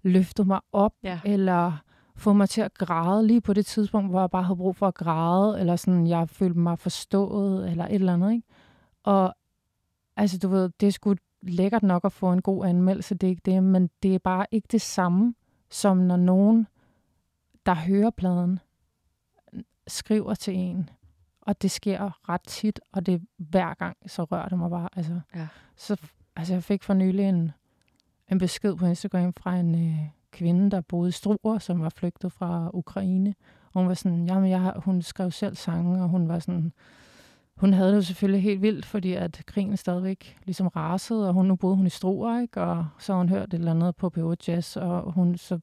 løftet 0.04 0.48
mig 0.48 0.60
op, 0.72 0.94
Ja. 1.04 1.20
eller 1.26 1.82
få 2.22 2.34
mig 2.34 2.50
til 2.50 2.62
at 2.62 2.74
græde 2.74 3.28
lige 3.28 3.42
på 3.42 3.54
det 3.54 3.66
tidspunkt, 3.66 4.10
hvor 4.10 4.20
jeg 4.20 4.30
bare 4.30 4.44
havde 4.44 4.58
brug 4.58 4.76
for 4.76 4.88
at 4.88 4.94
græde, 4.94 5.60
eller 5.60 5.76
sådan, 5.76 6.08
jeg 6.08 6.30
følte 6.30 6.60
mig 6.60 6.80
forstået, 6.80 7.70
eller 7.72 7.86
et 7.86 7.94
eller 7.96 8.14
andet, 8.14 8.32
ikke? 8.32 8.48
Og 9.04 9.36
altså, 10.18 10.38
du 10.38 10.48
ved, 10.48 10.70
det 10.80 10.88
er 10.88 10.92
sgu 10.92 11.16
lækkert 11.42 11.84
nok 11.84 12.06
at 12.06 12.12
få 12.12 12.32
en 12.34 12.42
god 12.42 12.66
anmeldelse, 12.66 13.16
det 13.16 13.28
er 13.28 13.32
ikke 13.32 13.42
det, 13.46 13.64
men 13.64 13.90
det 14.04 14.16
er 14.16 14.20
bare 14.20 14.46
ikke 14.52 14.68
det 14.72 14.82
samme, 14.82 15.34
som 15.70 15.98
når 15.98 16.18
nogen, 16.18 16.68
der 17.66 17.74
hører 17.76 18.10
pladen, 18.10 18.60
skriver 19.88 20.34
til 20.34 20.56
en, 20.56 20.90
og 21.42 21.62
det 21.62 21.72
sker 21.72 22.30
ret 22.30 22.42
tit, 22.48 22.80
og 22.92 23.06
det 23.06 23.14
er 23.14 23.20
hver 23.38 23.74
gang, 23.74 23.98
så 24.08 24.24
rører 24.24 24.50
det 24.50 24.58
mig 24.58 24.70
bare. 24.70 24.90
Altså, 24.96 25.20
Ja. 25.36 25.48
så, 25.76 25.98
altså 26.36 26.54
jeg 26.54 26.64
fik 26.64 26.84
for 26.84 26.94
nylig 26.94 27.26
en, 27.30 27.52
en 28.32 28.38
besked 28.38 28.76
på 28.76 28.86
Instagram 28.86 29.34
fra 29.34 29.56
en 29.58 29.76
øh, 29.90 30.00
kvinde, 30.32 30.72
der 30.72 30.82
boede 30.82 31.10
i 31.10 31.12
Struer, 31.12 31.58
som 31.60 31.82
var 31.82 31.90
flygtet 31.90 32.32
fra 32.32 32.70
Ukraine. 32.74 33.36
Og 33.74 33.82
hun 33.82 33.88
var 33.88 33.94
sådan, 33.94 34.26
jamen 34.26 34.50
jeg 34.50 34.62
har, 34.62 34.82
hun 34.86 35.02
skrev 35.02 35.32
selv 35.32 35.56
sange, 35.56 36.04
og 36.04 36.10
hun 36.10 36.28
var 36.28 36.40
sådan, 36.40 36.74
hun 37.58 37.74
havde 37.74 37.90
det 37.90 37.96
jo 37.96 38.02
selvfølgelig 38.02 38.44
helt 38.44 38.62
vildt, 38.62 38.86
fordi 38.86 39.14
at 39.14 39.44
krigen 39.46 39.78
stadigvæk 39.78 40.38
ligesom 40.46 40.68
rasede, 40.68 41.28
og 41.28 41.34
hun, 41.34 41.46
nu 41.46 41.56
boede 41.56 41.76
hun 41.76 41.86
i 41.86 41.90
Struer, 41.90 42.42
ikke? 42.42 42.62
og 42.62 42.86
så 43.00 43.14
har 43.14 43.18
hun 43.18 43.30
hørt 43.30 43.48
et 43.48 43.54
eller 43.54 43.72
andet 43.72 43.96
på 43.96 44.12
P8 44.18 44.36
Jazz, 44.48 44.78
og 44.78 45.12
hun 45.12 45.38
så 45.38 45.60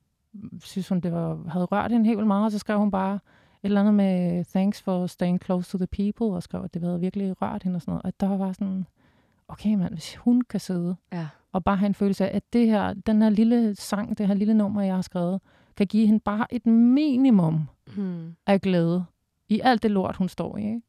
synes 0.60 0.88
hun, 0.88 1.00
det 1.00 1.12
var, 1.12 1.38
havde 1.48 1.64
rørt 1.64 1.92
hende 1.92 2.06
helt 2.06 2.16
vildt 2.16 2.26
meget, 2.26 2.44
og 2.44 2.52
så 2.52 2.58
skrev 2.58 2.78
hun 2.78 2.90
bare 2.90 3.14
et 3.14 3.20
eller 3.62 3.80
andet 3.80 3.94
med 3.94 4.44
thanks 4.44 4.82
for 4.82 5.06
staying 5.06 5.40
close 5.44 5.70
to 5.70 5.78
the 5.78 5.86
people, 5.86 6.36
og 6.36 6.42
skrev, 6.42 6.64
at 6.64 6.74
det 6.74 6.82
havde 6.82 7.00
virkelig 7.00 7.42
rørt 7.42 7.62
hende 7.62 7.76
og 7.76 7.80
sådan 7.80 7.92
noget. 7.92 8.02
Og 8.02 8.12
der 8.20 8.28
var 8.28 8.38
bare 8.38 8.54
sådan, 8.54 8.86
okay 9.48 9.74
mand, 9.74 9.92
hvis 9.92 10.16
hun 10.16 10.42
kan 10.42 10.60
sidde 10.60 10.96
Ja 11.12 11.28
og 11.52 11.64
bare 11.64 11.76
have 11.76 11.86
en 11.86 11.94
følelse 11.94 12.28
af, 12.28 12.36
at 12.36 12.42
det 12.52 12.66
her, 12.66 12.92
den 12.94 13.22
her 13.22 13.28
lille 13.30 13.74
sang, 13.74 14.18
det 14.18 14.26
her 14.26 14.34
lille 14.34 14.54
nummer, 14.54 14.82
jeg 14.82 14.94
har 14.94 15.02
skrevet, 15.02 15.40
kan 15.76 15.86
give 15.86 16.06
hende 16.06 16.20
bare 16.20 16.46
et 16.54 16.66
minimum 16.66 17.68
Mm. 17.96 18.34
af 18.46 18.60
glæde 18.60 19.04
i 19.48 19.60
alt 19.64 19.82
det 19.82 19.90
lort, 19.90 20.16
hun 20.16 20.28
står 20.28 20.56
i. 20.56 20.60
Ikke? 20.66 20.80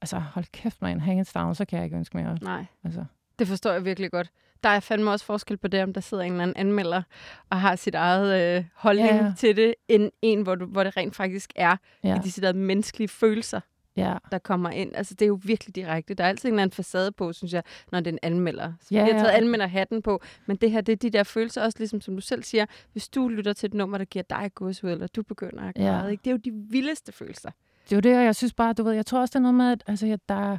Altså, 0.00 0.18
hold 0.18 0.44
kæft, 0.52 0.82
man. 0.82 1.00
Hands 1.00 1.32
down, 1.32 1.54
så 1.54 1.64
kan 1.64 1.76
jeg 1.76 1.84
ikke 1.84 1.96
ønske 1.96 2.16
mere. 2.16 2.38
Nej. 2.42 2.64
Altså, 2.84 3.04
Det 3.38 3.46
forstår 3.48 3.72
jeg 3.72 3.84
virkelig 3.84 4.10
godt. 4.10 4.30
Der 4.62 4.68
er 4.68 4.80
fandme 4.80 5.10
også 5.10 5.24
forskel 5.26 5.56
på 5.56 5.68
det, 5.68 5.82
om 5.82 5.92
der 5.92 6.00
sidder 6.00 6.24
en 6.24 6.32
eller 6.32 6.42
anden 6.42 6.56
anmelder 6.56 7.02
og 7.50 7.60
har 7.60 7.76
sit 7.76 7.94
eget 7.94 8.56
øh, 8.58 8.64
holdning 8.74 9.08
Ja, 9.08 9.32
til 9.36 9.56
det, 9.56 9.74
end 9.88 10.10
en, 10.22 10.42
hvor, 10.42 10.54
du, 10.54 10.66
hvor 10.66 10.84
det 10.84 10.96
rent 10.96 11.16
faktisk 11.16 11.52
er 11.56 11.76
ja. 12.04 12.08
ja. 12.08 12.14
de 12.14 12.22
deciderede 12.22 12.58
menneskelige 12.58 13.08
følelser, 13.08 13.60
ja. 13.96 14.16
der 14.32 14.38
kommer 14.38 14.70
ind. 14.70 14.92
Altså, 14.94 15.14
det 15.14 15.22
er 15.22 15.26
jo 15.26 15.40
virkelig 15.44 15.74
direkte. 15.76 16.14
Der 16.14 16.24
er 16.24 16.28
altid 16.28 16.48
en 16.48 16.52
eller 16.54 16.62
anden 16.62 16.74
facade 16.74 17.12
på, 17.12 17.32
synes 17.32 17.52
jeg, 17.52 17.62
når 17.92 18.00
det 18.00 18.06
er 18.06 18.12
en 18.12 18.18
anmelder. 18.22 18.72
Så 18.80 18.88
Ja, 18.90 19.04
vi 19.04 19.10
har 19.10 19.18
taget 19.18 19.32
ja. 19.32 19.36
anmelderhatten 19.36 20.02
på, 20.02 20.20
men 20.46 20.56
det 20.56 20.70
her, 20.70 20.80
det 20.80 20.92
er 20.92 20.96
de 20.96 21.10
der 21.10 21.22
følelser 21.22 21.62
også, 21.62 21.78
ligesom 21.78 22.00
som 22.00 22.14
du 22.14 22.20
selv 22.20 22.42
siger, 22.42 22.66
hvis 22.92 23.08
du 23.08 23.28
lytter 23.28 23.52
til 23.52 23.66
et 23.66 23.74
nummer, 23.74 23.98
der 23.98 24.04
giver 24.04 24.22
dig 24.30 24.50
gåsehud, 24.54 24.90
eller 24.90 25.06
du 25.06 25.22
begynder 25.22 25.62
at 25.62 25.78
Ja. 25.78 25.82
græde, 25.88 26.10
ikke? 26.12 26.22
det 26.24 26.30
er 26.30 26.32
jo 26.32 26.38
de 26.44 26.52
vildeste 26.70 27.12
følelser. 27.12 27.50
Det 27.84 27.92
er 27.92 27.96
jo 27.96 28.00
det, 28.00 28.18
og 28.18 28.24
jeg 28.24 28.36
synes 28.36 28.54
bare, 28.54 28.72
du 28.72 28.82
ved, 28.82 28.92
jeg 28.92 29.06
tror 29.06 29.20
også, 29.20 29.32
det 29.32 29.36
er 29.36 29.42
noget 29.42 29.54
med, 29.54 29.70
at 29.72 29.84
altså, 29.86 30.06
at 30.06 30.20
der, 30.28 30.58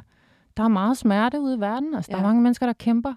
der 0.56 0.62
er 0.62 0.68
meget 0.68 0.98
smerte 0.98 1.40
ude 1.40 1.56
i 1.56 1.60
verden. 1.60 1.94
Altså, 1.94 2.10
der 2.12 2.16
Ja. 2.18 2.22
er 2.22 2.26
mange 2.26 2.42
mennesker, 2.42 2.66
der 2.66 2.72
kæmper. 2.72 3.14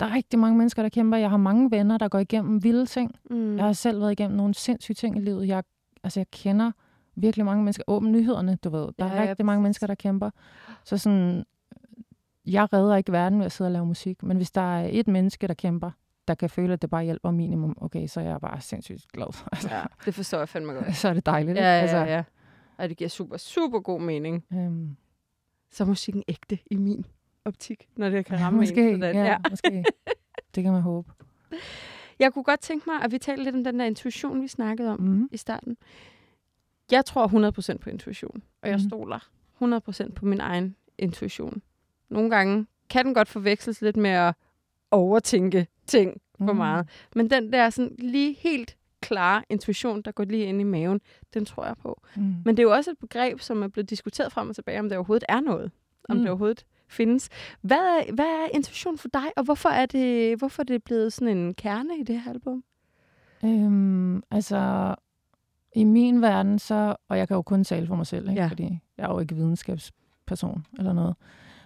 Der 0.00 0.06
er 0.06 0.14
rigtig 0.14 0.38
mange 0.38 0.58
mennesker, 0.58 0.82
der 0.82 0.88
kæmper. 0.88 1.16
Jeg 1.18 1.30
har 1.30 1.36
mange 1.36 1.70
venner, 1.70 1.98
der 1.98 2.08
går 2.08 2.18
igennem 2.18 2.64
vilde 2.64 2.86
ting. 2.86 3.14
Mm. 3.30 3.56
Jeg 3.56 3.64
har 3.64 3.72
selv 3.72 4.00
været 4.00 4.12
igennem 4.12 4.36
nogle 4.36 4.54
sindssyge 4.54 4.94
ting 4.94 5.16
i 5.16 5.20
livet. 5.20 5.48
Jeg, 5.48 5.62
altså, 6.04 6.20
jeg 6.20 6.26
kender 6.30 6.72
virkelig 7.20 7.44
mange 7.46 7.64
mennesker. 7.64 7.84
Åbn 7.86 8.12
nyhederne, 8.12 8.58
du 8.64 8.68
ved. 8.70 8.88
Der 8.98 9.04
er 9.04 9.14
Ja, 9.16 9.22
ja, 9.22 9.28
rigtig 9.30 9.46
mange 9.46 9.58
præcis. 9.58 9.62
mennesker, 9.62 9.86
der 9.86 9.94
kæmper. 9.94 10.30
Så 10.84 10.98
sådan, 10.98 11.44
jeg 12.46 12.72
redder 12.72 12.96
ikke 12.96 13.12
verden 13.12 13.38
ved 13.38 13.46
at 13.46 13.52
sidde 13.52 13.68
og 13.68 13.72
lave 13.72 13.86
musik. 13.86 14.22
Men 14.22 14.36
hvis 14.36 14.50
der 14.50 14.60
er 14.78 14.88
et 14.92 15.08
menneske, 15.08 15.46
der 15.46 15.54
kæmper, 15.54 15.90
der 16.28 16.34
kan 16.34 16.50
føle, 16.50 16.72
at 16.72 16.82
det 16.82 16.90
bare 16.90 17.04
hjælper 17.04 17.30
minimum, 17.30 17.76
okay, 17.80 18.06
så 18.06 18.20
er 18.20 18.24
jeg 18.24 18.40
bare 18.40 18.60
sindssygt 18.60 19.12
glad. 19.12 19.26
Altså, 19.52 19.68
Ja, 19.70 19.82
det 20.04 20.14
forstår 20.14 20.38
jeg 20.38 20.48
fandme 20.48 20.72
godt. 20.72 20.96
så 21.02 21.08
er 21.08 21.14
det 21.14 21.26
dejligt. 21.26 21.58
Ja, 21.58 21.82
ikke? 21.82 21.96
ja, 21.96 22.04
ja. 22.04 22.22
Og 22.78 22.88
det 22.88 22.96
giver 22.96 23.08
super, 23.10 23.36
super 23.36 23.80
god 23.80 24.00
mening. 24.00 24.44
Øhm, 24.52 24.96
Så 25.70 25.84
er 25.84 25.88
musikken 25.88 26.22
ægte 26.28 26.58
i 26.70 26.76
min 26.76 27.04
optik, 27.44 27.88
når 27.96 28.10
det 28.10 28.26
kan 28.26 28.40
ramme 28.40 28.58
måske, 28.58 28.90
en 28.90 29.00
sådan. 29.00 29.14
ja, 29.16 29.24
Ja. 29.24 29.36
måske. 29.50 29.84
Det 30.54 30.62
kan 30.62 30.72
man 30.72 30.82
håbe. 30.82 31.12
Jeg 32.18 32.32
kunne 32.32 32.44
godt 32.44 32.60
tænke 32.60 32.90
mig, 32.90 33.02
at 33.02 33.12
vi 33.12 33.18
talte 33.18 33.44
lidt 33.44 33.54
om 33.56 33.64
den 33.64 33.78
der 33.80 33.86
intuition, 33.86 34.42
vi 34.42 34.48
snakkede 34.48 34.90
om 34.92 35.00
Mm. 35.00 35.28
i 35.32 35.36
starten. 35.36 35.76
Jeg 36.92 37.04
tror 37.04 37.26
100% 37.74 37.78
på 37.78 37.90
intuition, 37.90 38.42
og 38.62 38.68
jeg 38.68 38.76
Mhm. 38.78 38.88
stoler 38.88 39.28
100% 39.62 40.12
på 40.14 40.26
min 40.26 40.40
egen 40.40 40.76
intuition. 40.98 41.62
Nogle 42.08 42.30
gange 42.30 42.66
kan 42.90 43.04
den 43.06 43.14
godt 43.14 43.28
forveksles 43.28 43.80
lidt 43.82 43.96
med 43.96 44.10
at 44.10 44.34
overtænke 44.90 45.66
ting 45.86 46.20
for 46.38 46.52
Mm. 46.52 46.56
meget. 46.56 46.88
Men 47.14 47.30
den 47.30 47.52
der 47.52 47.70
sådan 47.70 47.94
lige 47.98 48.32
helt 48.40 48.76
klare 49.00 49.42
intuition, 49.50 50.02
der 50.02 50.12
går 50.12 50.24
lige 50.24 50.44
ind 50.44 50.60
i 50.60 50.64
maven, 50.64 51.00
den 51.34 51.44
tror 51.44 51.64
jeg 51.66 51.76
på. 51.82 52.02
Mm. 52.16 52.22
Men 52.44 52.56
det 52.56 52.58
er 52.58 52.62
jo 52.62 52.72
også 52.72 52.90
et 52.90 52.98
begreb, 52.98 53.40
som 53.40 53.62
er 53.62 53.68
blevet 53.68 53.90
diskuteret 53.90 54.32
frem 54.32 54.48
og 54.48 54.54
tilbage, 54.54 54.80
om 54.80 54.88
det 54.88 54.98
overhovedet 54.98 55.24
er 55.28 55.40
noget. 55.40 55.70
Om 56.08 56.16
Mm. 56.16 56.20
det 56.22 56.30
overhovedet 56.30 56.64
findes. 56.88 57.28
Hvad 57.60 57.76
er, 57.76 58.12
hvad 58.14 58.24
er 58.26 58.46
intuition 58.54 58.98
for 58.98 59.08
dig, 59.08 59.26
og 59.36 59.44
hvorfor 59.44 59.68
er, 59.68 59.86
det, 59.86 60.38
hvorfor 60.38 60.62
er 60.62 60.64
det 60.64 60.84
blevet 60.84 61.12
sådan 61.12 61.36
en 61.38 61.54
kerne 61.54 61.98
i 61.98 62.02
det 62.02 62.20
her 62.20 62.30
album? 62.32 62.64
Øhm, 63.44 64.22
altså, 64.30 64.94
i 65.78 65.84
min 65.84 66.22
verden 66.22 66.58
så, 66.58 66.96
og 67.08 67.18
jeg 67.18 67.28
kan 67.28 67.34
jo 67.34 67.42
kun 67.42 67.64
tale 67.64 67.86
for 67.86 67.96
mig 67.96 68.06
selv, 68.06 68.28
ikke? 68.28 68.42
Ja. 68.42 68.48
fordi 68.48 68.80
jeg 68.98 69.04
er 69.04 69.12
jo 69.12 69.18
ikke 69.18 69.34
videnskabsperson 69.34 70.66
eller 70.78 70.92
noget. 70.92 71.14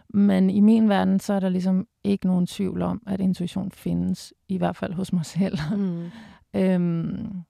Men 0.09 0.51
i 0.51 0.61
min 0.61 0.88
verden, 0.88 1.20
så 1.20 1.33
er 1.33 1.40
der 1.40 1.48
ligesom 1.48 1.87
ikke 2.05 2.27
nogen 2.27 2.46
tvivl 2.46 2.83
om, 2.83 3.03
at 3.07 3.20
intuition 3.20 3.70
findes, 3.70 4.35
i 4.48 4.59
hvert 4.59 4.77
fald 4.77 4.92
hos 4.92 5.12
mig 5.12 5.27
selv. 5.27 5.59
Mm. 5.77 6.11
øhm, 6.61 7.42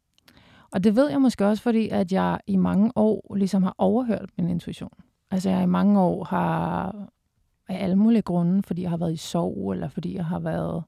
og 0.72 0.84
det 0.84 0.96
ved 0.96 1.10
jeg 1.10 1.20
måske 1.20 1.46
også, 1.46 1.62
fordi 1.62 1.88
at 1.88 2.12
jeg 2.12 2.38
i 2.46 2.56
mange 2.56 2.92
år 2.96 3.34
ligesom 3.36 3.62
har 3.62 3.74
overhørt 3.78 4.30
min 4.38 4.48
intuition. 4.48 4.92
Altså 5.30 5.50
jeg 5.50 5.62
i 5.62 5.66
mange 5.66 6.00
år 6.00 6.24
har 6.24 6.94
af 7.68 7.84
alle 7.84 7.96
mulige 7.96 8.22
grunde, 8.22 8.62
fordi 8.62 8.82
jeg 8.82 8.90
har 8.90 8.96
været 8.96 9.12
i 9.12 9.16
sorg, 9.16 9.72
eller 9.72 9.88
fordi 9.88 10.16
jeg 10.16 10.24
har 10.24 10.38
været 10.38 10.82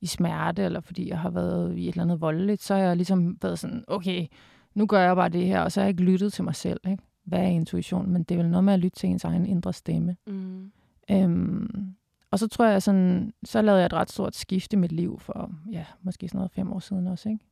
i 0.00 0.06
smerte, 0.06 0.62
eller 0.62 0.80
fordi 0.80 1.08
jeg 1.08 1.18
har 1.18 1.30
været 1.30 1.76
i 1.76 1.88
et 1.88 1.88
eller 1.88 2.02
andet 2.02 2.20
voldeligt, 2.20 2.62
så 2.62 2.74
har 2.74 2.82
jeg 2.82 2.96
ligesom 2.96 3.38
været 3.42 3.58
sådan, 3.58 3.84
okay, 3.86 4.26
nu 4.74 4.86
gør 4.86 5.00
jeg 5.00 5.16
bare 5.16 5.28
det 5.28 5.46
her, 5.46 5.60
og 5.60 5.72
så 5.72 5.80
har 5.80 5.84
jeg 5.84 5.88
ikke 5.90 6.02
lyttet 6.02 6.32
til 6.32 6.44
mig 6.44 6.54
selv. 6.54 6.80
Ikke? 6.90 7.02
Hvad 7.24 7.38
er 7.38 7.46
intuition? 7.46 8.10
Men 8.10 8.22
det 8.22 8.34
er 8.34 8.38
vel 8.42 8.50
noget 8.50 8.64
med 8.64 8.72
at 8.74 8.80
lytte 8.80 8.98
til 8.98 9.08
ens 9.08 9.24
egen 9.24 9.46
indre 9.46 9.72
stemme. 9.72 10.16
Mm. 10.26 10.70
Øhm, 11.10 11.94
og 12.30 12.38
så 12.38 12.48
tror 12.48 12.64
jeg 12.64 12.82
sådan, 12.82 13.32
så 13.44 13.62
lavede 13.62 13.80
jeg 13.80 13.86
et 13.86 13.92
ret 13.92 14.10
stort 14.10 14.36
skift 14.36 14.72
i 14.72 14.76
mit 14.76 14.92
liv 14.92 15.18
for, 15.18 15.50
ja, 15.72 15.84
måske 16.02 16.28
sådan 16.28 16.38
noget 16.38 16.50
fem 16.50 16.72
år 16.72 16.78
siden 16.78 17.06
også, 17.06 17.28
ikke? 17.28 17.44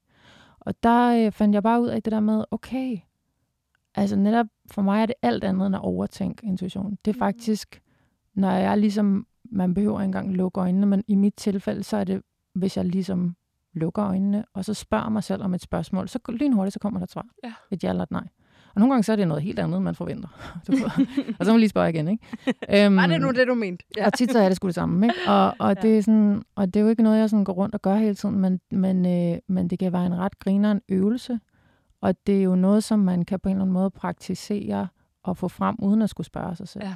Og 0.61 0.75
der 0.83 1.27
øh, 1.27 1.33
fandt 1.33 1.55
jeg 1.55 1.63
bare 1.63 1.83
ud 1.83 1.89
af 1.89 2.03
det 2.03 2.13
der 2.13 2.21
med, 2.21 2.45
okay, 2.51 2.99
altså 3.95 4.17
netop 4.17 4.47
for 4.71 4.83
mig 4.83 5.03
er 5.03 5.07
det 5.07 5.15
alt 5.23 5.45
andet 5.45 5.67
end 5.67 5.77
at 5.77 5.83
overtænke 5.83 6.47
intuition. 6.47 6.99
Det 7.05 7.11
er 7.11 7.15
Mhm. 7.15 7.19
faktisk, 7.19 7.83
når 8.35 8.51
jeg 8.51 8.79
ligesom, 8.79 9.27
man 9.45 9.75
behøver 9.75 10.01
ikke 10.01 10.05
engang 10.05 10.35
lukke 10.35 10.61
øjnene, 10.61 10.87
men 10.87 11.05
i 11.09 11.15
mit 11.15 11.35
tilfælde, 11.37 11.83
så 11.83 11.97
er 11.97 12.05
det, 12.05 12.23
hvis 12.55 12.77
jeg 12.77 12.85
ligesom 12.85 13.37
lukker 13.79 14.05
øjnene, 14.05 14.45
og 14.55 14.65
så 14.65 14.75
spørger 14.75 15.09
mig 15.09 15.25
selv 15.25 15.43
om 15.43 15.55
et 15.55 15.63
spørgsmål, 15.63 16.09
så 16.09 16.19
lynhurtigt, 16.29 16.73
så 16.73 16.81
kommer 16.81 17.01
der 17.01 17.05
et 17.05 17.11
svar. 17.11 17.27
Ja. 17.45 17.53
Et 17.71 17.85
ja 17.85 17.89
eller 17.89 18.03
et 18.03 18.11
nej. 18.11 18.25
Og 18.75 18.81
nogle 18.81 18.93
gange 18.95 19.03
så 19.03 19.13
er 19.13 19.17
det 19.17 19.29
noget 19.29 19.43
helt 19.43 19.59
andet, 19.59 19.83
man 19.83 19.95
forventer. 19.95 20.29
Og 21.39 21.45
så 21.47 21.51
må 21.51 21.53
man 21.53 21.61
lige 21.61 21.69
spørge 21.69 21.91
igen, 21.91 22.09
ikke? 22.09 22.27
Øhm, 22.87 22.97
Var 22.97 23.07
det 23.07 23.21
nu 23.21 23.31
det, 23.31 23.49
du 23.49 23.55
mente? 23.55 23.85
Ja. 23.97 24.07
Og 24.07 24.13
tit 24.13 24.33
så 24.33 24.39
er 24.39 24.49
det 24.49 24.57
sgu 24.57 24.67
det 24.67 24.75
samme, 24.75 25.07
ikke? 25.07 25.31
Og, 25.31 25.55
og, 25.59 25.69
Ja. 25.77 25.83
det 25.83 25.99
er 25.99 26.03
sådan, 26.03 26.43
og 26.55 26.67
det 26.75 26.81
er 26.81 26.85
jo 26.85 26.89
ikke 26.89 27.03
noget, 27.03 27.19
jeg 27.19 27.31
sådan 27.31 27.45
går 27.45 27.53
rundt 27.53 27.75
og 27.75 27.83
gør 27.83 27.97
hele 27.97 28.15
tiden, 28.15 28.39
men, 28.39 28.61
men, 28.71 29.07
øh, 29.07 29.39
men 29.49 29.71
det 29.71 29.79
kan 29.79 29.93
være 29.93 30.07
en 30.07 30.19
ret 30.19 30.39
grineren 30.39 30.81
øvelse. 30.89 31.41
Og 32.01 32.15
det 32.27 32.39
er 32.39 32.43
jo 32.43 32.55
noget, 32.55 32.85
som 32.85 32.99
man 32.99 33.25
kan 33.25 33.41
på 33.41 33.49
en 33.49 33.55
eller 33.55 33.63
anden 33.63 33.73
måde 33.73 33.91
praktisere 33.91 34.89
og 35.23 35.37
få 35.37 35.49
frem, 35.49 35.77
uden 35.79 36.03
at 36.03 36.11
skulle 36.11 36.27
spørge 36.27 36.57
sig 36.57 36.69
selv. 36.69 36.85
Ja. 36.85 36.95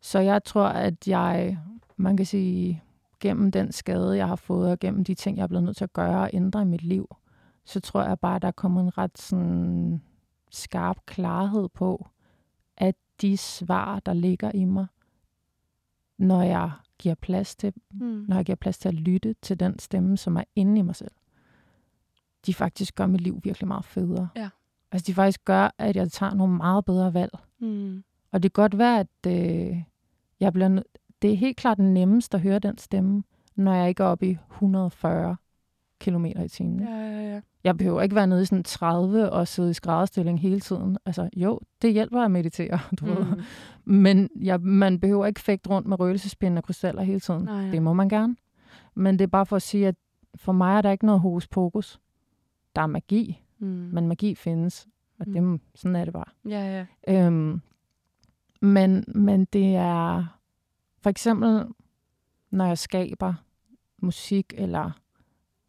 Så 0.00 0.18
jeg 0.18 0.44
tror, 0.44 0.66
at 0.66 1.08
jeg, 1.08 1.58
man 1.96 2.16
kan 2.16 2.26
sige, 2.26 2.82
gennem 3.20 3.50
den 3.52 3.72
skade, 3.72 4.16
jeg 4.16 4.28
har 4.28 4.36
fået, 4.36 4.70
og 4.70 4.78
gennem 4.78 5.04
de 5.04 5.14
ting, 5.14 5.36
jeg 5.36 5.42
er 5.42 5.46
blevet 5.46 5.64
nødt 5.64 5.76
til 5.76 5.84
at 5.84 5.92
gøre 5.92 6.20
og 6.20 6.30
ændre 6.32 6.62
i 6.62 6.64
mit 6.64 6.82
liv, 6.82 7.16
så 7.64 7.80
tror 7.80 8.02
jeg 8.02 8.18
bare, 8.20 8.36
at 8.36 8.42
der 8.42 8.48
er 8.48 8.52
kommet 8.52 8.82
en 8.84 8.98
ret 8.98 9.18
sådan 9.18 10.02
skarp 10.50 10.96
klarhed 11.06 11.68
på, 11.68 12.06
at 12.76 12.94
de 13.20 13.36
svar, 13.36 14.00
der 14.00 14.12
ligger 14.12 14.50
i 14.54 14.64
mig, 14.64 14.86
når 16.18 16.42
jeg 16.42 16.70
giver 16.98 17.14
plads 17.14 17.56
til 17.56 17.72
Mm. 17.90 18.24
når 18.28 18.36
jeg 18.36 18.44
giver 18.44 18.56
plads 18.56 18.78
til 18.78 18.88
at 18.88 18.94
lytte 18.94 19.34
til 19.42 19.60
den 19.60 19.78
stemme, 19.78 20.16
som 20.16 20.36
er 20.36 20.44
inde 20.56 20.78
i 20.78 20.82
mig 20.82 20.96
selv, 20.96 21.10
de 22.46 22.54
faktisk 22.54 22.94
gør 22.94 23.06
mit 23.06 23.20
liv 23.20 23.40
virkelig 23.44 23.68
meget 23.68 23.84
federe. 23.84 24.28
Ja. 24.36 24.48
Altså 24.92 25.06
de 25.06 25.14
faktisk 25.14 25.44
gør, 25.44 25.70
at 25.78 25.96
jeg 25.96 26.12
tager 26.12 26.34
nogle 26.34 26.56
meget 26.56 26.84
bedre 26.84 27.14
valg. 27.14 27.32
Mm. 27.58 28.04
Og 28.32 28.42
det 28.42 28.52
kan 28.52 28.62
godt 28.62 28.78
være, 28.78 29.00
at 29.00 29.26
øh, 29.26 29.82
jeg 30.40 30.52
bliver 30.52 30.68
nød- 30.68 30.84
det 31.26 31.32
er 31.32 31.36
helt 31.36 31.56
klart 31.56 31.78
nemmest 31.78 32.34
at 32.34 32.40
høre 32.40 32.58
den 32.58 32.78
stemme, 32.78 33.22
når 33.56 33.74
jeg 33.74 33.88
ikke 33.88 34.02
er 34.02 34.06
oppe 34.06 34.28
i 34.30 34.36
140 34.52 35.36
km 36.00 36.24
i 36.24 36.48
timen. 36.48 36.80
Ja, 36.80 36.94
ja, 36.96 37.34
ja. 37.34 37.40
Jeg 37.64 37.76
behøver 37.76 38.02
ikke 38.02 38.14
være 38.14 38.26
nede 38.26 38.42
i 38.42 38.44
sådan 38.44 38.64
30 38.64 39.30
og 39.32 39.48
sidde 39.48 39.70
i 39.70 39.74
skrædderstilling 39.74 40.40
hele 40.40 40.60
tiden. 40.60 40.98
Altså 41.06 41.28
jo, 41.36 41.60
det 41.82 41.92
hjælper 41.92 42.20
at 42.20 42.30
meditere, 42.30 42.78
du 43.00 43.06
mm. 43.06 43.10
ved. 43.16 43.26
Men 43.84 44.28
jeg, 44.40 44.60
man 44.60 45.00
behøver 45.00 45.26
ikke 45.26 45.40
fægte 45.40 45.70
rundt 45.70 45.88
med 45.88 46.00
røgelsespind 46.00 46.58
og 46.58 46.64
krystaller 46.64 47.02
hele 47.02 47.20
tiden. 47.20 47.42
Nej, 47.44 47.60
ja. 47.64 47.70
Det 47.70 47.82
må 47.82 47.92
man 47.92 48.08
gerne. 48.08 48.36
Men 48.94 49.14
det 49.18 49.24
er 49.24 49.28
bare 49.28 49.46
for 49.46 49.56
at 49.56 49.62
sige, 49.62 49.88
at 49.88 49.94
for 50.34 50.52
mig 50.52 50.76
er 50.78 50.82
der 50.82 50.90
ikke 50.90 51.06
noget 51.06 51.20
hokus 51.20 51.48
pokus. 51.48 52.00
Der 52.76 52.82
er 52.82 52.86
magi, 52.86 53.42
Mm. 53.58 53.66
men 53.66 54.08
magi 54.08 54.34
findes. 54.34 54.88
Og 55.20 55.26
det, 55.26 55.42
Mm. 55.42 55.60
sådan 55.74 55.96
er 55.96 56.04
det 56.04 56.12
bare. 56.12 56.24
Ja, 56.48 56.86
ja. 57.08 57.26
Øhm, 57.26 57.60
men, 58.62 59.04
men 59.14 59.44
det 59.44 59.76
er 59.76 60.35
for 61.06 61.10
eksempel, 61.10 61.64
når 62.50 62.66
jeg 62.66 62.78
skaber 62.78 63.34
musik, 64.02 64.54
eller 64.56 64.90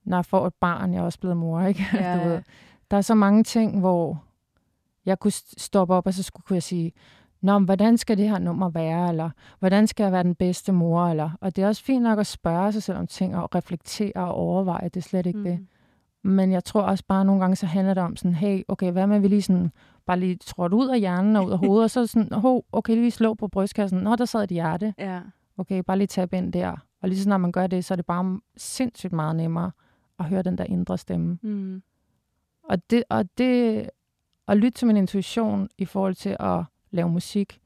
når 0.04 0.18
jeg 0.18 0.26
får 0.26 0.48
et 0.48 0.54
barn, 0.54 0.94
jeg 0.94 1.00
er 1.00 1.04
også 1.04 1.20
blevet 1.20 1.38
mor, 1.38 1.62
ikke? 1.62 1.86
Ja, 1.94 2.24
du 2.24 2.30
ved, 2.30 2.42
der 2.92 2.98
er 2.98 3.02
så 3.02 3.16
mange 3.16 3.44
ting, 3.44 3.80
hvor 3.80 4.24
jeg 5.06 5.20
kunne 5.20 5.32
st- 5.32 5.54
stoppe 5.58 5.94
op, 5.94 6.06
og 6.06 6.14
så 6.14 6.24
skulle 6.24 6.44
kunne 6.44 6.56
jeg 6.56 6.64
sige, 6.64 6.92
Nå, 7.42 7.60
men 7.60 7.66
hvordan 7.66 7.98
skal 7.98 8.18
det 8.18 8.30
her 8.30 8.40
nummer 8.40 8.70
være, 8.70 9.10
eller 9.10 9.30
hvordan 9.60 9.88
skal 9.88 10.04
jeg 10.04 10.12
være 10.12 10.24
den 10.24 10.36
bedste 10.36 10.72
mor, 10.72 11.08
eller, 11.08 11.30
og 11.42 11.56
det 11.56 11.64
er 11.64 11.68
også 11.68 11.84
fint 11.84 12.04
nok 12.04 12.20
at 12.20 12.28
spørge 12.28 12.72
sig 12.72 12.84
selv 12.84 12.98
om 12.98 13.08
ting, 13.08 13.36
og 13.36 13.56
reflektere 13.56 14.14
og 14.16 14.34
overveje, 14.34 14.90
det 14.90 14.98
er 14.98 15.10
slet 15.10 15.26
ikke 15.26 15.40
mm. 15.40 15.46
det. 15.46 15.68
Men 16.24 16.52
jeg 16.52 16.64
tror 16.64 16.82
også 16.82 17.04
bare, 17.08 17.26
nogle 17.26 17.42
gange 17.42 17.56
så 17.56 17.66
handler 17.66 17.94
det 17.94 18.04
om 18.04 18.16
sådan, 18.16 18.36
hey, 18.36 18.62
okay, 18.68 18.92
hvad 18.92 19.08
med 19.08 19.20
vi 19.20 19.28
lige 19.28 19.42
sådan, 19.42 19.72
bare 20.08 20.20
lige 20.20 20.36
trådt 20.36 20.74
ud 20.74 20.90
af 20.90 21.00
hjernen 21.00 21.36
og 21.36 21.46
ud 21.46 21.52
af 21.52 21.58
hovedet, 21.58 21.84
og 21.84 21.92
så 21.92 22.08
sådan, 22.08 22.40
ho, 22.40 22.62
okay, 22.72 22.96
lige 22.96 23.12
slå 23.12 23.34
på 23.34 23.48
brystkassen. 23.48 24.00
Nå, 24.00 24.16
der 24.16 24.26
sad 24.26 24.44
et 24.44 24.50
hjerte. 24.50 24.94
Ja. 24.98 25.22
Okay, 25.58 25.84
bare 25.88 25.98
lige 25.98 26.08
tab 26.08 26.34
ind 26.34 26.54
der. 26.54 26.76
Og 27.02 27.10
lige 27.10 27.20
så 27.20 27.30
når 27.30 27.38
man 27.38 27.52
gør 27.52 27.68
det, 27.68 27.86
så 27.86 27.94
er 27.94 27.96
det 27.96 28.06
bare 28.06 28.40
sindssygt 28.58 29.14
meget 29.14 29.36
nemmere 29.36 29.72
at 30.20 30.26
høre 30.26 30.42
den 30.42 30.58
der 30.58 30.64
indre 30.64 30.98
stemme. 30.98 31.40
Mm. 31.42 31.84
Og 32.64 32.90
det, 32.90 33.04
og 33.10 33.38
det, 33.38 33.90
at 34.48 34.58
lytte 34.58 34.72
til 34.72 34.88
min 34.88 34.98
intuition 34.98 35.70
i 35.78 35.86
forhold 35.86 36.16
til 36.16 36.38
at 36.40 36.64
lave 36.92 37.10
musik, 37.10 37.60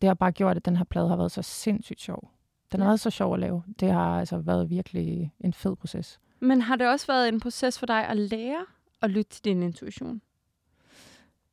det 0.00 0.06
har 0.06 0.14
bare 0.14 0.32
gjort, 0.32 0.56
at 0.56 0.64
den 0.64 0.76
her 0.76 0.84
plade 0.84 1.08
har 1.08 1.16
været 1.16 1.32
så 1.32 1.42
sindssygt 1.42 2.00
sjov. 2.00 2.30
Den 2.72 2.80
har 2.80 2.86
været 2.86 3.00
så 3.00 3.10
sjov 3.10 3.34
at 3.34 3.40
lave. 3.40 3.62
Det 3.80 3.92
har 3.92 4.18
altså 4.18 4.38
været 4.38 4.70
virkelig 4.70 5.32
en 5.40 5.52
fed 5.52 5.76
proces. 5.76 6.20
Men 6.40 6.62
har 6.62 6.76
det 6.76 6.88
også 6.88 7.06
været 7.06 7.28
en 7.28 7.40
proces 7.40 7.78
for 7.78 7.86
dig 7.86 8.08
at 8.08 8.16
lære 8.16 8.64
at 9.02 9.10
lytte 9.10 9.30
til 9.30 9.44
din 9.44 9.62
intuition? 9.62 10.20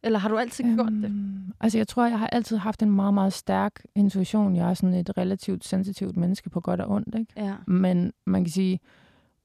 Eller 0.04 0.20
har 0.20 0.30
du 0.30 0.38
altid 0.38 0.66
øhm. 0.66 0.76
gjort 0.76 0.92
det? 0.92 1.04
Øhm, 1.06 1.54
Altså, 1.60 1.78
jeg 1.78 1.88
tror, 1.88 2.06
jeg 2.08 2.20
har 2.20 2.28
altid 2.28 2.58
haft 2.58 2.84
en 2.84 2.92
meget, 2.92 3.14
meget 3.14 3.34
stærk 3.34 3.82
intuition. 3.96 4.56
Jeg 4.56 4.70
er 4.70 4.74
sådan 4.74 4.94
et 4.96 5.18
relativt 5.18 5.66
sensitivt 5.66 6.18
menneske 6.18 6.50
på 6.50 6.60
godt 6.62 6.82
og 6.82 6.90
ondt, 6.92 7.16
ikke? 7.16 7.34
Ja. 7.38 7.54
Men 7.68 8.14
man 8.26 8.44
kan 8.44 8.52
sige, 8.52 8.80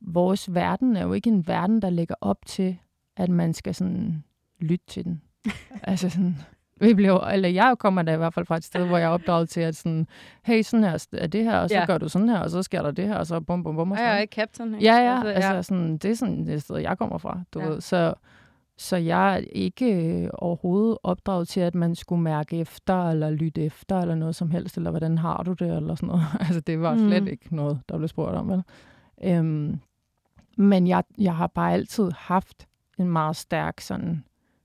vores 0.00 0.54
verden 0.54 0.96
er 0.96 1.02
jo 1.02 1.12
ikke 1.12 1.30
en 1.30 1.46
verden, 1.46 1.82
der 1.82 1.90
lægger 1.90 2.14
op 2.20 2.36
til, 2.46 2.78
at 3.16 3.30
man 3.30 3.54
skal 3.54 3.74
sådan 3.74 4.24
lytte 4.60 4.86
til 4.88 5.04
den. 5.04 5.22
altså 5.82 6.08
sådan, 6.10 6.36
Vi 6.80 6.94
blev, 6.94 7.22
eller 7.32 7.48
jeg 7.48 7.74
kommer 7.78 8.02
da 8.02 8.14
i 8.14 8.16
hvert 8.16 8.34
fald 8.34 8.46
fra 8.46 8.56
et 8.56 8.64
sted, 8.64 8.86
hvor 8.86 8.98
jeg 8.98 9.04
er 9.06 9.10
opdraget 9.10 9.48
til, 9.48 9.60
at 9.60 9.76
sådan, 9.76 10.06
hey, 10.42 10.62
sådan 10.62 10.84
her 10.84 11.06
er 11.12 11.26
det 11.26 11.44
her, 11.44 11.58
og 11.58 11.68
så 11.68 11.74
Ja. 11.76 11.84
gør 11.86 11.98
du 11.98 12.08
sådan 12.08 12.28
her, 12.28 12.38
og 12.38 12.50
så 12.50 12.62
sker 12.62 12.82
der 12.82 12.90
det 12.90 13.08
her, 13.08 13.14
og 13.16 13.26
så 13.26 13.40
bum, 13.40 13.62
bum, 13.64 13.76
bum, 13.76 13.90
og 13.90 13.96
sådan. 13.96 14.04
jeg 14.04 14.10
er 14.10 14.14
noget. 14.14 14.22
ikke 14.22 14.34
captain. 14.34 14.74
ikke? 14.74 14.84
Ja, 14.86 14.96
ja, 14.96 15.16
Altså, 15.28 15.52
altså, 15.52 15.68
sådan, 15.68 15.98
det 15.98 16.10
er 16.10 16.14
sådan 16.14 16.46
det 16.46 16.62
sted, 16.62 16.76
jeg 16.78 16.98
kommer 16.98 17.18
fra, 17.18 17.40
du 17.54 17.60
Ja. 17.60 17.66
ved. 17.66 17.80
Så, 17.80 18.14
så 18.78 18.96
jeg 18.96 19.34
er 19.34 19.44
ikke 19.52 20.22
øh, 20.24 20.30
overhovedet 20.34 20.98
opdraget 21.02 21.48
til, 21.48 21.60
at 21.60 21.74
man 21.74 21.94
skulle 21.94 22.22
mærke 22.22 22.58
efter, 22.58 23.08
eller 23.10 23.30
lytte 23.30 23.62
efter, 23.64 24.00
eller 24.00 24.14
noget 24.14 24.36
som 24.36 24.50
helst, 24.50 24.76
eller 24.76 24.90
hvordan 24.90 25.18
har 25.18 25.42
du 25.42 25.52
det, 25.52 25.76
eller 25.76 25.94
sådan 25.94 26.06
noget. 26.06 26.22
altså, 26.40 26.60
det 26.60 26.80
var 26.80 26.96
slet 26.98 27.22
Mm. 27.22 27.28
ikke 27.28 27.56
noget, 27.56 27.80
der 27.88 27.96
blev 27.98 28.08
spurgt 28.08 28.36
om, 28.36 28.48
vel? 28.48 28.62
Øhm, 29.24 29.80
men 30.56 30.86
jeg, 30.86 31.04
jeg 31.18 31.36
har 31.36 31.46
bare 31.46 31.72
altid 31.72 32.10
haft 32.16 32.68
en 32.98 33.08
meget 33.08 33.36
stærk 33.36 33.80
sådan 33.80 34.24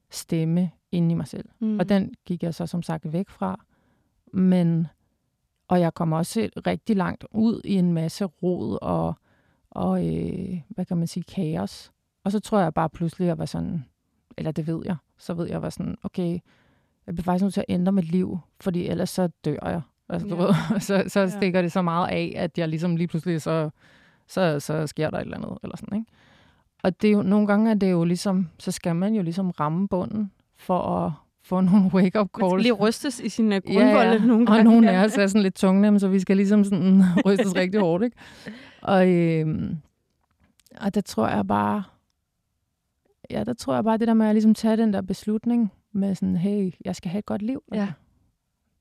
stemme 0.09 0.71
inde 0.91 1.11
i 1.11 1.13
mig 1.15 1.27
selv. 1.27 1.49
Mm. 1.59 1.79
Og 1.79 1.89
den 1.89 2.13
gik 2.25 2.43
jeg 2.43 2.53
så 2.53 2.65
som 2.65 2.81
sagt 2.81 3.13
væk 3.13 3.29
fra. 3.29 3.59
Men, 4.33 4.87
og 5.67 5.79
jeg 5.79 5.93
kom 5.93 6.13
også 6.13 6.49
rigtig 6.67 6.95
langt 6.95 7.25
ud 7.31 7.61
i 7.65 7.73
en 7.73 7.93
masse 7.93 8.25
rod 8.25 8.77
og, 8.81 9.15
og 9.71 10.07
øh, 10.07 10.61
hvad 10.69 10.85
kan 10.85 10.97
man 10.97 11.07
sige, 11.07 11.23
kaos. 11.23 11.91
Og 12.23 12.31
så 12.31 12.39
tror 12.39 12.59
jeg 12.59 12.73
bare 12.73 12.89
pludselig, 12.89 13.25
at 13.25 13.27
jeg 13.27 13.37
var 13.37 13.45
sådan, 13.45 13.85
eller 14.37 14.51
det 14.51 14.67
ved 14.67 14.81
jeg, 14.85 14.95
så 15.17 15.33
ved 15.33 15.47
jeg, 15.47 15.61
var 15.61 15.69
sådan, 15.69 15.95
okay, 16.03 16.39
jeg 17.07 17.15
bliver 17.15 17.23
faktisk 17.23 17.41
nødt 17.43 17.53
til 17.53 17.61
at 17.61 17.65
ændre 17.69 17.91
mit 17.91 18.11
liv, 18.11 18.39
fordi 18.61 18.87
ellers 18.87 19.09
så 19.09 19.29
dør 19.45 19.57
jeg. 19.69 19.81
Altså, 20.09 20.27
du 20.27 20.35
Ja. 20.35 20.41
ved, 20.41 20.53
så, 20.79 21.03
så 21.07 21.19
Ja. 21.19 21.27
stikker 21.29 21.61
det 21.61 21.71
så 21.71 21.81
meget 21.81 22.07
af, 22.09 22.33
at 22.35 22.57
jeg 22.57 22.67
ligesom 22.67 22.95
lige 22.95 23.07
pludselig, 23.07 23.41
så, 23.41 23.69
så, 24.27 24.59
så 24.59 24.87
sker 24.87 25.09
der 25.09 25.17
et 25.17 25.21
eller 25.21 25.37
andet, 25.37 25.57
eller 25.63 25.77
sådan, 25.77 25.97
ikke? 25.99 26.11
Og 26.83 27.01
det 27.01 27.07
er 27.07 27.11
jo, 27.11 27.21
nogle 27.21 27.47
gange 27.47 27.71
er 27.71 27.75
det 27.75 27.91
jo 27.91 28.03
ligesom, 28.03 28.49
så 28.59 28.71
skal 28.71 28.95
man 28.95 29.13
jo 29.13 29.21
ligesom 29.21 29.49
ramme 29.49 29.87
bunden, 29.87 30.31
for 30.57 30.79
at 30.79 31.11
få 31.43 31.61
nogle 31.71 31.81
wake-up 31.93 32.15
Man 32.15 32.29
skal 32.33 32.49
calls. 32.49 32.63
lige 32.63 32.73
rystes 32.73 33.19
i 33.19 33.29
sin 33.29 33.51
uh, 33.53 33.57
grundvolde 33.67 34.27
nogle 34.27 34.45
gange. 34.45 34.59
Og 34.59 34.63
nogle 34.63 34.91
ja. 34.91 34.99
af 35.01 35.05
os 35.05 35.17
er 35.17 35.27
sådan 35.27 35.41
lidt 35.43 35.55
tungnemme, 35.55 35.99
så 35.99 36.07
vi 36.07 36.19
skal 36.19 36.37
ligesom 36.37 36.63
sådan 36.63 37.03
rystes 37.25 37.55
rigtig 37.55 37.79
hårdt, 37.79 38.03
ikke? 38.03 38.17
Og, 38.81 39.09
øhm, 39.09 39.77
og 40.81 40.95
der 40.95 41.01
tror 41.01 41.27
jeg 41.27 41.47
bare, 41.47 41.83
ja, 43.31 43.43
der 43.43 43.53
tror 43.53 43.73
jeg 43.75 43.83
bare, 43.83 43.97
det 43.97 44.07
der 44.07 44.13
med 44.13 44.25
at 44.25 44.35
ligesom 44.35 44.53
tage 44.53 44.77
den 44.77 44.93
der 44.93 45.01
beslutning 45.01 45.71
med 45.91 46.15
sådan, 46.15 46.35
hey, 46.35 46.71
jeg 46.85 46.95
skal 46.95 47.11
have 47.11 47.19
et 47.19 47.25
godt 47.25 47.41
liv. 47.41 47.63
Ja. 47.73 47.79
Altså. 47.79 47.93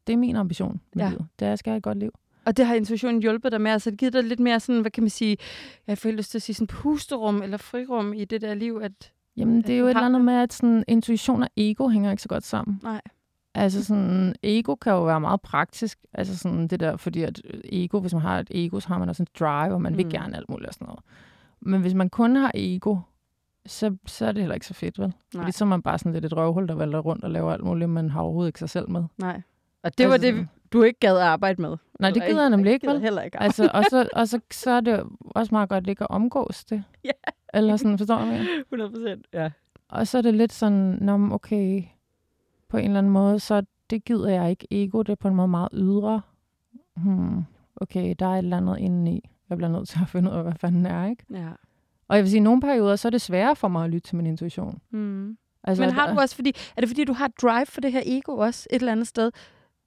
Det 0.06 0.12
er 0.12 0.16
min 0.16 0.36
ambition 0.36 0.80
med 0.94 1.04
Ja. 1.04 1.08
livet. 1.10 1.26
Det 1.38 1.44
er, 1.46 1.48
at 1.48 1.50
jeg 1.50 1.58
skal 1.58 1.70
have 1.70 1.76
et 1.76 1.82
godt 1.82 1.98
liv. 1.98 2.10
Og 2.44 2.56
det 2.56 2.66
har 2.66 2.74
intuitionen 2.74 3.22
hjulpet 3.22 3.52
dig 3.52 3.60
med. 3.60 3.70
Altså, 3.70 3.90
det 3.90 3.98
givet 3.98 4.12
dig 4.12 4.24
lidt 4.24 4.40
mere 4.40 4.60
sådan, 4.60 4.80
hvad 4.80 4.90
kan 4.90 5.02
man 5.02 5.10
sige, 5.10 5.36
jeg 5.86 5.98
får 5.98 6.10
lyst 6.10 6.30
til 6.30 6.38
at 6.38 6.42
sige 6.42 6.54
sådan 6.54 6.66
pusterum 6.66 7.42
eller 7.42 7.56
frirum 7.56 8.12
i 8.12 8.24
det 8.24 8.40
der 8.40 8.54
liv, 8.54 8.80
at 8.82 9.12
Jamen, 9.36 9.62
det 9.62 9.70
er 9.70 9.78
jo 9.78 9.84
et 9.86 9.90
eller 9.90 10.02
andet 10.02 10.24
med, 10.24 10.34
at 10.34 10.52
sådan, 10.52 10.84
intuition 10.88 11.42
og 11.42 11.48
ego 11.56 11.88
hænger 11.88 12.10
ikke 12.10 12.22
så 12.22 12.28
godt 12.28 12.44
sammen. 12.44 12.80
nej. 12.82 13.00
Altså 13.54 13.84
sådan, 13.84 14.34
ego 14.42 14.74
kan 14.74 14.92
jo 14.92 15.04
være 15.04 15.20
meget 15.20 15.40
praktisk. 15.40 15.98
Altså 16.12 16.38
sådan 16.38 16.68
det 16.68 16.80
der, 16.80 16.96
fordi 16.96 17.22
at 17.22 17.42
ego, 17.64 18.00
hvis 18.00 18.12
man 18.12 18.22
har 18.22 18.38
et 18.38 18.48
ego, 18.50 18.80
så 18.80 18.88
har 18.88 18.98
man 18.98 19.08
også 19.08 19.22
en 19.22 19.26
drive, 19.38 19.74
og 19.74 19.82
man 19.82 19.92
mm. 19.92 19.98
vil 19.98 20.10
gerne 20.10 20.36
alt 20.36 20.48
muligt 20.48 20.68
og 20.68 20.74
sådan 20.74 20.86
noget. 20.86 21.00
Men 21.60 21.80
hvis 21.80 21.94
man 21.94 22.10
kun 22.10 22.36
har 22.36 22.50
ego, 22.54 22.96
så, 23.66 23.96
så 24.06 24.26
er 24.26 24.32
det 24.32 24.42
heller 24.42 24.54
ikke 24.54 24.66
så 24.66 24.74
fedt, 24.74 24.98
vel? 24.98 25.06
Nej. 25.34 25.42
Fordi 25.42 25.52
så 25.52 25.64
er 25.64 25.68
man 25.68 25.82
bare 25.82 25.98
sådan 25.98 26.12
lidt 26.12 26.24
et 26.24 26.36
røvhul, 26.36 26.68
der 26.68 26.74
vælter 26.74 26.98
rundt 26.98 27.24
og 27.24 27.30
laver 27.30 27.52
alt 27.52 27.64
muligt, 27.64 27.90
men 27.90 28.10
har 28.10 28.20
overhovedet 28.20 28.48
ikke 28.48 28.58
sig 28.58 28.70
selv 28.70 28.90
med. 28.90 29.04
Nej. 29.18 29.42
Og 29.82 29.98
det 29.98 30.06
var 30.06 30.12
Altså 30.12 30.26
det, 30.26 30.34
sådan- 30.34 30.48
du 30.72 30.82
ikke 30.82 31.00
gad 31.00 31.16
at 31.16 31.22
arbejde 31.22 31.62
med. 31.62 31.76
Nej, 32.00 32.10
det 32.10 32.22
gider 32.26 32.40
jeg 32.40 32.50
nemlig 32.50 32.72
ikke, 32.72 32.86
vel? 32.86 33.00
heller 33.00 33.22
ikke. 33.22 33.42
Altså, 33.42 33.70
og 33.74 33.84
så, 33.90 34.08
og 34.12 34.28
så, 34.28 34.40
så 34.50 34.70
er 34.70 34.80
det 34.80 35.02
også 35.20 35.54
meget 35.54 35.68
godt 35.68 35.86
ikke 35.86 36.02
at 36.04 36.10
omgås 36.10 36.64
det. 36.64 36.84
Ja. 37.04 37.10
Eller 37.54 37.76
sådan, 37.76 37.98
forstår 37.98 38.18
du, 38.18 38.24
mener? 38.24 38.44
100 38.72 38.90
procent. 38.90 39.26
Ja. 39.32 39.50
Og 39.88 40.06
så 40.06 40.18
er 40.18 40.22
det 40.22 40.34
lidt 40.34 40.52
sådan, 40.52 40.98
Nå, 41.00 41.34
okay, 41.34 41.82
på 42.68 42.76
en 42.76 42.84
eller 42.84 42.98
anden 42.98 43.12
måde, 43.12 43.40
så 43.40 43.62
det 43.90 44.04
gider 44.04 44.28
jeg 44.28 44.50
ikke. 44.50 44.66
Ego, 44.70 45.02
det 45.02 45.12
er 45.12 45.16
på 45.16 45.28
en 45.28 45.34
måde 45.34 45.48
meget 45.48 45.68
ydre. 45.72 46.20
Hmm, 46.96 47.42
okay, 47.76 48.14
der 48.18 48.26
er 48.26 48.30
et 48.32 48.38
eller 48.38 48.56
andet 48.56 48.78
indeni. 48.78 49.30
Jeg 49.50 49.56
bliver 49.58 49.70
nødt 49.70 49.88
til 49.88 49.98
at 50.02 50.08
finde 50.08 50.30
ud 50.30 50.36
af, 50.36 50.42
hvad 50.42 50.52
fanden 50.54 50.84
det 50.84 50.92
er, 50.92 51.06
ikke? 51.06 51.24
ja. 51.30 51.48
Og 52.08 52.16
jeg 52.16 52.22
vil 52.24 52.30
sige, 52.30 52.38
i 52.40 52.42
nogle 52.42 52.60
perioder, 52.60 52.96
så 52.96 53.08
er 53.08 53.10
det 53.10 53.20
sværere 53.20 53.56
for 53.56 53.68
mig 53.68 53.84
at 53.84 53.90
lytte 53.90 54.08
til 54.08 54.16
min 54.16 54.26
intuition. 54.26 54.78
Mm. 54.90 55.36
Altså, 55.64 55.84
Men 55.84 55.92
har 55.94 56.06
at- 56.06 56.14
du 56.14 56.20
også, 56.20 56.34
fordi, 56.36 56.52
er 56.76 56.80
det 56.80 56.88
fordi, 56.88 57.04
du 57.04 57.12
har 57.12 57.28
drive 57.42 57.66
for 57.66 57.80
det 57.80 57.92
her 57.92 58.02
ego 58.06 58.36
også 58.36 58.66
et 58.70 58.76
eller 58.80 58.92
andet 58.92 59.06
sted? 59.06 59.30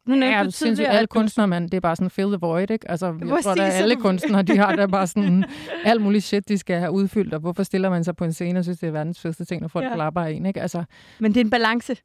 Nu 0.05 0.15
nævnte 0.15 0.37
Ja, 0.37 0.43
du 0.43 0.51
tidligere, 0.51 0.89
Alle 0.89 1.01
at 1.01 1.09
kunstnere, 1.09 1.47
man, 1.47 1.63
det 1.63 1.73
er 1.73 1.79
bare 1.79 1.95
sådan 1.95 2.09
fill 2.09 2.27
the 2.27 2.37
void, 2.41 2.71
ikke? 2.71 2.91
Altså, 2.91 3.05
jeg 3.05 3.15
Præcis, 3.29 3.43
tror, 3.45 3.51
at 3.51 3.59
alle 3.59 3.95
du- 3.95 3.99
kunstnere, 4.01 4.41
de 4.43 4.57
har 4.57 4.75
der 4.75 4.87
bare 4.87 5.07
sådan 5.13 5.45
alt 5.85 6.01
muligt 6.01 6.23
shit, 6.23 6.49
de 6.49 6.57
skal 6.57 6.79
have 6.79 6.91
udfyldt, 6.91 7.33
og 7.33 7.39
hvorfor 7.39 7.63
stiller 7.63 7.89
man 7.89 8.03
sig 8.03 8.15
på 8.15 8.23
en 8.25 8.33
scene 8.33 8.59
og 8.59 8.63
synes, 8.63 8.79
det 8.79 8.87
er 8.87 8.91
verdens 8.91 9.19
fedeste 9.21 9.45
ting, 9.45 9.61
når 9.61 9.67
folk 9.67 9.85
ja. 9.85 9.93
klapper 9.95 10.21
af 10.21 10.31
en, 10.31 10.45
ikke? 10.45 10.61
Altså, 10.61 10.83
Men 11.19 11.31
det 11.33 11.39
er 11.39 11.43
en 11.43 11.49
balance. 11.49 11.95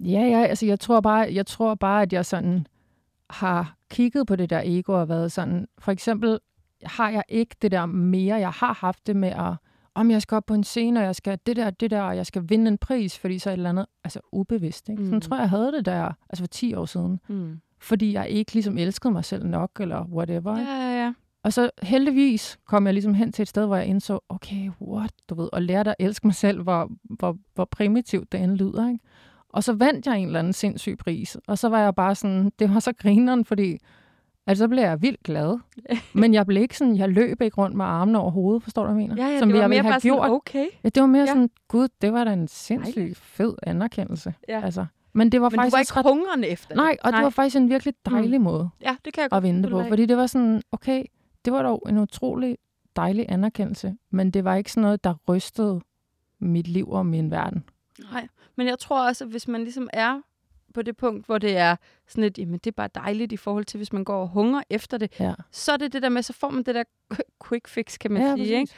Ja, 0.00 0.20
ja, 0.20 0.42
altså 0.44 0.66
jeg 0.66 0.80
tror 0.80 1.00
bare, 1.00 1.28
jeg 1.32 1.46
tror 1.46 1.74
bare, 1.74 2.02
at 2.02 2.12
jeg 2.12 2.26
sådan 2.26 2.66
har 3.30 3.76
kigget 3.90 4.26
på 4.26 4.36
det 4.36 4.50
der 4.50 4.60
ego 4.64 4.92
og 4.92 5.08
været 5.08 5.32
sådan, 5.32 5.66
for 5.78 5.92
eksempel 5.92 6.38
har 6.84 7.10
jeg 7.10 7.22
ikke 7.28 7.56
det 7.62 7.70
der 7.72 7.86
mere, 7.86 8.36
jeg 8.36 8.50
har 8.50 8.72
haft 8.80 9.06
det 9.06 9.16
med 9.16 9.28
at, 9.28 9.52
om 9.94 10.10
jeg 10.10 10.22
skal 10.22 10.36
op 10.36 10.46
på 10.46 10.54
en 10.54 10.64
scene, 10.64 11.00
og 11.00 11.06
jeg 11.06 11.14
skal 11.14 11.38
det 11.46 11.56
der, 11.56 11.70
det 11.70 11.90
der, 11.90 12.02
og 12.02 12.16
jeg 12.16 12.26
skal 12.26 12.42
vinde 12.48 12.68
en 12.68 12.78
pris, 12.78 13.18
fordi 13.18 13.38
så 13.38 13.50
et 13.50 13.52
eller 13.52 13.70
andet, 13.70 13.86
altså 14.04 14.20
ubevidst, 14.32 14.88
ikke? 14.88 15.02
Sådan 15.02 15.14
Mm. 15.14 15.20
tror 15.20 15.36
jeg, 15.36 15.40
jeg 15.42 15.50
havde 15.50 15.72
det 15.72 15.84
der, 15.84 16.12
altså 16.30 16.42
for 16.42 16.48
10 16.48 16.74
år 16.74 16.84
siden, 16.84 17.20
Mm. 17.28 17.60
fordi 17.80 18.12
jeg 18.12 18.28
ikke 18.28 18.52
ligesom 18.52 18.78
elskede 18.78 19.12
mig 19.12 19.24
selv 19.24 19.46
nok, 19.46 19.70
eller 19.80 20.04
whatever, 20.04 20.58
Ja, 20.58 20.64
ja, 20.90 21.04
ja. 21.04 21.12
Og 21.42 21.52
så 21.52 21.70
heldigvis 21.82 22.58
kom 22.66 22.86
jeg 22.86 22.94
ligesom 22.94 23.14
hen 23.14 23.32
til 23.32 23.42
et 23.42 23.48
sted, 23.48 23.66
hvor 23.66 23.76
jeg 23.76 23.86
indså, 23.86 24.18
okay, 24.28 24.70
what, 24.80 25.10
du 25.28 25.34
ved, 25.34 25.48
og 25.52 25.62
lærte 25.62 25.90
at 25.90 25.96
elske 25.98 26.26
mig 26.26 26.34
selv, 26.34 26.62
hvor, 26.62 26.90
hvor, 27.04 27.36
hvor 27.54 27.64
primitivt 27.64 28.32
det 28.32 28.40
end 28.40 28.52
lyder, 28.56 28.88
ikke? 28.88 29.00
Og 29.48 29.64
så 29.64 29.72
vandt 29.72 30.06
jeg 30.06 30.18
en 30.18 30.26
eller 30.26 30.38
anden 30.38 30.52
sindssyg 30.52 30.96
pris, 30.98 31.36
og 31.48 31.58
så 31.58 31.68
var 31.68 31.80
jeg 31.80 31.94
bare 31.94 32.14
sådan, 32.14 32.52
det 32.58 32.74
var 32.74 32.80
så 32.80 32.92
grineren, 32.92 33.44
fordi 33.44 33.78
altså, 34.46 34.64
så 34.64 34.68
blev 34.68 34.82
jeg 34.82 35.02
vildt 35.02 35.22
glad. 35.22 35.58
Men 36.20 36.34
jeg 36.34 36.46
blev 36.46 36.62
ikke 36.62 36.78
sådan, 36.78 36.96
jeg 36.96 37.08
løb 37.08 37.40
ikke 37.42 37.56
rundt 37.60 37.76
med 37.76 37.84
armene 37.84 38.18
over 38.20 38.30
hovedet, 38.30 38.62
forstår 38.62 38.82
du, 38.86 38.92
hvad 38.92 39.02
jeg 39.02 39.08
mener? 39.08 39.24
Ja, 39.26 39.32
ja, 39.32 39.38
Som 39.38 39.48
det 39.48 39.54
var 39.54 39.60
jeg 39.62 39.68
mere 39.70 39.82
have 39.82 39.92
bare 39.92 40.00
sådan, 40.00 40.16
gjort. 40.16 40.30
okay. 40.30 40.66
Ja, 40.84 40.88
det 40.88 41.00
var 41.00 41.06
mere 41.06 41.22
Ja. 41.22 41.26
sådan, 41.26 41.50
gud, 41.68 41.88
det 42.02 42.12
var 42.12 42.24
da 42.24 42.32
en 42.32 42.48
sindssygt 42.48 42.96
Dejligt. 42.96 43.18
fed 43.18 43.54
anerkendelse. 43.62 44.34
Ja. 44.48 44.60
Altså, 44.64 44.86
men 45.12 45.32
det 45.32 45.40
var 45.40 45.48
Men 45.50 45.56
du 45.58 45.60
faktisk 45.60 45.72
var 45.74 45.78
også 45.80 45.92
ikke 45.92 46.08
ret... 46.08 46.14
hungrende 46.14 46.48
efter 46.48 46.68
det. 46.68 46.76
Nej, 46.76 46.96
og 47.04 47.12
det 47.12 47.22
var 47.22 47.30
faktisk 47.30 47.56
en 47.56 47.68
virkelig 47.70 47.94
dejlig 48.06 48.40
mm. 48.40 48.44
måde 48.44 48.68
Ja, 48.82 48.96
det 49.04 49.12
kan 49.12 49.20
jeg 49.20 49.32
at 49.32 49.42
følge 49.42 49.62
på. 49.62 49.78
dig 49.78 49.86
i. 49.86 49.88
Fordi 49.88 50.06
det 50.06 50.16
var 50.16 50.26
sådan, 50.26 50.62
okay, 50.72 51.04
det 51.44 51.52
var 51.52 51.62
dog 51.62 51.82
en 51.88 51.98
utrolig 51.98 52.58
dejlig 52.96 53.26
anerkendelse, 53.28 53.96
men 54.10 54.30
det 54.30 54.44
var 54.44 54.54
ikke 54.54 54.72
sådan 54.72 54.82
noget, 54.82 55.04
der 55.04 55.14
rystede 55.28 55.80
mit 56.40 56.68
liv 56.68 56.90
og 56.90 57.06
min 57.06 57.30
verden. 57.30 57.64
Nej, 58.12 58.28
men 58.56 58.66
jeg 58.66 58.78
tror 58.78 59.06
også, 59.08 59.24
at 59.24 59.30
hvis 59.30 59.48
man 59.48 59.60
ligesom 59.62 59.88
er 59.92 60.20
på 60.76 60.82
det 60.82 60.96
punkt, 60.96 61.26
hvor 61.26 61.38
det 61.38 61.56
er 61.56 61.76
sådan 62.08 62.22
lidt, 62.22 62.38
jamen 62.38 62.54
det 62.54 62.66
er 62.66 62.72
bare 62.72 62.88
dejligt 62.94 63.32
i 63.32 63.36
forhold 63.36 63.64
til, 63.64 63.78
hvis 63.78 63.92
man 63.92 64.04
går 64.04 64.20
og 64.20 64.28
hungrer 64.28 64.62
efter 64.70 64.98
det, 64.98 65.20
Ja, 65.20 65.34
så 65.50 65.72
er 65.72 65.76
det 65.76 65.92
det 65.92 66.02
der 66.02 66.08
med, 66.08 66.22
så 66.22 66.32
får 66.32 66.50
man 66.50 66.62
det 66.62 66.74
der 66.74 66.84
quick 67.48 67.68
fix, 67.68 67.98
kan 67.98 68.12
man 68.12 68.22
ja 68.22 68.34
sige, 68.36 68.60
ikke? 68.60 68.72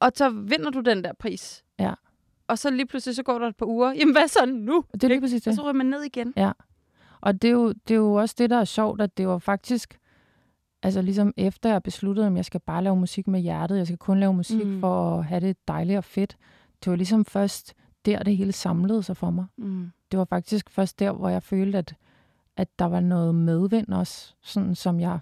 Og 0.00 0.12
så 0.14 0.30
vinder 0.30 0.70
du 0.70 0.80
den 0.80 1.04
der 1.04 1.12
pris. 1.18 1.64
Ja. 1.78 1.94
Og 2.48 2.58
så 2.58 2.70
lige 2.70 2.86
pludselig, 2.86 3.16
så 3.16 3.22
går 3.22 3.38
der 3.38 3.48
et 3.48 3.56
par 3.56 3.66
uger. 3.66 3.92
Jamen 3.92 4.14
hvad 4.14 4.28
så 4.28 4.46
nu? 4.46 4.84
Det 4.92 5.04
er 5.04 5.08
lige 5.08 5.20
præcis 5.20 5.42
Og 5.42 5.50
det. 5.50 5.54
så 5.54 5.62
ryger 5.62 5.72
man 5.72 5.86
ned 5.86 6.02
igen. 6.02 6.32
Og 7.20 7.42
det 7.42 7.48
er, 7.48 7.52
jo, 7.52 7.72
det 7.72 7.94
er 7.94 7.98
jo 7.98 8.14
også 8.14 8.34
det, 8.38 8.50
der 8.50 8.56
er 8.60 8.64
sjovt, 8.64 9.00
at 9.00 9.18
det 9.18 9.28
var 9.28 9.38
faktisk, 9.38 9.98
altså 10.82 11.02
ligesom 11.02 11.32
efter 11.36 11.70
jeg 11.70 11.82
besluttede, 11.82 12.26
om 12.26 12.36
jeg 12.36 12.44
skal 12.44 12.60
bare 12.60 12.84
lave 12.84 12.96
musik 12.96 13.26
med 13.28 13.40
hjertet, 13.40 13.78
jeg 13.78 13.86
skal 13.86 13.98
kun 13.98 14.20
lave 14.20 14.34
musik 14.34 14.66
mm. 14.66 14.80
for 14.80 15.18
at 15.18 15.24
have 15.24 15.40
det 15.40 15.56
dejligt 15.68 15.98
og 15.98 16.04
fedt. 16.04 16.36
Det 16.84 16.90
var 16.90 16.96
ligesom 16.96 17.24
først 17.24 17.74
der, 18.04 18.22
det 18.22 18.36
hele 18.36 18.52
samlede 18.52 19.02
sig 19.02 19.16
for 19.16 19.30
mig. 19.30 19.46
Mm. 19.56 19.90
Det 20.14 20.18
var 20.18 20.24
faktisk 20.24 20.70
først 20.70 20.98
der, 20.98 21.12
hvor 21.12 21.28
jeg 21.28 21.42
følte, 21.42 21.78
at, 21.78 21.94
at 22.56 22.78
der 22.78 22.84
var 22.84 23.00
noget 23.00 23.34
medvind 23.34 23.92
også, 23.92 24.34
sådan 24.42 24.74
som 24.74 25.00
jeg 25.00 25.18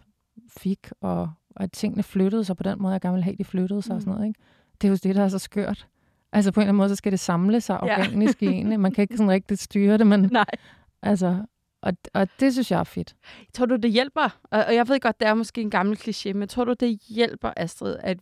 fik, 0.48 0.90
og, 1.00 1.20
og 1.56 1.62
at 1.62 1.72
tingene 1.72 2.02
flyttede 2.02 2.44
sig 2.44 2.56
på 2.56 2.62
den 2.62 2.82
måde, 2.82 2.92
jeg 2.92 3.00
gerne 3.00 3.12
ville 3.14 3.24
have, 3.24 3.36
de 3.36 3.44
flyttede 3.44 3.82
sig 3.82 3.92
mm. 3.92 3.96
og 3.96 4.02
sådan 4.02 4.14
noget. 4.14 4.28
Ikke? 4.28 4.40
Det 4.80 4.88
er 4.88 4.90
jo 4.90 4.98
det, 5.02 5.16
der 5.16 5.24
er 5.24 5.28
så 5.28 5.38
skørt. 5.38 5.88
Altså 6.32 6.52
på 6.52 6.60
en 6.60 6.62
eller 6.62 6.68
anden 6.68 6.76
måde, 6.76 6.88
så 6.88 6.96
skal 6.96 7.12
det 7.12 7.20
samle 7.20 7.60
sig 7.60 7.80
Ja. 7.82 8.00
organisk 8.00 8.42
i 8.42 8.46
en. 8.46 8.80
Man 8.80 8.92
kan 8.92 9.02
ikke 9.02 9.16
sådan 9.16 9.30
rigtig 9.30 9.58
styre 9.58 9.98
det, 9.98 10.06
men 10.06 10.20
Nej. 10.32 10.44
altså, 11.02 11.44
og, 11.82 11.92
og 12.14 12.28
det 12.40 12.52
synes 12.52 12.70
jeg 12.70 12.80
er 12.80 12.84
fedt. 12.84 13.16
Tror 13.54 13.66
du, 13.66 13.76
det 13.76 13.92
hjælper? 13.92 14.38
Og 14.50 14.64
og 14.64 14.74
jeg 14.74 14.88
ved 14.88 15.00
godt, 15.00 15.20
det 15.20 15.28
er 15.28 15.34
måske 15.34 15.60
en 15.60 15.70
gammel 15.70 15.96
kliché, 15.96 16.32
men 16.32 16.48
tror 16.48 16.64
du, 16.64 16.74
det 16.80 16.98
hjælper, 17.08 17.52
Astrid, 17.56 17.96
at 18.00 18.18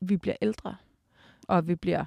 vi 0.00 0.16
bliver 0.16 0.36
ældre? 0.42 0.76
Og 1.48 1.68
vi 1.68 1.74
bliver 1.74 2.04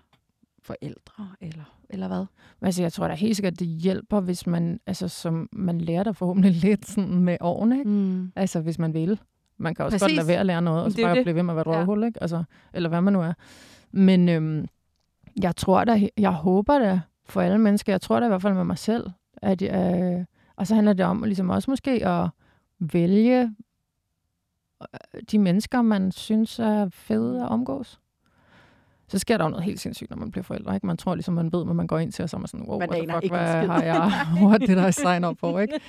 forældre, 0.62 1.30
eller, 1.42 1.78
eller 1.94 2.08
hvad? 2.08 2.26
Altså, 2.62 2.82
jeg 2.82 2.94
tror 2.94 3.08
da 3.08 3.14
helt 3.14 3.36
sikkert, 3.36 3.60
det 3.60 3.68
hjælper, 3.68 4.20
hvis 4.20 4.48
man, 4.48 4.80
altså, 4.88 5.08
som 5.08 5.50
man 5.54 5.82
lærer 5.82 6.04
der 6.04 6.12
forhåbentlig 6.12 6.52
lidt 6.68 6.88
sådan 6.88 7.20
med 7.20 7.38
årene, 7.42 7.78
ikke? 7.80 7.90
Mm. 7.90 8.32
Altså, 8.36 8.62
hvis 8.62 8.80
man 8.80 8.94
vil. 8.94 9.20
Man 9.58 9.76
kan 9.76 9.86
også 9.86 9.96
Præcis. 10.00 10.06
godt 10.08 10.16
lade 10.16 10.28
være 10.28 10.40
at 10.40 10.46
lære 10.46 10.62
noget, 10.62 10.84
og 10.84 10.92
så 10.92 10.96
Det 10.98 11.06
bare 11.06 11.16
det. 11.16 11.24
blive 11.26 11.36
ved 11.36 11.44
med 11.44 11.54
at 11.54 11.56
være 11.56 11.84
et 11.84 12.02
Ja. 12.02 12.06
ikke? 12.08 12.22
Altså, 12.24 12.44
eller 12.74 12.90
hvad 12.90 13.02
man 13.02 13.14
nu 13.14 13.22
er. 13.22 13.34
Men 13.92 14.30
øhm, 14.30 14.66
jeg 15.44 15.56
tror 15.56 15.84
da, 15.84 16.08
jeg 16.18 16.32
håber 16.32 16.80
da 16.80 17.02
for 17.26 17.42
alle 17.42 17.58
mennesker, 17.58 17.94
jeg 17.94 18.02
tror 18.02 18.20
da 18.20 18.26
i 18.26 18.30
hvert 18.30 18.42
fald 18.42 18.54
med 18.54 18.64
mig 18.64 18.78
selv, 18.78 19.10
at 19.38 19.62
øh, 19.62 20.26
og 20.56 20.68
så 20.68 20.76
handler 20.76 20.94
det 20.94 21.06
om 21.06 21.24
ligesom 21.24 21.50
også 21.50 21.72
måske 21.72 22.08
at 22.08 22.30
vælge 22.80 23.42
øh, 24.82 25.22
de 25.32 25.40
mennesker, 25.40 25.82
man 25.82 26.12
synes 26.12 26.60
er 26.60 26.90
fede 26.90 27.42
at 27.44 27.50
omgås. 27.50 28.00
Så 29.08 29.20
sker 29.20 29.38
der 29.38 29.44
jo 29.46 29.50
noget 29.50 29.64
helt 29.66 29.80
sindssygt, 29.80 30.10
når 30.10 30.18
man 30.18 30.32
bliver 30.32 30.44
forældre. 30.44 30.76
Ikke? 30.76 30.88
Man 30.88 30.98
tror 30.98 31.16
ligesom, 31.16 31.34
man 31.34 31.52
ved, 31.54 31.66
hvad 31.66 31.74
man 31.74 31.88
går 31.88 32.00
ind 32.00 32.12
til, 32.12 32.24
og 32.24 32.30
så 32.30 32.38
er 32.38 32.40
man 32.40 32.48
sådan, 32.48 32.66
wow, 32.68 32.80
Man 32.80 32.90
what 32.90 33.08
the 33.08 33.20
fuck, 33.22 33.32
hvad 33.32 33.68
har 33.68 33.82
jeg, 33.84 34.12
what 34.50 34.62
did 34.62 34.88
I 34.90 34.92
sign 34.92 35.24
up 35.26 35.40
for, 35.40 35.60
ikke? 35.60 35.80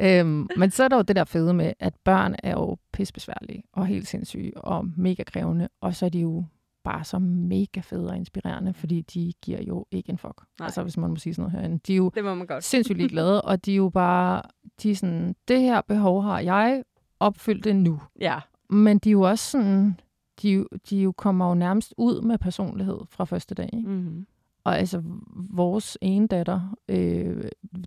øhm, 0.20 0.48
men 0.56 0.70
så 0.70 0.84
er 0.84 0.88
der 0.88 0.96
jo 0.96 1.02
det 1.02 1.16
der 1.16 1.24
fede 1.24 1.54
med, 1.54 1.72
at 1.80 1.94
børn 2.04 2.34
er 2.42 2.50
jo 2.52 2.76
pissebesværlige, 2.92 3.62
og 3.72 3.86
helt 3.86 4.08
sindssyge, 4.08 4.56
og 4.56 4.86
mega 4.96 5.22
krævende, 5.22 5.68
og 5.80 5.94
så 5.94 6.06
er 6.06 6.10
de 6.10 6.18
jo 6.20 6.44
bare 6.84 7.04
så 7.04 7.18
mega 7.18 7.80
fede 7.80 8.08
og 8.10 8.16
inspirerende, 8.16 8.74
fordi 8.74 9.00
de 9.00 9.32
giver 9.42 9.62
jo 9.62 9.86
ikke 9.90 10.10
en 10.10 10.18
fuck. 10.18 10.40
Nej. 10.58 10.64
Altså, 10.66 10.82
hvis 10.82 10.96
man 10.96 11.10
må 11.10 11.16
sige 11.16 11.34
sådan 11.34 11.50
noget 11.50 11.60
herinde. 11.62 11.80
De 11.86 11.92
er 11.92 11.96
jo 11.96 12.10
Det 12.14 12.24
må 12.24 12.34
man 12.34 12.46
godt. 12.46 12.64
sindssygt 12.64 12.98
ligeglade, 12.98 13.42
og 13.42 13.64
de 13.66 13.72
er 13.72 13.76
jo 13.76 13.88
bare, 13.88 14.42
de 14.82 14.90
er 14.90 14.94
sådan, 14.94 15.34
det 15.48 15.60
her 15.60 15.80
behov 15.80 16.22
har 16.22 16.40
jeg, 16.40 16.82
opfyldt 17.20 17.64
det 17.64 17.76
nu. 17.76 18.00
Ja. 18.20 18.38
Men 18.70 18.98
de 18.98 19.08
er 19.08 19.12
jo 19.12 19.20
også 19.22 19.50
sådan, 19.50 20.00
de, 20.42 20.64
de 20.90 20.96
jo 21.02 21.12
kommer 21.12 21.48
jo 21.48 21.54
nærmest 21.54 21.94
ud 21.96 22.20
med 22.22 22.38
personlighed 22.38 22.98
fra 23.08 23.24
første 23.24 23.54
dag. 23.54 23.70
Ikke? 23.72 23.88
Mm-hmm. 23.88 24.26
Og 24.64 24.78
altså, 24.78 25.02
vores 25.50 25.98
ene 26.00 26.26
datter, 26.26 26.76
øh, 26.88 27.44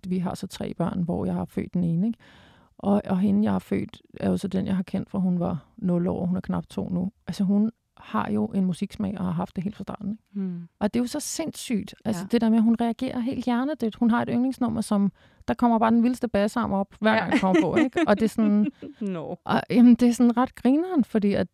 vi 0.08 0.18
har 0.18 0.34
så 0.34 0.46
tre 0.46 0.74
børn, 0.74 1.02
hvor 1.02 1.24
jeg 1.24 1.34
har 1.34 1.44
født 1.44 1.74
den 1.74 1.84
ene, 1.84 2.06
ikke? 2.06 2.18
Og, 2.78 3.02
og 3.06 3.18
hende, 3.18 3.44
jeg 3.44 3.52
har 3.52 3.58
født, 3.58 4.02
er 4.20 4.30
jo 4.30 4.36
så 4.36 4.48
den, 4.48 4.66
jeg 4.66 4.76
har 4.76 4.82
kendt, 4.82 5.10
fra 5.10 5.18
hun 5.18 5.40
var 5.40 5.66
0 5.76 6.06
år. 6.08 6.26
Hun 6.26 6.36
er 6.36 6.40
knap 6.40 6.66
to 6.66 6.88
nu. 6.88 7.12
Altså, 7.26 7.44
hun 7.44 7.70
har 7.96 8.30
jo 8.30 8.46
en 8.46 8.64
musiksmag 8.64 9.14
og 9.18 9.24
har 9.24 9.32
haft 9.32 9.56
det 9.56 9.64
helt 9.64 9.76
fra 9.76 9.84
starten. 9.84 10.10
Ikke? 10.10 10.22
Mm. 10.32 10.68
Og 10.78 10.94
det 10.94 11.00
er 11.00 11.02
jo 11.02 11.06
så 11.06 11.20
sindssygt. 11.20 11.94
Altså 12.04 12.22
Ja. 12.22 12.28
det 12.30 12.40
der 12.40 12.48
med, 12.48 12.58
at 12.58 12.64
hun 12.64 12.76
reagerer 12.80 13.18
helt 13.20 13.44
hjernedødt. 13.44 13.94
Hun 13.94 14.10
har 14.10 14.22
et 14.22 14.28
yndlingsnummer, 14.32 14.80
som 14.80 15.12
der 15.48 15.54
kommer 15.54 15.78
bare 15.78 15.90
den 15.90 16.02
vildeste 16.02 16.28
bassarm 16.28 16.72
op, 16.72 16.94
hver 17.00 17.12
Ja. 17.12 17.18
gang 17.18 17.30
den 17.32 17.40
kommer 17.40 17.62
på. 17.62 17.76
Ikke? 17.76 18.00
Og 18.06 18.16
det 18.16 18.24
er 18.24 18.28
sådan, 18.28 18.66
No. 19.00 19.34
og, 19.44 19.62
jamen, 19.70 19.94
det 19.94 20.08
er 20.08 20.12
sådan 20.12 20.36
ret 20.36 20.54
grineren, 20.54 21.04
fordi 21.04 21.32
at, 21.34 21.46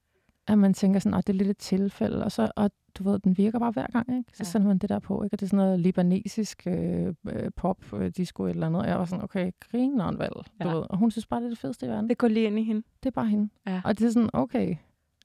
at 0.52 0.58
man 0.58 0.74
tænker 0.74 1.00
sådan, 1.00 1.18
at 1.18 1.26
det 1.26 1.32
er 1.32 1.36
lidt 1.36 1.48
et 1.48 1.58
tilfælde, 1.58 2.24
og 2.24 2.32
så, 2.32 2.50
og 2.56 2.70
du 2.98 3.02
ved, 3.10 3.18
den 3.18 3.36
virker 3.38 3.58
bare 3.58 3.70
hver 3.70 3.86
gang, 3.86 4.16
ikke? 4.18 4.30
Så 4.32 4.36
Ja. 4.40 4.44
sætter 4.44 4.68
man 4.68 4.78
det 4.78 4.88
der 4.88 4.98
på, 4.98 5.22
ikke? 5.22 5.34
Og 5.34 5.40
det 5.40 5.46
er 5.46 5.48
sådan 5.48 5.64
noget 5.66 5.80
libanesisk 5.80 6.62
øh, 6.66 7.14
øh, 7.28 7.50
pop, 7.56 7.92
øh, 7.92 8.10
disco 8.16 8.46
eller 8.46 8.66
andet. 8.66 8.82
Og 8.82 8.88
jeg 8.88 8.98
var 8.98 9.04
sådan, 9.04 9.24
okay, 9.24 9.50
grineren 9.70 10.16
du 10.16 10.24
Ja. 10.60 10.68
ved. 10.74 10.82
Og 10.90 10.98
hun 10.98 11.10
synes 11.10 11.26
bare, 11.26 11.40
det 11.40 11.46
er 11.46 11.50
det 11.50 11.58
fedeste 11.58 11.86
i 11.86 11.88
verden. 11.88 12.08
Det 12.08 12.18
går 12.18 12.28
lige 12.28 12.46
ind 12.46 12.58
i 12.58 12.62
hende. 12.62 12.82
Det 13.02 13.06
er 13.06 13.10
bare 13.10 13.26
hende. 13.26 13.48
Ja. 13.66 13.80
Og 13.84 13.98
det 13.98 14.06
er 14.06 14.10
sådan, 14.10 14.30
okay, 14.32 14.76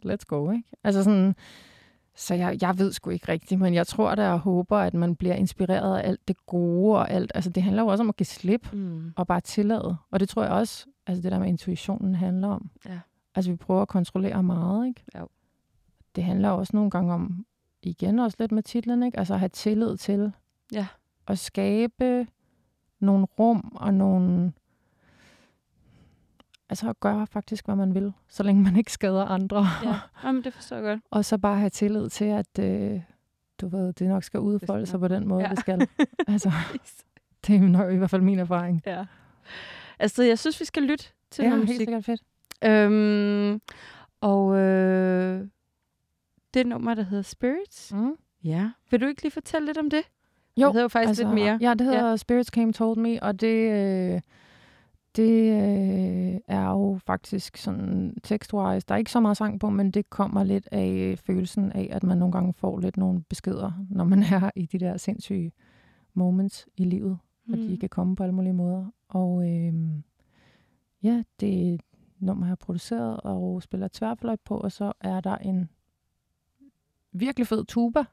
let's 0.06 0.24
go, 0.28 0.52
ikke? 0.52 0.64
Altså 0.84 1.04
sådan, 1.04 1.36
så 2.16 2.34
jeg, 2.34 2.58
jeg 2.62 2.78
ved 2.80 2.92
sgu 2.92 3.10
ikke 3.10 3.32
rigtigt, 3.32 3.62
men 3.62 3.74
jeg 3.74 3.88
tror 3.88 4.16
da 4.16 4.32
og 4.32 4.40
håber, 4.40 4.78
at 4.78 4.94
man 4.94 5.16
bliver 5.16 5.36
inspireret 5.36 5.98
af 6.00 6.08
alt 6.08 6.28
det 6.28 6.46
gode 6.46 6.98
og 6.98 7.12
alt. 7.12 7.32
Altså 7.36 7.50
det 7.50 7.64
handler 7.64 7.82
jo 7.84 7.88
også 7.88 8.04
om 8.04 8.10
at 8.10 8.16
give 8.16 8.26
slip 8.26 8.74
Mm. 8.74 9.14
og 9.16 9.28
bare 9.28 9.42
tillade. 9.42 9.96
Og 10.12 10.20
det 10.20 10.30
tror 10.30 10.44
jeg 10.44 10.52
også, 10.52 10.86
altså 11.08 11.22
det 11.24 11.32
der 11.32 11.40
med 11.40 11.48
intuitionen 11.48 12.16
handler 12.16 12.48
om. 12.48 12.70
Ja. 12.86 13.00
Altså 13.36 13.52
vi 13.52 13.58
prøver 13.58 13.82
at 13.82 13.88
kontrollere 13.88 14.44
meget, 14.44 14.88
ikke? 14.88 15.04
Jo. 15.20 15.28
Det 16.16 16.24
handler 16.24 16.50
også 16.50 16.76
nogle 16.76 16.92
gange 16.92 17.14
om, 17.14 17.46
igen 17.82 18.20
også 18.20 18.36
lidt 18.40 18.52
med 18.52 18.64
titlen, 18.64 19.04
ikke? 19.04 19.20
Altså 19.20 19.34
at 19.34 19.40
have 19.40 19.50
tillid 19.50 19.98
til 19.98 20.32
Ja. 20.72 20.88
at 21.28 21.40
skabe 21.40 22.28
nogle 23.00 23.26
rum 23.26 23.72
og 23.76 23.94
nogle... 23.94 24.54
Altså 26.70 26.90
at 26.90 27.00
gøre 27.00 27.28
faktisk, 27.28 27.66
hvad 27.66 27.76
man 27.76 27.94
vil, 27.94 28.14
så 28.28 28.44
længe 28.44 28.64
man 28.64 28.76
ikke 28.76 28.92
skader 28.92 29.26
andre. 29.26 29.66
Ja. 29.84 29.96
Jamen, 30.24 30.44
det 30.44 30.54
forstår 30.54 30.76
jeg 30.76 30.86
godt. 30.86 31.00
Og 31.12 31.26
så 31.26 31.38
bare 31.38 31.58
have 31.60 31.70
tillid 31.70 32.10
til, 32.10 32.26
at 32.26 32.60
øh, 32.60 33.02
du 33.62 33.68
ved, 33.68 33.94
det 33.94 34.08
nok 34.08 34.24
skal 34.24 34.40
udfolde 34.40 34.86
sig 34.86 35.00
på 35.00 35.08
den 35.08 35.28
måde, 35.28 35.42
Ja. 35.42 35.48
ja. 35.48 35.52
det 35.52 35.60
skal. 35.60 35.88
Altså, 36.28 36.52
det 37.48 37.56
er 37.56 37.60
nok 37.60 37.94
i 37.94 37.96
hvert 37.96 38.10
fald 38.10 38.22
min 38.22 38.40
erfaring. 38.40 38.82
ja. 38.86 39.06
Altså, 40.00 40.24
jeg 40.24 40.40
synes, 40.40 40.60
vi 40.60 40.66
skal 40.66 40.84
lytte 40.84 41.06
til 41.32 41.44
Ja, 41.44 41.50
noget 41.50 41.66
helt 41.66 41.70
musik. 41.70 41.80
sikkert 41.88 42.06
fedt. 42.06 42.22
Øhm, 42.64 43.62
og 44.22 44.58
øh, 44.58 45.48
det 46.54 46.68
nummer, 46.68 46.94
der 46.94 47.04
hedder 47.04 47.24
Spirits. 47.24 47.94
Mm. 47.94 48.16
Ja. 48.44 48.70
Vil 48.92 49.02
du 49.02 49.06
ikke 49.06 49.22
lige 49.22 49.32
fortælle 49.32 49.66
lidt 49.66 49.78
om 49.78 49.90
det? 49.90 50.02
Jo, 50.58 50.66
det 50.66 50.74
hedder 50.74 50.82
jo 50.82 50.88
faktisk 50.88 51.10
altså, 51.10 51.24
lidt 51.24 51.34
mere. 51.34 51.58
Ja, 51.62 51.74
det 51.74 51.88
hedder 51.88 52.10
ja. 52.10 52.18
Spirits 52.18 52.50
Came 52.50 52.74
Told 52.74 52.98
Me, 52.98 53.24
og 53.24 53.42
det, 53.42 53.72
øh, 53.72 54.22
det 55.16 55.52
øh, 55.52 56.40
er 56.48 56.70
jo 56.70 57.00
faktisk 57.06 57.58
sådan 57.58 58.18
tekstwise. 58.24 58.86
Der 58.88 58.94
er 58.94 58.98
ikke 59.00 59.12
så 59.12 59.20
meget 59.20 59.38
sang 59.38 59.60
på, 59.60 59.70
men 59.70 59.92
det 59.92 60.10
kommer 60.10 60.44
lidt 60.44 60.68
af 60.72 61.20
følelsen 61.26 61.72
af, 61.72 61.90
at 61.92 62.04
man 62.04 62.18
nogle 62.18 62.32
gange 62.32 62.54
får 62.54 62.80
lidt 62.80 62.98
nogle 62.98 63.24
beskeder, 63.30 63.72
når 63.90 64.04
man 64.04 64.24
er 64.34 64.52
i 64.56 64.66
de 64.66 64.80
der 64.80 64.98
sindssyge 64.98 65.52
moments 66.14 66.68
i 66.78 66.84
livet, 66.84 67.18
mm. 67.46 67.54
at 67.54 67.60
de 67.60 67.78
kan 67.78 67.90
komme 67.90 68.16
på 68.16 68.24
alle 68.24 68.36
mulige 68.36 68.54
måder. 68.54 68.86
Og 69.10 69.50
øh, 69.50 69.74
ja, 71.04 71.24
det 71.40 71.74
et 71.74 71.82
nummer, 72.26 72.46
jeg 72.46 72.50
har 72.52 72.56
produceret 72.56 73.20
og 73.24 73.64
spiller 73.64 73.88
tværfløjt 73.94 74.40
på, 74.46 74.58
og 74.58 74.72
så 74.72 74.94
er 75.02 75.22
der 75.22 75.38
en 75.38 75.70
virkelig 77.12 77.48
fed 77.48 77.66
tuba, 77.66 78.04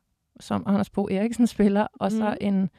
som 0.40 0.62
Anders 0.66 0.90
Bo 0.90 1.08
Eriksen 1.10 1.46
spiller, 1.56 1.86
og 1.92 2.12
så 2.12 2.30
Mm. 2.30 2.36
en, 2.40 2.70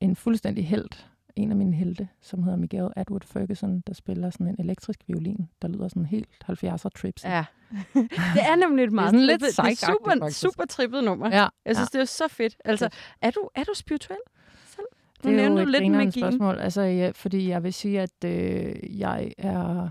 en 0.00 0.16
fuldstændig 0.16 0.68
held, 0.68 0.90
en 1.36 1.50
af 1.50 1.56
mine 1.56 1.72
helte, 1.76 2.08
som 2.20 2.42
hedder 2.42 2.58
Miguel 2.58 2.88
Edward 2.96 3.24
Ferguson, 3.24 3.80
der 3.80 3.94
spiller 3.94 4.30
sådan 4.30 4.48
en 4.48 4.56
elektrisk 4.58 5.00
violin, 5.06 5.48
der 5.62 5.68
lyder 5.68 5.88
sådan 5.88 6.06
helt 6.06 6.28
70'er 6.50 6.88
trips. 6.96 7.24
Ja. 7.24 7.44
det 8.34 8.42
er 8.42 8.56
nemlig 8.56 8.84
et 8.84 8.92
meget 8.92 9.10
sådan 9.10 9.26
lidt 9.26 9.40
det 9.40 9.58
er 9.58 9.62
psych-agtigt, 9.62 9.92
super, 9.92 10.10
faktisk. 10.20 10.40
super 10.40 10.64
trippet 10.64 11.04
nummer. 11.04 11.28
ja, 11.28 11.48
Jeg 11.64 11.76
synes, 11.76 11.90
ja. 11.94 11.98
det 11.98 12.02
er 12.02 12.06
så 12.08 12.28
fedt. 12.28 12.56
Altså, 12.64 12.88
er 13.20 13.30
du, 13.30 13.48
er 13.54 13.64
du 13.64 13.72
spirituel 13.74 14.18
selv? 14.66 14.86
Nu 15.24 15.30
det 15.30 15.38
er 15.38 15.42
nævnte 15.42 15.60
jo 15.62 15.66
du 15.66 15.70
lidt 15.70 15.92
magien. 15.92 16.12
spørgsmål, 16.12 16.54
altså, 16.58 16.80
ja, 16.82 17.10
fordi 17.14 17.48
jeg 17.48 17.62
vil 17.62 17.72
sige, 17.72 18.00
at 18.00 18.24
øh, 18.24 18.98
jeg 19.00 19.32
er 19.38 19.88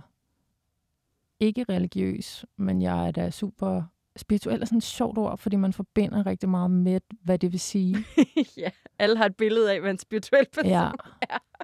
ikke 1.40 1.66
religiøs, 1.70 2.46
men 2.58 2.82
jeg 2.82 3.08
er 3.08 3.12
da 3.12 3.30
super 3.30 3.84
spirituel 4.16 4.62
er 4.62 4.66
sådan 4.66 4.78
et 4.78 4.84
sjovt 4.84 5.18
ord, 5.18 5.38
fordi 5.38 5.56
man 5.56 5.74
forbinder 5.74 6.26
rigtig 6.26 6.50
meget 6.50 6.72
med, 6.72 7.02
hvad 7.24 7.40
det 7.40 7.52
vil 7.52 7.60
sige. 7.60 7.98
ja, 8.58 8.70
alle 9.00 9.18
har 9.18 9.26
et 9.26 9.36
billede 9.36 9.74
af, 9.74 9.82
hvad 9.82 9.92
en 9.92 10.00
spirituel 10.00 10.48
person 10.54 10.72
Ja. 10.72 10.92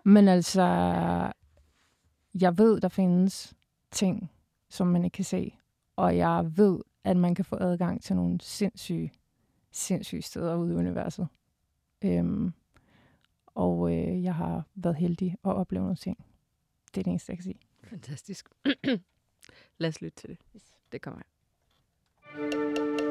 Men 0.05 0.27
altså, 0.27 0.63
jeg 2.41 2.57
ved, 2.57 2.81
der 2.81 2.87
findes 2.87 3.53
ting, 3.91 4.31
som 4.69 4.87
man 4.87 5.03
ikke 5.03 5.15
kan 5.15 5.25
se. 5.25 5.55
Og 5.95 6.17
jeg 6.17 6.51
ved, 6.57 6.79
at 7.03 7.17
man 7.17 7.35
kan 7.35 7.45
få 7.45 7.57
adgang 7.61 8.03
til 8.03 8.15
nogle 8.15 8.41
sindssyge, 8.41 9.11
sindssyge 9.71 10.21
steder 10.21 10.55
ude 10.55 10.73
i 10.73 10.75
universet. 10.75 11.27
Øhm, 12.01 12.53
og 13.45 13.97
øh, 13.97 14.23
jeg 14.23 14.35
har 14.35 14.63
været 14.75 14.95
heldig 14.95 15.35
at 15.45 15.53
opleve 15.53 15.83
nogle 15.83 15.95
ting. 15.95 16.17
Det 16.85 16.97
er 16.97 17.03
det 17.03 17.11
eneste, 17.11 17.31
jeg 17.31 17.37
kan 17.37 17.43
sige. 17.43 17.59
Fantastisk. 17.83 18.49
Lad 19.77 19.89
os 19.89 20.01
lytte 20.01 20.17
til 20.21 20.29
det. 20.29 20.37
Det 20.91 21.01
kommer 21.01 21.19
her. 21.19 23.08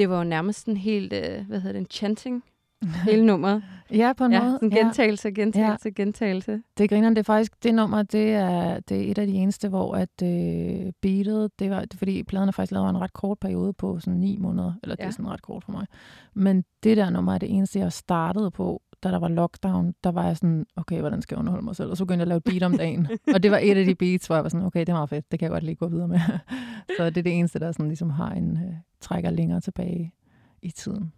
Det 0.00 0.10
var 0.10 0.18
jo 0.18 0.24
nærmest 0.24 0.66
en 0.66 0.76
helt, 0.76 1.12
øh, 1.12 1.46
hvad 1.48 1.60
hedder 1.60 1.72
det, 1.72 1.80
en 1.80 1.86
chanting, 1.90 2.44
hele 3.08 3.26
nummeret. 3.26 3.62
ja, 3.90 4.12
på 4.16 4.24
en 4.24 4.32
Ja, 4.32 4.40
måde. 4.42 4.52
sådan 4.52 4.70
gentagelse, 4.70 5.30
gentagelse, 5.30 5.88
ja. 5.88 6.02
gentagelse. 6.02 6.62
Det 6.78 6.90
griner, 6.90 7.08
det 7.08 7.18
er 7.18 7.22
faktisk, 7.22 7.62
det 7.62 7.74
nummer, 7.74 8.02
det 8.02 8.30
er, 8.34 8.80
det 8.80 8.96
er 9.06 9.10
et 9.10 9.18
af 9.18 9.26
de 9.26 9.32
eneste, 9.32 9.68
hvor 9.68 9.94
at 9.94 10.22
øh, 10.22 10.92
beatet, 11.02 11.50
det 11.58 11.70
var, 11.70 11.84
fordi 11.94 12.22
pladen 12.22 12.48
er 12.48 12.52
faktisk 12.52 12.72
lavet 12.72 12.82
over 12.82 12.90
en 12.90 13.00
ret 13.00 13.12
kort 13.12 13.38
periode 13.38 13.72
på 13.72 13.98
sådan 14.00 14.20
ni 14.20 14.36
måneder, 14.40 14.72
eller 14.82 14.96
det 14.96 15.02
Ja. 15.02 15.06
er 15.08 15.10
sådan 15.12 15.28
ret 15.30 15.42
kort 15.42 15.64
for 15.64 15.72
mig. 15.72 15.86
Men 16.34 16.64
det 16.82 16.96
der 16.96 17.10
nummer 17.10 17.34
er 17.34 17.38
det 17.38 17.50
eneste, 17.54 17.78
jeg 17.78 17.92
startede 17.92 18.50
på, 18.50 18.82
da 19.02 19.10
der 19.10 19.18
var 19.18 19.28
lockdown, 19.28 19.94
der 20.04 20.10
var 20.12 20.26
jeg 20.26 20.36
sådan, 20.36 20.66
okay, 20.76 21.00
hvordan 21.00 21.22
skal 21.22 21.34
jeg 21.34 21.38
underholde 21.40 21.64
mig 21.64 21.76
selv? 21.76 21.90
Og 21.90 21.96
så 21.96 22.04
begyndte 22.04 22.18
jeg 22.18 22.22
at 22.22 22.28
lave 22.28 22.40
beat 22.40 22.62
om 22.62 22.76
dagen. 22.76 23.08
og 23.34 23.42
det 23.42 23.50
var 23.50 23.58
et 23.62 23.76
af 23.76 23.84
de 23.84 23.94
beats, 23.94 24.26
hvor 24.26 24.36
jeg 24.36 24.42
var 24.42 24.48
sådan, 24.48 24.66
okay, 24.66 24.80
det 24.80 24.88
er 24.88 24.92
meget 24.94 25.10
fedt, 25.10 25.30
det 25.30 25.38
kan 25.38 25.46
jeg 25.46 25.52
godt 25.52 25.64
lige 25.64 25.74
gå 25.76 25.88
videre 25.88 26.08
med. 26.08 26.20
så 26.96 27.04
det 27.04 27.16
er 27.18 27.22
det 27.22 27.38
eneste, 27.38 27.58
der 27.58 27.72
sådan 27.72 27.88
ligesom 27.88 28.10
har 28.10 28.30
en, 28.30 28.56
øh, 28.56 28.74
trækker 29.00 29.30
længere 29.30 29.60
tilbage 29.60 30.14
i 30.62 30.70
tiden. 30.70 31.12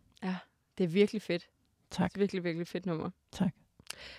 Det 0.78 0.84
er 0.84 0.88
virkelig 0.88 1.22
fedt. 1.22 1.48
Tak. 1.90 2.10
Det 2.10 2.16
er 2.16 2.20
virkelig, 2.20 2.44
virkelig 2.44 2.66
fedt 2.66 2.86
nummer. 2.86 3.10
Tak. 3.32 3.54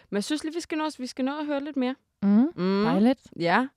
Men 0.09 0.15
jeg 0.15 0.23
synes 0.23 0.43
lige, 0.43 0.53
vi 0.53 0.59
skal 0.59 0.77
nå, 0.77 0.83
vi 0.97 1.07
skal 1.07 1.25
nå 1.25 1.39
at 1.39 1.45
høre 1.45 1.63
lidt 1.63 1.75
mere. 1.77 1.95
Mm, 2.23 2.29
Mm. 2.55 2.83
dejligt. 2.83 3.19
Ja, 3.39 3.67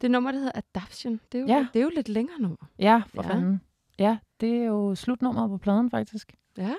det 0.00 0.10
nummer, 0.10 0.30
der 0.32 0.38
hedder 0.38 0.52
Adaption. 0.74 1.20
Det 1.32 1.38
er 1.38 1.42
jo, 1.42 1.46
Ja. 1.48 1.66
det 1.72 1.78
er 1.78 1.82
jo 1.84 1.90
lidt 1.94 2.08
længere 2.08 2.40
nummer. 2.40 2.56
Ja, 2.78 3.02
for 3.14 3.22
Ja. 3.22 3.28
ja. 3.28 3.34
fanden. 3.34 3.60
Ja, 3.98 4.18
det 4.40 4.56
er 4.56 4.64
jo 4.64 4.94
slutnummeret 4.94 5.50
på 5.50 5.56
pladen, 5.58 5.90
faktisk. 5.90 6.34
Ja. 6.58 6.74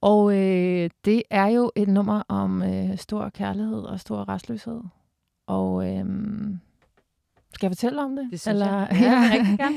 Og 0.00 0.32
øh, 0.36 0.90
det 1.04 1.22
er 1.30 1.46
jo 1.46 1.72
et 1.76 1.88
nummer 1.88 2.22
om 2.28 2.62
øh, 2.62 2.96
stor 2.98 3.28
kærlighed 3.28 3.82
og 3.82 4.00
stor 4.00 4.28
restløshed. 4.28 4.80
Og 5.46 5.96
øh, 5.96 6.04
skal 7.54 7.66
jeg 7.66 7.70
fortælle 7.70 8.02
om 8.02 8.16
det? 8.16 8.28
Det 8.30 8.40
synes 8.40 8.58
jeg. 8.60 8.88
Ja, 8.92 9.20
vil 9.20 9.30
rigtig 9.38 9.58
gerne 9.58 9.76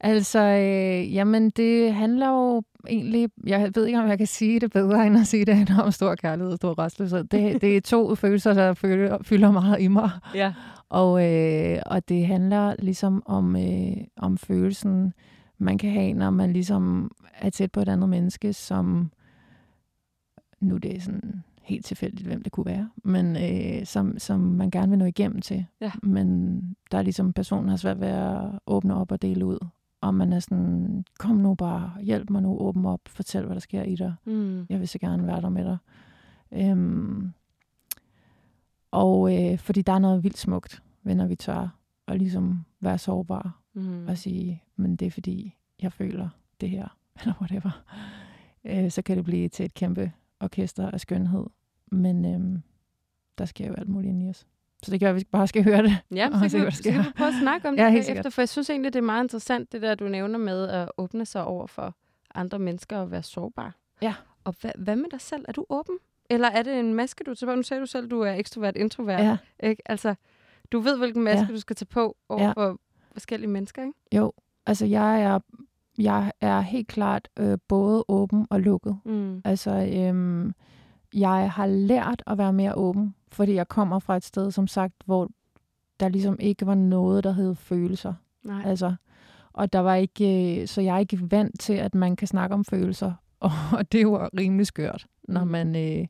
altså, 0.00 0.38
øh, 0.38 1.14
jamen 1.14 1.50
det 1.50 1.94
handler 1.94 2.28
jo 2.28 2.62
egentlig, 2.88 3.30
jeg 3.46 3.70
ved 3.74 3.86
ikke, 3.86 3.98
om 3.98 4.08
jeg 4.08 4.18
kan 4.18 4.26
sige 4.26 4.60
det 4.60 4.72
bedre, 4.72 5.06
end 5.06 5.18
at 5.18 5.26
sige, 5.26 5.44
det 5.44 5.56
handler 5.56 5.82
om 5.82 5.92
stor 5.92 6.14
kærlighed 6.14 6.52
og 6.52 6.56
stor 6.56 6.78
restløshed. 6.78 7.24
Det, 7.24 7.54
det 7.62 7.76
er 7.76 7.80
to 7.80 8.14
følelser, 8.14 8.54
der 8.54 8.74
føler, 8.74 9.18
fylder 9.22 9.50
meget 9.50 9.80
i 9.80 9.88
mig. 9.88 10.10
Ja. 10.34 10.52
Og, 10.88 11.34
øh, 11.34 11.78
og 11.86 12.08
det 12.08 12.26
handler 12.26 12.74
ligesom 12.78 13.22
om, 13.26 13.56
øh, 13.56 13.96
om 14.16 14.38
følelsen, 14.38 15.12
man 15.58 15.78
kan 15.78 15.90
have, 15.90 16.12
når 16.12 16.30
man 16.30 16.52
ligesom 16.52 17.10
er 17.38 17.50
tæt 17.50 17.72
på 17.72 17.80
et 17.80 17.88
andet 17.88 18.08
menneske, 18.08 18.52
som 18.52 19.10
nu 20.60 20.74
er 20.74 20.78
det 20.78 21.02
sådan 21.02 21.44
helt 21.70 21.84
tilfældigt, 21.86 22.26
hvem 22.26 22.42
det 22.42 22.52
kunne 22.52 22.66
være, 22.66 22.90
men 23.04 23.36
øh, 23.36 23.86
som, 23.86 24.18
som 24.18 24.40
man 24.40 24.70
gerne 24.70 24.90
vil 24.90 24.98
nå 24.98 25.04
igennem 25.04 25.40
til. 25.40 25.66
Ja. 25.80 25.92
Men 26.02 26.60
der 26.90 26.98
er 26.98 27.02
ligesom, 27.02 27.32
personen 27.32 27.68
har 27.68 27.76
svært 27.76 28.00
ved 28.00 28.08
at 28.08 28.50
åbne 28.66 28.94
op 28.94 29.12
og 29.12 29.22
dele 29.22 29.46
ud. 29.46 29.58
Og 30.00 30.14
man 30.14 30.32
er 30.32 30.40
sådan, 30.40 31.04
kom 31.18 31.36
nu 31.36 31.54
bare, 31.54 31.92
hjælp 32.02 32.30
mig 32.30 32.42
nu, 32.42 32.58
åbne 32.58 32.88
op, 32.88 33.00
fortæl, 33.08 33.44
hvad 33.44 33.54
der 33.54 33.60
sker 33.60 33.82
i 33.82 33.94
dig 33.96 34.14
Mm. 34.24 34.66
jeg 34.68 34.80
vil 34.80 34.88
så 34.88 34.98
gerne 34.98 35.26
være 35.26 35.40
der 35.40 35.48
med 35.48 35.64
dig. 35.64 35.76
Øhm, 36.52 37.32
og 38.90 39.36
øh, 39.52 39.58
fordi 39.58 39.82
der 39.82 39.92
er 39.92 39.98
noget 39.98 40.22
vildt 40.24 40.38
smukt 40.38 40.82
ved, 41.02 41.14
når 41.14 41.26
vi 41.26 41.36
tør 41.36 41.76
at 42.08 42.18
ligesom 42.18 42.64
være 42.80 42.98
sårbare 42.98 43.52
Mm. 43.74 44.06
og 44.08 44.18
sige, 44.18 44.62
men 44.76 44.96
det 44.96 45.06
er 45.06 45.10
fordi, 45.10 45.54
jeg 45.82 45.92
føler 45.92 46.28
det 46.60 46.70
her, 46.70 46.96
eller 47.20 47.34
whatever. 47.40 47.82
Øh, 48.64 48.90
så 48.90 49.02
kan 49.02 49.16
det 49.16 49.24
blive 49.24 49.48
til 49.48 49.64
et 49.64 49.74
kæmpe 49.74 50.12
orkester 50.40 50.90
af 50.90 51.00
skønhed. 51.00 51.46
Men 51.90 52.24
øhm, 52.34 52.62
der 53.38 53.44
sker 53.44 53.66
jo 53.66 53.74
alt 53.74 53.88
muligt 53.88 54.10
ind 54.10 54.22
i 54.22 54.28
os. 54.30 54.46
Så 54.82 54.90
det 54.90 55.00
gør, 55.00 55.10
at 55.10 55.16
vi 55.16 55.24
bare 55.30 55.46
skal 55.46 55.64
høre 55.64 55.82
det. 55.82 55.98
Ja, 56.14 56.28
så 56.32 56.48
se, 56.48 56.56
kan, 56.58 56.66
vi, 56.66 56.70
så 56.70 56.76
sker. 56.76 57.02
vi 57.02 57.08
prøve 57.16 57.28
at 57.28 57.34
snakke 57.42 57.68
om 57.68 57.74
Ja, 57.74 57.90
det 57.90 58.04
sikkert. 58.04 58.32
for 58.32 58.42
jeg 58.42 58.48
synes 58.48 58.70
egentlig, 58.70 58.92
det 58.92 58.98
er 58.98 59.02
meget 59.04 59.24
interessant, 59.24 59.72
det 59.72 59.82
der, 59.82 59.94
du 59.94 60.08
nævner 60.08 60.38
med 60.38 60.68
at 60.68 60.90
åbne 60.98 61.26
sig 61.26 61.44
over 61.44 61.66
for 61.66 61.94
andre 62.34 62.58
mennesker 62.58 62.96
og 62.98 63.10
være 63.10 63.22
sårbar. 63.22 63.74
Ja. 64.02 64.14
Og 64.44 64.54
hvad, 64.60 64.70
hvad 64.78 64.96
med 64.96 65.10
dig 65.10 65.20
selv? 65.20 65.44
Er 65.48 65.52
du 65.52 65.66
åben? 65.68 65.98
Eller 66.30 66.48
er 66.48 66.62
det 66.62 66.78
en 66.80 66.94
maske, 66.94 67.24
du 67.24 67.34
tager 67.34 67.52
på? 67.52 67.56
Nu 67.56 67.62
sagde 67.62 67.80
du 67.80 67.86
selv, 67.86 68.08
du 68.10 68.20
er 68.20 68.32
ekstrovert, 68.32 68.76
introvert. 68.76 69.20
Ja, 69.24 69.36
Ikke? 69.62 69.82
Altså, 69.90 70.14
du 70.72 70.80
ved, 70.80 70.98
hvilken 70.98 71.22
maske 71.24 71.40
Ja. 71.40 71.46
du 71.54 71.60
skal 71.60 71.76
tage 71.76 71.86
på 71.86 72.16
over 72.28 72.42
Ja. 72.44 72.52
for 72.52 72.78
forskellige 73.12 73.50
mennesker, 73.50 73.82
ikke? 73.82 73.94
jo. 74.14 74.32
Altså, 74.66 74.86
jeg 74.86 75.22
er, 75.22 75.38
jeg 75.98 76.32
er 76.40 76.60
helt 76.60 76.88
klart 76.88 77.28
øh, 77.38 77.58
både 77.68 78.04
åben 78.08 78.46
og 78.50 78.60
lukket. 78.60 78.98
Mm. 79.04 79.42
Altså, 79.44 79.70
øhm, 79.70 80.54
jeg 81.14 81.50
har 81.50 81.66
lært 81.66 82.22
at 82.26 82.38
være 82.38 82.52
mere 82.52 82.74
åben, 82.74 83.14
fordi 83.32 83.54
jeg 83.54 83.68
kommer 83.68 83.98
fra 83.98 84.16
et 84.16 84.24
sted, 84.24 84.50
som 84.50 84.66
sagt, 84.66 84.94
hvor 85.06 85.28
der 86.00 86.08
ligesom 86.08 86.36
ikke 86.40 86.66
var 86.66 86.74
noget, 86.74 87.24
der 87.24 87.32
hed 87.32 87.54
følelser. 87.54 88.14
Nej. 88.44 88.62
Altså, 88.64 88.94
og 89.52 89.72
der 89.72 89.78
var 89.78 89.94
ikke, 89.94 90.60
øh, 90.60 90.66
så 90.68 90.80
jeg 90.80 90.94
er 90.94 90.98
ikke 90.98 91.30
vant 91.30 91.60
til, 91.60 91.72
at 91.72 91.94
man 91.94 92.16
kan 92.16 92.28
snakke 92.28 92.54
om 92.54 92.64
følelser. 92.64 93.12
Og 93.78 93.92
det 93.92 94.02
jo 94.02 94.28
rimelig 94.38 94.66
skørt, 94.66 95.06
når 95.28 95.44
Mm. 95.44 95.50
man 95.50 95.76
øh, 95.76 96.06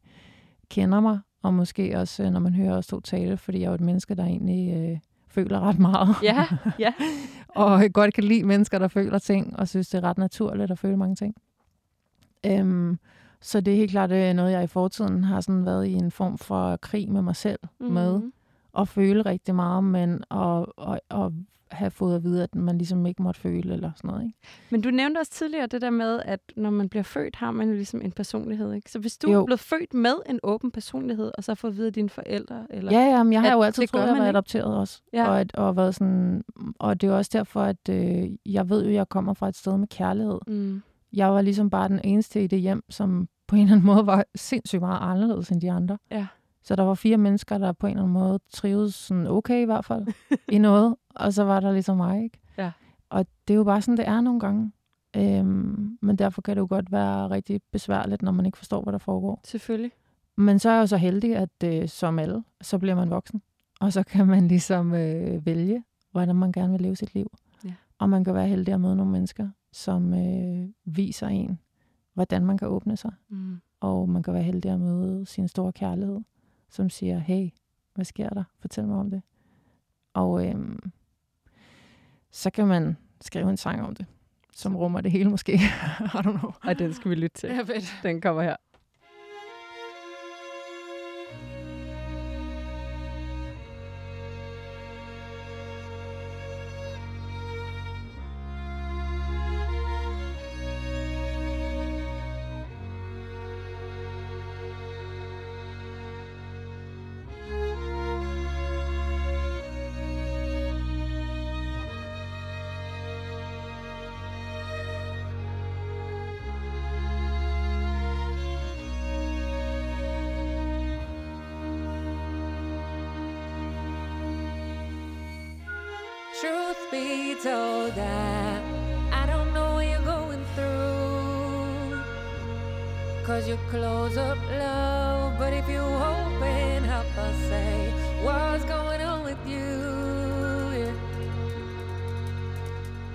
kender 0.69 1.01
mig, 1.01 1.21
og 1.43 1.55
måske 1.55 1.99
også, 1.99 2.23
øh, 2.25 2.31
når 2.31 2.41
man 2.41 2.55
hører 2.55 2.77
os 2.77 2.87
to 2.87 3.01
tale, 3.01 3.37
fordi 3.37 3.59
jeg 3.59 3.65
er 3.65 3.71
jo 3.71 3.75
et 3.75 3.81
menneske, 3.81 4.15
der 4.15 4.25
egentlig 4.25 4.77
øh, 4.77 4.99
føler 5.29 5.61
ret 5.61 5.79
meget. 5.79 6.09
Ja, 6.23 6.47
ja. 6.79 6.93
og 7.49 7.83
godt 7.93 8.15
kan 8.15 8.25
lide 8.25 8.43
mennesker, 8.45 8.79
der 8.79 8.89
føler 8.89 9.19
ting, 9.19 9.59
og 9.59 9.69
synes, 9.69 9.89
det 9.89 9.99
er 9.99 10.05
ret 10.09 10.19
naturligt 10.19 10.71
at 10.71 10.79
føle 10.79 10.97
mange 10.97 11.17
ting. 11.17 11.35
Øhm, 12.47 12.99
så 13.43 13.61
det 13.61 13.73
er 13.73 13.77
helt 13.77 13.91
klart 13.91 14.11
øh, 14.13 14.35
noget, 14.35 14.53
jeg 14.53 14.65
i 14.65 14.67
fortiden 14.67 15.25
har 15.25 15.41
sådan 15.41 15.67
været 15.67 15.87
i 15.87 15.93
en 15.93 16.11
form 16.11 16.39
for 16.39 16.77
krig 16.77 17.13
med 17.13 17.23
mig 17.23 17.37
selv 17.37 17.59
mm. 17.81 17.87
med. 17.87 18.19
Mhm. 18.19 18.33
At 18.79 18.89
føle 18.89 19.23
rigtig 19.23 19.55
meget, 19.55 19.85
men 19.85 20.25
at, 20.31 20.67
at, 20.89 21.01
at 21.11 21.33
have 21.71 21.91
fået 21.91 22.17
at 22.17 22.23
vide, 22.25 22.43
at 22.43 22.55
man 22.55 22.79
ligesom 22.79 23.07
ikke 23.07 23.23
måtte 23.23 23.41
føle 23.41 23.73
eller 23.73 23.91
sådan 23.97 24.09
noget. 24.09 24.25
Ikke? 24.25 24.39
Men 24.71 24.81
du 24.81 24.91
nævnte 24.91 25.19
også 25.19 25.33
tidligere 25.33 25.67
det 25.67 25.83
der 25.83 25.91
med, 25.91 26.21
at 26.25 26.41
når 26.57 26.71
man 26.71 26.89
bliver 26.89 27.03
født, 27.03 27.37
har 27.37 27.51
man 27.51 27.69
jo 27.69 27.75
ligesom 27.75 28.01
en 28.03 28.13
personlighed. 28.13 28.73
Ikke? 28.73 28.91
Så 28.91 28.99
hvis 28.99 29.19
du 29.19 29.31
Jo. 29.31 29.41
er 29.41 29.45
blevet 29.47 29.61
født 29.61 29.95
med 29.95 30.15
en 30.27 30.41
åben 30.43 30.71
personlighed, 30.71 31.31
og 31.39 31.45
så 31.45 31.55
fået 31.55 31.71
at 31.71 31.77
vide 31.77 31.87
af 31.87 31.93
dine 31.93 32.09
forældre, 32.09 32.67
eller 32.71 32.93
Ja, 32.93 33.05
ja, 33.07 33.23
men 33.23 33.33
jeg 33.33 33.43
har 33.43 33.53
jo 33.53 33.63
altid 33.63 33.87
troet, 33.87 34.03
at 34.03 34.09
jeg 34.09 34.17
var 34.19 34.29
adopteret 34.29 34.77
også. 34.77 35.03
Ja. 35.13 35.29
Og, 35.29 35.41
at, 35.41 35.55
og, 35.55 35.77
været 35.77 35.95
sådan, 35.95 36.45
og 36.79 37.01
det 37.01 37.07
er 37.07 37.11
jo 37.11 37.17
også 37.17 37.31
derfor, 37.35 37.63
at 37.63 37.89
øh, 37.91 38.31
jeg 38.47 38.71
ved 38.71 38.83
jo, 38.83 38.89
at 38.89 38.95
jeg 38.95 39.09
kommer 39.09 39.35
fra 39.35 39.49
et 39.49 39.57
sted 39.57 39.77
med 39.79 39.89
kærlighed. 39.89 40.39
mm. 40.47 40.83
Jeg 41.13 41.33
var 41.33 41.43
ligesom 41.43 41.71
bare 41.71 41.89
den 41.89 42.01
eneste 42.05 42.45
i 42.45 42.47
det 42.47 42.61
hjem, 42.61 42.83
som 42.89 43.29
på 43.47 43.57
en 43.57 43.63
eller 43.63 43.73
anden 43.73 43.87
måde 43.87 44.07
var 44.07 44.25
sindssygt 44.35 44.81
meget 44.81 44.99
anderledes 45.01 45.51
end 45.51 45.61
de 45.61 45.71
andre. 45.71 45.99
Ja. 46.11 46.27
Så 46.63 46.77
der 46.77 46.83
var 46.83 46.95
fire 46.95 47.17
mennesker, 47.17 47.59
der 47.59 47.73
på 47.73 47.87
en 47.87 47.91
eller 47.91 48.03
anden 48.03 48.13
måde 48.13 48.39
trivedes 48.53 48.95
sådan 48.95 49.27
okay 49.27 49.63
i 49.63 49.65
hvert 49.65 49.85
fald 49.85 50.07
i 50.49 50.59
noget, 50.69 50.97
og 51.15 51.33
så 51.33 51.45
var 51.45 51.61
der 51.61 51.73
ligesom 51.73 51.97
mig, 51.97 52.25
ikke? 52.25 52.39
Ja. 52.59 52.71
Og 53.11 53.27
det 53.49 53.55
er 53.55 53.59
jo 53.59 53.65
bare 53.65 53.83
sådan, 53.83 53.97
det 53.97 54.09
er 54.09 54.21
nogle 54.21 54.41
gange. 54.41 54.73
Øhm, 55.17 55.99
men 56.03 56.17
derfor 56.17 56.43
kan 56.43 56.57
det 56.57 56.61
jo 56.61 56.67
godt 56.71 56.93
være 56.93 57.31
rigtig 57.31 57.61
besværligt, 57.73 58.23
når 58.23 58.33
man 58.33 58.47
ikke 58.47 58.59
forstår, 58.59 58.83
hvad 58.83 58.93
der 58.93 58.99
foregår. 58.99 59.41
selvfølgelig. 59.45 59.93
Men 60.37 60.59
så 60.59 60.71
er 60.71 60.75
jeg 60.75 60.81
jo 60.81 60.87
så 60.87 60.97
heldig, 60.97 61.37
at 61.37 61.65
øh, 61.65 61.89
som 61.89 62.19
alle, 62.19 62.43
så 62.61 62.79
bliver 62.79 62.95
man 62.95 63.11
voksen. 63.11 63.43
Og 63.81 63.93
så 63.93 64.03
kan 64.03 64.27
man 64.27 64.49
ligesom 64.49 64.95
øh, 64.95 65.47
vælge, 65.47 65.85
hvordan 66.13 66.37
man 66.37 66.53
gerne 66.53 66.73
vil 66.73 66.81
leve 66.81 66.97
sit 66.97 67.15
liv. 67.15 67.33
Ja. 67.65 67.73
Og 67.99 68.11
man 68.11 68.25
kan 68.25 68.35
være 68.35 68.49
heldig 68.49 68.75
at 68.75 68.81
møde 68.81 68.97
nogle 68.97 69.13
mennesker, 69.13 69.49
som 69.73 70.15
øh, 70.15 70.69
viser 70.85 71.27
en, 71.27 71.59
hvordan 72.15 72.47
man 72.47 72.59
kan 72.59 72.69
åbne 72.69 72.97
sig. 72.97 73.13
Mm. 73.29 73.61
Og 73.81 74.09
man 74.09 74.23
kan 74.23 74.35
være 74.35 74.43
heldig 74.43 74.71
at 74.71 74.81
møde 74.81 75.27
sin 75.27 75.49
store 75.49 75.73
kærlighed, 75.73 76.21
som 76.69 76.91
siger, 76.91 77.19
hey, 77.19 77.49
hvad 77.95 78.05
sker 78.05 78.29
der? 78.29 78.45
Fortæl 78.59 78.87
mig 78.87 78.97
om 78.97 79.11
det. 79.11 79.23
Og 80.15 80.47
øhm, 80.47 80.93
så 82.31 82.51
kan 82.51 82.67
man 82.67 82.97
skrive 83.21 83.51
en 83.51 83.57
sang 83.57 83.83
om 83.83 83.95
det, 83.95 84.07
som 84.53 84.77
rummer 84.77 85.01
det 85.01 85.11
hele 85.11 85.31
måske. 85.31 85.53
I 86.15 86.17
don't 86.17 86.39
know. 86.39 86.53
Og 86.63 86.79
den 86.79 86.93
skal 86.93 87.11
vi 87.11 87.15
lytte 87.15 87.39
til. 87.39 87.49
Ja, 87.49 87.63
fedt. 87.63 88.01
Den 88.03 88.21
kommer 88.21 88.43
her. 88.43 88.57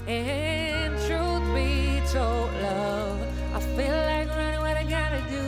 And 0.08 0.94
truth 1.08 1.56
be 1.56 2.00
told, 2.14 2.54
love. 2.62 3.20
I 3.56 3.60
feel 3.60 3.92
like 3.92 4.28
running 4.38 4.60
what 4.60 4.78
I 4.78 4.84
gotta 4.84 5.20
do. 5.32 5.42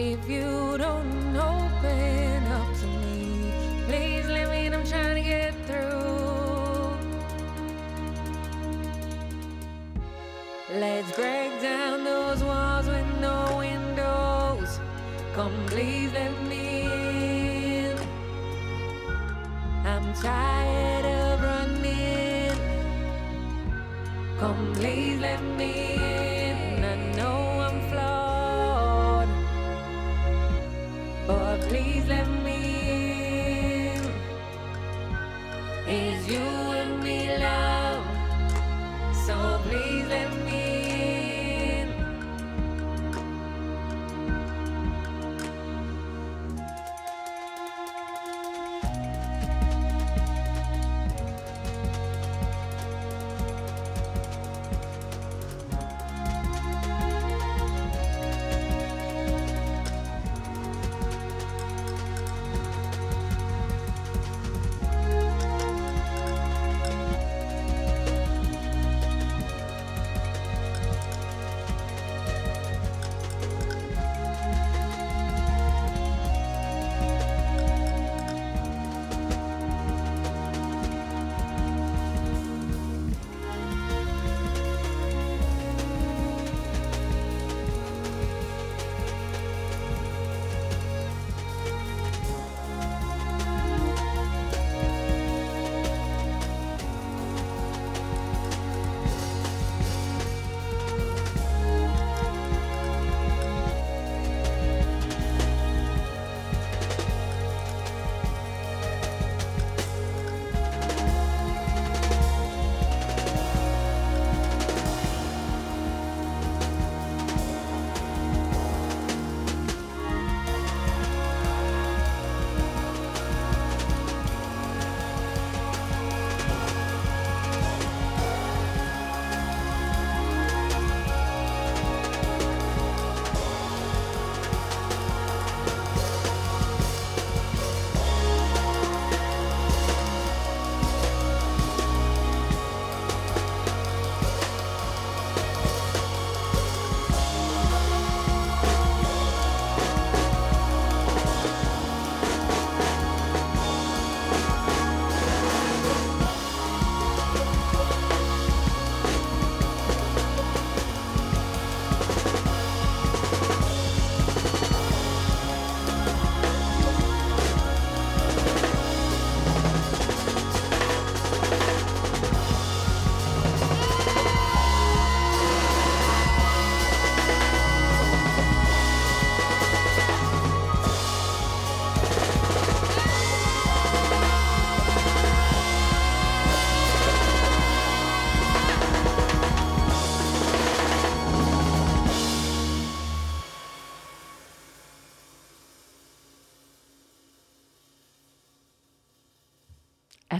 If 0.00 0.26
you 0.26 0.78
don't 0.78 1.36
open 1.36 2.46
up 2.46 2.74
to 2.78 2.86
me, 2.86 3.52
please 3.86 4.26
let 4.28 4.48
me 4.50 4.64
in. 4.64 4.72
I'm 4.72 4.86
trying 4.86 5.22
to 5.22 5.28
get 5.28 5.52
through. 5.66 6.96
Let's 10.80 11.12
break 11.14 11.60
down 11.60 12.04
those 12.04 12.42
walls 12.42 12.86
with 12.86 13.20
no 13.20 13.58
windows. 13.58 14.80
Come, 15.34 15.66
please 15.66 16.10
let 16.14 16.32
me 16.44 16.80
in. 17.90 17.98
I'm 19.84 20.14
tired 20.14 20.63
please 24.74 25.20
let 25.20 25.40
me 25.56 25.94
in. 25.94 26.33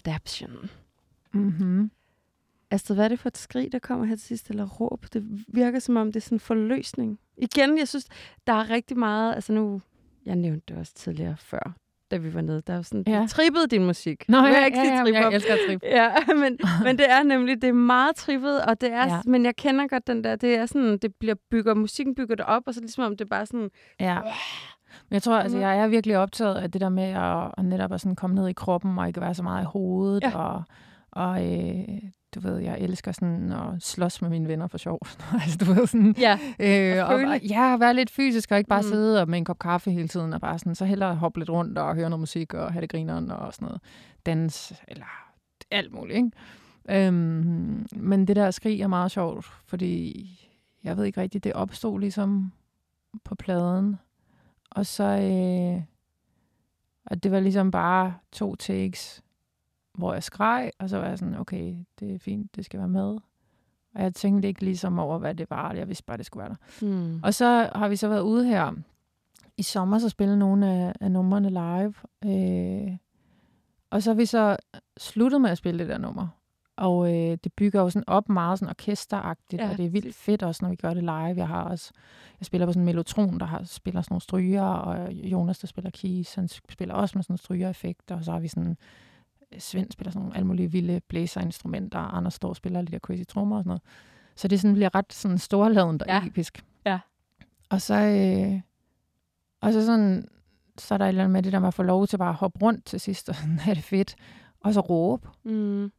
Adaption. 0.06 0.70
Mm-hmm. 1.32 1.90
Astrid, 2.70 2.96
hvad 2.96 3.04
er 3.04 3.08
det 3.08 3.18
for 3.18 3.28
et 3.28 3.36
skrig, 3.38 3.72
der 3.72 3.78
kommer 3.78 4.04
her 4.04 4.16
til 4.16 4.26
sidst, 4.26 4.50
eller 4.50 4.66
råb? 4.66 5.06
Det 5.12 5.44
virker 5.48 5.78
som 5.78 5.96
om, 5.96 6.06
det 6.06 6.16
er 6.16 6.20
sådan 6.20 6.36
en 6.36 6.40
forløsning. 6.40 7.18
Igen, 7.36 7.78
jeg 7.78 7.88
synes, 7.88 8.06
der 8.46 8.52
er 8.52 8.70
rigtig 8.70 8.98
meget, 8.98 9.34
altså 9.34 9.52
nu, 9.52 9.80
jeg 10.26 10.36
nævnte 10.36 10.64
det 10.68 10.76
også 10.76 10.94
tidligere 10.94 11.36
før, 11.36 11.74
da 12.10 12.16
vi 12.16 12.34
var 12.34 12.40
nede, 12.40 12.62
der 12.66 12.72
er 12.72 12.76
jo 12.76 12.82
sådan, 12.82 13.04
ja. 13.06 13.20
Ja. 13.20 13.26
trippet 13.26 13.70
din 13.70 13.86
musik. 13.86 14.24
Nå, 14.28 14.36
ja, 14.36 14.44
jeg 14.44 14.66
ikke 14.66 14.78
ja, 14.78 14.94
ja, 14.94 15.02
trip 15.02 15.14
jeg 15.14 15.34
elsker 15.34 15.56
trip. 15.68 15.82
Ja, 15.82 16.14
men, 16.34 16.58
men 16.86 16.98
det 16.98 17.10
er 17.10 17.22
nemlig, 17.22 17.62
det 17.62 17.68
er 17.68 17.72
meget 17.72 18.16
trippet, 18.16 18.64
og 18.64 18.80
det 18.80 18.92
er, 18.92 19.06
ja. 19.06 19.14
Ja. 19.14 19.20
men 19.26 19.44
jeg 19.44 19.56
kender 19.56 19.86
godt 19.86 20.06
den 20.06 20.24
der, 20.24 20.36
det 20.36 20.54
er 20.54 20.66
sådan, 20.66 20.98
det 20.98 21.14
bliver 21.14 21.34
bygger, 21.50 21.74
musikken 21.74 22.14
bygger 22.14 22.34
det 22.34 22.44
op, 22.44 22.62
og 22.66 22.74
så 22.74 22.80
ligesom 22.80 23.04
om 23.04 23.16
det 23.16 23.28
bare 23.28 23.46
sådan, 23.46 23.70
Ja. 24.00 24.18
Men 25.08 25.14
jeg 25.14 25.22
tror, 25.22 25.38
altså, 25.38 25.56
Mhm. 25.56 25.62
jeg 25.62 25.78
er 25.78 25.86
virkelig 25.88 26.18
optaget 26.18 26.54
af 26.54 26.70
det 26.70 26.80
der 26.80 26.88
med 26.88 27.02
at, 27.04 27.50
at 27.58 27.64
netop 27.64 27.92
at 27.92 28.00
sådan 28.00 28.16
komme 28.16 28.36
ned 28.36 28.48
i 28.48 28.52
kroppen, 28.52 28.98
og 28.98 29.08
ikke 29.08 29.20
være 29.20 29.34
så 29.34 29.42
meget 29.42 29.62
i 29.62 29.66
hovedet, 29.66 30.22
Ja. 30.22 30.38
og, 30.38 30.62
og 31.12 31.46
øh, 31.54 31.84
du 32.34 32.40
ved, 32.40 32.58
jeg 32.58 32.78
elsker 32.80 33.12
sådan 33.12 33.52
at 33.52 33.82
slås 33.82 34.22
med 34.22 34.30
mine 34.30 34.48
venner 34.48 34.66
for 34.66 34.78
sjov. 34.78 34.98
altså, 35.42 35.58
du 35.60 35.64
ved, 35.72 35.86
sådan, 35.86 36.14
ja, 36.18 36.38
øh, 36.58 37.08
og, 37.08 37.14
og, 37.14 37.40
ja, 37.42 37.76
være 37.76 37.94
lidt 37.94 38.10
fysisk, 38.10 38.50
og 38.52 38.58
ikke 38.58 38.68
bare 38.68 38.80
mm. 38.82 38.88
sidde 38.88 39.20
og 39.22 39.28
med 39.28 39.38
en 39.38 39.44
kop 39.44 39.58
kaffe 39.58 39.90
hele 39.90 40.08
tiden, 40.08 40.32
og 40.32 40.40
bare 40.40 40.58
sådan, 40.58 40.74
så 40.74 40.84
hellere 40.84 41.14
hoppe 41.14 41.38
lidt 41.40 41.50
rundt 41.50 41.78
og 41.78 41.94
høre 41.94 42.10
noget 42.10 42.20
musik, 42.20 42.54
og 42.54 42.72
have 42.72 42.80
det 42.80 42.90
grineren, 42.90 43.30
og 43.30 43.54
sådan 43.54 43.66
noget. 43.66 43.80
Dans, 44.26 44.72
eller 44.88 45.06
alt 45.70 45.92
muligt, 45.92 46.16
ikke? 46.16 46.30
Øhm, 46.90 47.86
men 47.96 48.26
det 48.26 48.36
der 48.36 48.50
skrig 48.50 48.80
er 48.80 48.86
meget 48.86 49.10
sjovt, 49.10 49.46
fordi 49.66 50.30
jeg 50.84 50.96
ved 50.96 51.04
ikke 51.04 51.20
rigtigt, 51.20 51.44
det 51.44 51.52
opstod 51.52 52.00
ligesom 52.00 52.52
på 53.24 53.34
pladen. 53.34 53.96
Og 54.74 54.86
så, 54.86 55.04
øh, 55.04 55.82
og 57.06 57.22
det 57.22 57.30
var 57.30 57.40
ligesom 57.40 57.70
bare 57.70 58.14
to 58.32 58.54
takes, 58.54 59.22
hvor 59.94 60.12
jeg 60.12 60.22
skreg, 60.22 60.70
og 60.78 60.88
så 60.88 60.98
var 60.98 61.08
jeg 61.08 61.18
sådan, 61.18 61.38
okay, 61.38 61.76
det 62.00 62.14
er 62.14 62.18
fint, 62.18 62.56
det 62.56 62.64
skal 62.64 62.78
være 62.78 62.88
med. 62.88 63.18
Og 63.94 64.02
jeg 64.02 64.14
tænkte 64.14 64.48
ikke 64.48 64.64
ligesom 64.64 64.98
over, 64.98 65.18
hvad 65.18 65.34
det 65.34 65.50
var. 65.50 65.72
Jeg 65.72 65.88
vidste 65.88 66.04
bare, 66.04 66.16
det 66.16 66.26
skulle 66.26 66.42
være 66.42 66.56
der. 66.80 66.86
hmm. 66.86 67.20
Og 67.22 67.34
så 67.34 67.70
har 67.74 67.88
vi 67.88 67.96
så 67.96 68.08
været 68.08 68.20
ude 68.20 68.46
her 68.46 68.72
i 69.56 69.62
sommer, 69.62 69.98
så 69.98 70.08
spille 70.08 70.38
nogle 70.38 70.70
af, 70.72 70.94
af 71.00 71.10
numrene 71.10 71.48
live. 71.50 71.94
Øh, 72.24 72.96
og 73.90 74.02
så 74.02 74.10
har 74.10 74.14
vi 74.14 74.26
så 74.26 74.56
sluttet 74.96 75.40
med 75.40 75.50
at 75.50 75.58
spille 75.58 75.78
det 75.78 75.88
der 75.88 75.98
nummer. 75.98 76.28
Og 76.76 77.14
øh, 77.14 77.38
det 77.44 77.52
bygger 77.52 77.80
jo 77.80 77.90
sådan 77.90 78.04
op 78.08 78.28
meget 78.28 78.58
sådan 78.58 78.70
orkesteragtigt, 78.70 79.62
Ja. 79.62 79.70
og 79.70 79.76
det 79.76 79.84
er 79.86 79.90
vildt 79.90 80.14
fedt 80.14 80.42
også, 80.42 80.64
når 80.64 80.70
vi 80.70 80.76
gør 80.76 80.94
det 80.94 81.02
live. 81.02 81.12
Jeg 81.36 81.48
har 81.48 81.62
også, 81.62 81.92
jeg 82.40 82.46
spiller 82.46 82.66
på 82.66 82.72
sådan 82.72 82.80
en 82.80 82.84
mellotron, 82.84 83.40
der 83.40 83.46
har, 83.46 83.62
spiller 83.64 84.02
sådan 84.02 84.12
nogle 84.12 84.20
stryger, 84.22 84.62
og 84.62 85.12
Jonas, 85.12 85.58
der 85.58 85.66
spiller 85.66 85.90
keys, 85.90 86.34
han 86.34 86.48
spiller 86.48 86.94
også 86.94 87.18
med 87.18 87.22
sådan 87.22 87.32
nogle 87.32 87.38
strygereffekter, 87.38 88.16
og 88.16 88.24
så 88.24 88.32
har 88.32 88.38
vi 88.38 88.48
sådan 88.48 88.76
Svend 89.58 89.90
spiller 89.90 90.10
sådan 90.10 90.20
nogle 90.22 90.36
alle 90.36 90.46
mulige 90.46 90.70
vilde 90.72 91.00
blæserinstrumenter, 91.08 91.98
og 91.98 92.16
Anders 92.16 92.34
står 92.34 92.48
og 92.48 92.56
spiller 92.56 92.80
lidt 92.82 92.94
af 92.94 93.00
crazy 93.00 93.22
trommer 93.28 93.56
og 93.56 93.62
sådan 93.62 93.68
noget. 93.68 93.82
Så 94.36 94.48
det 94.48 94.60
sådan 94.60 94.74
bliver 94.74 94.94
ret 94.94 95.12
sådan 95.12 95.38
storladent 95.38 96.02
og 96.02 96.08
Ja. 96.08 96.26
episk. 96.26 96.64
Ja. 96.86 96.98
Og 97.70 97.80
så, 97.82 97.94
øh, 97.94 98.60
og 99.60 99.72
så 99.72 99.86
sådan, 99.86 100.28
så 100.78 100.94
er 100.94 100.98
der 100.98 101.04
et 101.04 101.08
eller 101.08 101.22
andet 101.22 101.32
med 101.32 101.42
det 101.42 101.52
der 101.52 101.58
med 101.58 101.68
at 101.68 101.74
få 101.74 101.82
lov 101.82 102.06
til 102.06 102.16
bare 102.18 102.28
at 102.28 102.34
hoppe 102.34 102.58
rundt 102.62 102.84
til 102.84 103.00
sidst, 103.00 103.28
og 103.28 103.34
sådan, 103.34 103.60
er 103.68 103.74
det 103.74 103.84
fedt. 103.84 104.16
Og 104.60 104.74
så 104.74 104.80
råbe. 104.80 105.28
Mm. 105.44 105.92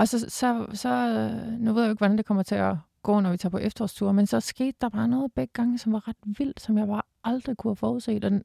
Og 0.00 0.08
så, 0.08 0.18
så, 0.18 0.66
så, 0.72 0.88
nu 1.58 1.72
ved 1.72 1.82
jeg 1.82 1.88
jo 1.88 1.92
ikke, 1.92 1.98
hvordan 2.00 2.16
det 2.18 2.26
kommer 2.26 2.42
til 2.42 2.54
at 2.54 2.76
gå, 3.02 3.20
når 3.20 3.30
vi 3.30 3.36
tager 3.36 3.50
på 3.50 3.58
efterårstur, 3.58 4.12
men 4.12 4.26
så 4.26 4.40
skete 4.40 4.76
der 4.80 4.88
bare 4.88 5.08
noget 5.08 5.32
begge 5.32 5.52
gange, 5.54 5.78
som 5.78 5.92
var 5.92 6.08
ret 6.08 6.16
vildt, 6.38 6.60
som 6.60 6.78
jeg 6.78 6.86
bare 6.86 7.02
aldrig 7.24 7.56
kunne 7.56 7.70
have 7.70 7.76
forudset. 7.76 8.24
Og 8.24 8.30
den, 8.30 8.42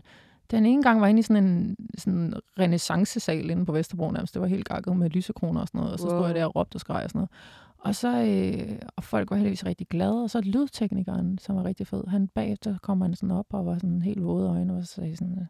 den 0.52 0.66
ene 0.66 0.84
gang 0.84 1.02
var 1.02 1.08
inde 1.08 1.20
i 1.20 1.24
sådan 1.24 1.44
en 1.46 1.76
sådan 1.98 2.34
renaissancesal 2.60 3.50
inde 3.50 3.66
på 3.66 3.72
Vesterbro 3.72 4.12
nærmest. 4.12 4.34
Det 4.34 4.42
var 4.42 4.48
helt 4.48 4.66
gakket 4.68 4.98
med 4.98 5.10
lysekroner 5.10 5.62
og 5.62 5.68
sådan 5.68 5.80
noget. 5.80 5.94
Og 5.94 6.00
så 6.00 6.06
stod 6.06 6.18
Wow. 6.18 6.26
jeg 6.26 6.36
der 6.36 6.46
og 6.46 6.56
råbte 6.56 6.76
og 6.76 6.80
skreg 6.80 7.04
og 7.04 7.10
sådan 7.10 7.20
noget. 7.20 7.30
Og 7.78 7.96
så, 7.96 8.10
øh, 8.26 8.80
og 8.96 9.04
folk 9.04 9.30
var 9.30 9.36
heldigvis 9.38 9.66
rigtig 9.66 9.88
glade. 9.88 10.24
Og 10.24 10.30
så 10.30 10.42
lydteknikeren, 10.42 11.38
som 11.38 11.56
var 11.56 11.64
rigtig 11.66 11.88
fed, 11.88 12.04
han 12.08 12.28
bagefter 12.28 12.78
kom 12.82 13.02
han 13.02 13.16
sådan 13.16 13.32
op 13.32 13.46
og 13.54 13.66
var 13.66 13.76
sådan 13.76 14.02
helt 14.02 14.24
våde 14.24 14.50
øjne, 14.50 14.76
og 14.76 14.84
så 14.84 14.94
sagde 14.94 15.16
sådan, 15.18 15.38
øh, 15.40 15.46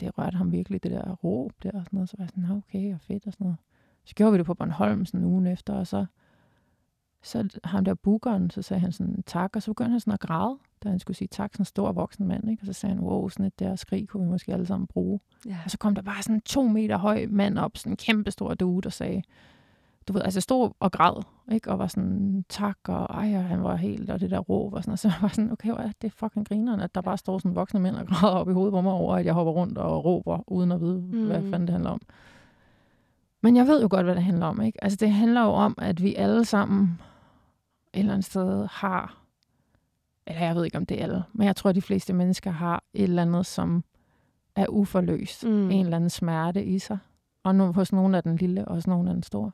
det 0.00 0.18
rørte 0.18 0.36
ham 0.36 0.52
virkelig, 0.52 0.82
det 0.82 0.90
der 0.90 1.12
råb 1.12 1.52
der 1.62 1.70
og 1.72 1.84
sådan 1.84 1.96
noget. 1.96 2.08
Så 2.08 2.14
var 2.18 2.24
jeg 2.24 2.30
sådan, 2.30 2.44
"Nå, 2.48 2.56
okay, 2.56 2.94
og 2.94 3.00
fedt 3.00 3.26
og 3.26 3.32
sådan 3.32 3.44
noget. 3.44 3.56
Så 4.08 4.14
gjorde 4.14 4.32
vi 4.32 4.38
det 4.38 4.46
på 4.46 4.54
Bornholm 4.54 5.04
sådan 5.04 5.24
ugen 5.24 5.46
efter, 5.46 5.74
og 5.74 5.86
så, 5.86 6.06
så 7.22 7.60
ham 7.64 7.84
der 7.84 7.94
bookeren, 7.94 8.50
så 8.50 8.62
sagde 8.62 8.80
han 8.80 8.92
sådan 8.92 9.22
tak, 9.26 9.56
og 9.56 9.62
så 9.62 9.70
begyndte 9.70 9.90
han 9.90 10.00
sådan 10.00 10.12
at 10.12 10.20
græde, 10.20 10.58
da 10.84 10.88
han 10.88 10.98
skulle 10.98 11.16
sige 11.16 11.28
tak, 11.28 11.50
sådan 11.52 11.62
en 11.62 11.66
stor 11.66 11.92
voksen 11.92 12.26
mand, 12.26 12.50
ikke? 12.50 12.62
Og 12.62 12.66
så 12.66 12.72
sagde 12.72 12.94
han, 12.94 13.04
wow, 13.04 13.28
sådan 13.28 13.46
et 13.46 13.58
der 13.58 13.76
skrig 13.76 14.08
kunne 14.08 14.24
vi 14.24 14.30
måske 14.30 14.52
alle 14.52 14.66
sammen 14.66 14.86
bruge. 14.86 15.20
Ja. 15.46 15.56
Og 15.64 15.70
så 15.70 15.78
kom 15.78 15.94
der 15.94 16.02
bare 16.02 16.22
sådan 16.22 16.34
en 16.34 16.40
to 16.40 16.62
meter 16.62 16.96
høj 16.96 17.26
mand 17.30 17.58
op, 17.58 17.76
sådan 17.76 17.92
en 17.92 17.96
kæmpe 17.96 18.30
stor 18.30 18.54
dude, 18.54 18.86
og 18.86 18.92
sagde, 18.92 19.22
du 20.08 20.12
ved, 20.12 20.22
altså 20.22 20.40
stod 20.40 20.70
og 20.80 20.92
græd, 20.92 21.22
ikke? 21.52 21.70
Og 21.70 21.78
var 21.78 21.86
sådan, 21.86 22.44
tak, 22.48 22.78
og 22.88 23.04
ej, 23.04 23.36
og 23.36 23.44
han 23.44 23.62
var 23.62 23.76
helt, 23.76 24.10
og 24.10 24.20
det 24.20 24.30
der 24.30 24.38
råb, 24.38 24.74
og 24.74 24.82
sådan, 24.82 24.92
og 24.92 24.98
så 24.98 25.12
var 25.22 25.28
sådan, 25.28 25.52
okay, 25.52 25.68
hvor 25.68 25.78
er 25.78 25.92
det 26.02 26.12
fucking 26.12 26.48
grineren, 26.48 26.80
at 26.80 26.94
der 26.94 27.00
bare 27.00 27.18
står 27.18 27.38
sådan 27.38 27.54
voksne 27.54 27.80
mænd 27.80 27.96
og 27.96 28.06
græder 28.06 28.34
op 28.34 28.48
i 28.48 28.52
hovedet 28.52 28.72
på 28.72 28.80
mig 28.80 28.92
over, 28.92 29.16
at 29.16 29.26
jeg 29.26 29.34
hopper 29.34 29.52
rundt 29.52 29.78
og 29.78 30.04
råber, 30.04 30.44
uden 30.46 30.72
at 30.72 30.80
vide, 30.80 31.00
mm. 31.00 31.26
hvad 31.26 31.42
fanden 31.42 31.66
det 31.66 31.70
handler 31.70 31.90
om. 31.90 32.00
Men 33.42 33.56
jeg 33.56 33.66
ved 33.66 33.82
jo 33.82 33.88
godt, 33.90 34.06
hvad 34.06 34.14
det 34.14 34.22
handler 34.22 34.46
om, 34.46 34.62
ikke? 34.62 34.84
Altså, 34.84 34.96
det 34.96 35.10
handler 35.10 35.42
jo 35.42 35.48
om, 35.50 35.74
at 35.78 36.02
vi 36.02 36.14
alle 36.14 36.44
sammen 36.44 37.00
et 37.92 37.98
eller 37.98 38.12
andet 38.12 38.26
sted 38.26 38.66
har, 38.70 39.22
eller 40.26 40.40
jeg 40.40 40.54
ved 40.54 40.64
ikke, 40.64 40.76
om 40.76 40.86
det 40.86 40.98
er 40.98 41.02
alle, 41.02 41.24
men 41.32 41.46
jeg 41.46 41.56
tror, 41.56 41.70
at 41.70 41.76
de 41.76 41.82
fleste 41.82 42.12
mennesker 42.12 42.50
har 42.50 42.84
et 42.94 43.02
eller 43.02 43.22
andet, 43.22 43.46
som 43.46 43.84
er 44.56 44.66
uforløst. 44.68 45.44
Mm. 45.44 45.70
En 45.70 45.84
eller 45.84 45.96
anden 45.96 46.10
smerte 46.10 46.64
i 46.64 46.78
sig. 46.78 46.98
Og 47.44 47.54
nu, 47.54 47.72
hos 47.72 47.92
nogle 47.92 48.16
af 48.16 48.22
den 48.22 48.36
lille, 48.36 48.68
og 48.68 48.74
hos 48.74 48.86
nogle 48.86 49.08
af 49.08 49.14
den 49.14 49.22
store. 49.22 49.50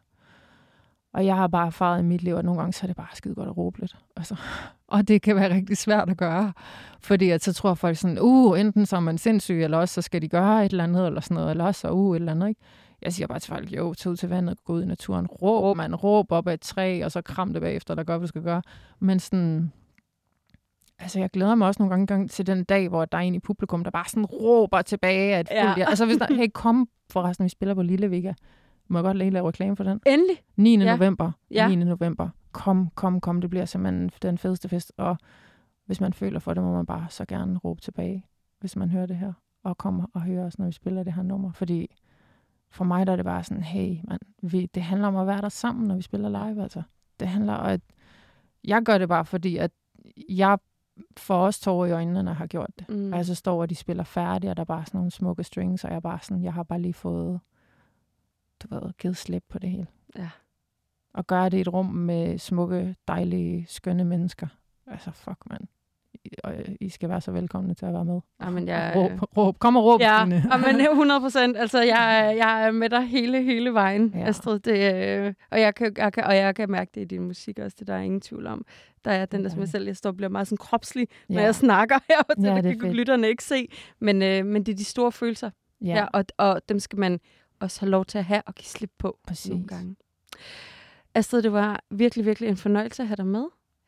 Og 1.12 1.26
jeg 1.26 1.36
har 1.36 1.46
bare 1.46 1.66
erfaret 1.66 2.00
i 2.00 2.02
mit 2.02 2.22
liv, 2.22 2.34
at 2.34 2.44
nogle 2.44 2.60
gange 2.60 2.72
så 2.72 2.80
er 2.82 2.86
det 2.86 2.96
bare 2.96 3.06
skide 3.12 3.34
godt 3.34 3.48
at 3.48 3.56
råbe 3.56 3.80
lidt. 3.80 3.96
Altså, 4.16 4.36
og 4.86 5.08
det 5.08 5.22
kan 5.22 5.36
være 5.36 5.54
rigtig 5.54 5.76
svært 5.76 6.10
at 6.10 6.16
gøre. 6.16 6.52
Fordi 7.00 7.30
at 7.30 7.42
så 7.42 7.52
tror 7.52 7.74
folk 7.74 7.96
sådan, 7.96 8.18
uh, 8.20 8.60
enten 8.60 8.86
så 8.86 8.96
er 8.96 9.00
man 9.00 9.18
sindssyg, 9.18 9.62
eller 9.62 9.78
også 9.78 9.94
så 9.94 10.02
skal 10.02 10.22
de 10.22 10.28
gøre 10.28 10.64
et 10.64 10.70
eller 10.70 10.84
andet, 10.84 11.06
eller 11.06 11.20
sådan 11.20 11.34
noget, 11.34 11.50
eller 11.50 11.64
også 11.64 11.80
så 11.80 11.90
uh, 11.90 12.16
et 12.16 12.20
eller 12.20 12.32
andet, 12.32 12.48
ikke? 12.48 12.60
Jeg 13.04 13.12
siger 13.12 13.26
bare 13.26 13.38
til 13.38 13.48
folk, 13.48 13.72
jo, 13.72 13.94
tag 13.94 14.12
ud 14.12 14.16
til 14.16 14.28
vandet, 14.28 14.64
gå 14.64 14.72
ud 14.72 14.82
i 14.82 14.86
naturen, 14.86 15.26
råb, 15.26 15.76
man, 15.76 15.94
råb 15.94 16.32
op 16.32 16.48
ad 16.48 16.54
et 16.54 16.60
træ, 16.60 17.04
og 17.04 17.12
så 17.12 17.22
kram 17.22 17.52
det 17.52 17.62
bagefter, 17.62 17.94
der 17.94 18.04
gør, 18.04 18.18
hvad 18.18 18.26
du 18.26 18.28
skal 18.28 18.42
gøre. 18.42 18.62
Men 19.00 19.18
sådan, 19.20 19.72
altså 20.98 21.18
jeg 21.20 21.30
glæder 21.30 21.54
mig 21.54 21.68
også 21.68 21.82
nogle 21.82 21.90
gange 21.90 22.06
gang 22.06 22.30
til 22.30 22.46
den 22.46 22.64
dag, 22.64 22.88
hvor 22.88 23.04
der 23.04 23.18
er 23.18 23.22
en 23.22 23.34
i 23.34 23.38
publikum, 23.38 23.84
der 23.84 23.90
bare 23.90 24.04
sådan 24.08 24.24
råber 24.26 24.82
tilbage, 24.82 25.36
at 25.36 25.48
Ja. 25.50 25.74
ja. 25.76 25.88
altså 25.88 26.06
hvis 26.06 26.16
der, 26.16 26.34
hey, 26.34 26.48
kom 26.54 26.88
forresten, 27.10 27.44
vi 27.44 27.48
spiller 27.48 27.74
på 27.74 27.82
Lille 27.82 28.10
Vega. 28.10 28.32
Må 28.88 28.98
jeg 28.98 29.04
godt 29.04 29.16
lige 29.16 29.30
lave 29.30 29.48
reklame 29.48 29.76
for 29.76 29.84
den? 29.84 30.00
Endelig. 30.06 30.36
9. 30.56 30.76
Ja. 30.78 30.96
November. 30.96 31.32
Ja. 31.50 31.68
9. 31.68 31.76
november. 31.76 32.28
Kom, 32.52 32.90
kom, 32.94 33.20
kom. 33.20 33.40
Det 33.40 33.50
bliver 33.50 33.64
simpelthen 33.64 34.10
den 34.22 34.38
fedeste 34.38 34.68
fest. 34.68 34.92
Og 34.96 35.16
hvis 35.86 36.00
man 36.00 36.12
føler 36.12 36.38
for 36.38 36.54
det, 36.54 36.62
må 36.62 36.72
man 36.72 36.86
bare 36.86 37.06
så 37.10 37.24
gerne 37.24 37.58
råbe 37.58 37.80
tilbage, 37.80 38.26
hvis 38.60 38.76
man 38.76 38.90
hører 38.90 39.06
det 39.06 39.16
her. 39.16 39.32
Og 39.64 39.78
kommer 39.78 40.06
og 40.14 40.20
hører 40.22 40.46
os, 40.46 40.58
når 40.58 40.66
vi 40.66 40.72
spiller 40.72 41.02
det 41.02 41.12
her 41.12 41.22
nummer. 41.22 41.52
Fordi 41.52 41.96
for 42.74 42.84
mig 42.84 43.06
der 43.06 43.12
er 43.12 43.16
det 43.16 43.24
bare 43.24 43.44
sådan, 43.44 43.62
hey, 43.62 43.98
man, 44.04 44.18
vi, 44.42 44.66
det 44.66 44.82
handler 44.82 45.08
om 45.08 45.16
at 45.16 45.26
være 45.26 45.40
der 45.40 45.48
sammen, 45.48 45.88
når 45.88 45.96
vi 45.96 46.02
spiller 46.02 46.28
live. 46.28 46.62
Altså. 46.62 46.82
Det 47.20 47.28
handler 47.28 47.52
om, 47.52 47.66
at 47.66 47.80
jeg 48.64 48.82
gør 48.82 48.98
det 48.98 49.08
bare, 49.08 49.24
fordi 49.24 49.56
at 49.56 49.70
jeg 50.28 50.58
får 51.16 51.46
også 51.46 51.60
tårer 51.60 51.86
i 51.86 51.92
øjnene, 51.92 52.22
når 52.22 52.30
jeg 52.32 52.36
har 52.36 52.46
gjort 52.46 52.70
det. 52.78 52.88
Mm. 52.88 53.12
Og 53.12 53.16
jeg 53.16 53.26
så 53.26 53.34
står, 53.34 53.60
og 53.60 53.70
de 53.70 53.74
spiller 53.74 54.04
færdigt, 54.04 54.50
og 54.50 54.56
der 54.56 54.60
er 54.60 54.64
bare 54.64 54.86
sådan 54.86 54.98
nogle 54.98 55.10
smukke 55.10 55.44
strings, 55.44 55.84
og 55.84 55.90
jeg 55.90 55.96
er 55.96 56.00
bare 56.00 56.18
sådan, 56.22 56.44
jeg 56.44 56.52
har 56.52 56.62
bare 56.62 56.80
lige 56.80 56.94
fået, 56.94 57.40
du 58.62 58.68
ved, 58.74 58.92
givet 58.98 59.16
slip 59.16 59.44
på 59.48 59.58
det 59.58 59.70
hele. 59.70 59.86
Ja. 60.16 60.30
Og 61.14 61.26
gøre 61.26 61.48
det 61.48 61.58
i 61.58 61.60
et 61.60 61.72
rum 61.72 61.86
med 61.86 62.38
smukke, 62.38 62.96
dejlige, 63.08 63.66
skønne 63.68 64.04
mennesker. 64.04 64.46
Altså, 64.86 65.10
fuck, 65.10 65.38
mand. 65.46 65.68
I, 66.24 66.28
og 66.44 66.54
øh, 66.54 66.64
I 66.80 66.88
skal 66.88 67.08
være 67.08 67.20
så 67.20 67.30
velkomne 67.32 67.74
til 67.74 67.86
at 67.86 67.92
være 67.92 68.04
med. 68.04 68.20
Jamen, 68.42 68.68
jeg, 68.68 68.92
Råb, 68.96 69.10
råb. 69.36 69.58
Kom 69.58 69.76
og 69.76 69.84
råb, 69.84 70.00
Ja, 70.00 70.18
Stine. 70.20 70.44
men 70.72 70.80
100 70.80 71.20
procent. 71.20 71.56
Altså, 71.56 71.82
jeg, 71.82 72.18
er- 72.26 72.30
jeg 72.30 72.66
er 72.66 72.70
med 72.70 72.90
dig 72.90 73.02
hele, 73.06 73.42
hele 73.42 73.74
vejen, 73.74 74.12
ja. 74.14 74.26
Astrid. 74.28 74.58
Det, 74.58 74.94
øh, 74.94 75.34
og, 75.50 75.60
jeg 75.60 75.74
kan, 75.74 75.92
jeg 75.96 76.12
kan, 76.12 76.24
og 76.24 76.36
jeg 76.36 76.54
kan 76.54 76.70
mærke 76.70 76.90
det 76.94 77.00
i 77.00 77.04
din 77.04 77.22
musik 77.22 77.58
også, 77.58 77.76
det 77.78 77.86
der 77.86 77.94
er 77.94 78.00
ingen 78.00 78.20
tvivl 78.20 78.46
om. 78.46 78.64
Der 79.04 79.10
er 79.10 79.26
den 79.26 79.44
der, 79.44 79.50
som 79.50 79.60
jeg 79.60 79.68
selv 79.68 79.86
jeg 79.86 79.96
står 79.96 80.10
og 80.10 80.16
bliver 80.16 80.30
meget 80.30 80.46
sådan 80.48 80.56
kropslig, 80.58 81.08
ja. 81.28 81.34
når 81.34 81.40
jeg 81.42 81.54
snakker 81.54 81.98
her, 82.08 82.18
og 82.28 82.36
det, 82.36 82.44
Ja, 82.44 82.60
det 82.60 82.80
kan 82.80 82.92
lytterne 82.92 83.28
ikke 83.28 83.44
se. 83.44 83.68
Men, 84.00 84.22
øh, 84.22 84.46
men 84.46 84.62
det 84.66 84.72
er 84.72 84.76
de 84.76 84.84
store 84.84 85.12
følelser, 85.12 85.50
ja. 85.80 85.86
ja, 85.86 85.96
Ja, 85.98 86.06
og, 86.12 86.24
og 86.38 86.60
dem 86.68 86.78
skal 86.80 86.98
man 86.98 87.20
også 87.60 87.80
have 87.80 87.90
lov 87.90 88.04
til 88.04 88.18
at 88.18 88.24
have 88.24 88.42
og 88.46 88.54
give 88.54 88.66
slip 88.66 88.90
på 88.98 89.18
præcis. 89.28 89.50
nogle 89.50 89.66
gange. 89.66 89.96
Astrid, 91.14 91.42
det 91.42 91.52
var 91.52 91.80
virkelig, 91.90 92.26
virkelig 92.26 92.48
en 92.48 92.56
fornøjelse 92.56 93.02
at 93.02 93.06
have 93.08 93.16
dig 93.16 93.26
med. 93.26 93.44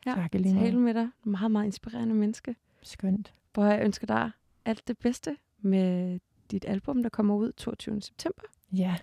Ja, 0.07 0.15
Tak 0.15 0.33
lige 0.33 0.59
Tale 0.59 0.79
med 0.79 0.93
dig. 0.93 1.09
Meget, 1.23 1.51
meget 1.51 1.65
inspirerende 1.65 2.15
menneske. 2.15 2.55
Skønt. 2.81 3.33
Hvor 3.53 3.65
jeg 3.65 3.85
ønsker 3.85 4.07
dig 4.07 4.31
alt 4.65 4.87
det 4.87 4.97
bedste 4.97 5.37
med 5.61 6.19
dit 6.51 6.65
album, 6.67 7.03
der 7.03 7.09
kommer 7.09 7.35
ud 7.35 7.51
22. 7.51 8.01
september. 8.01 8.41
Ja. 8.71 8.95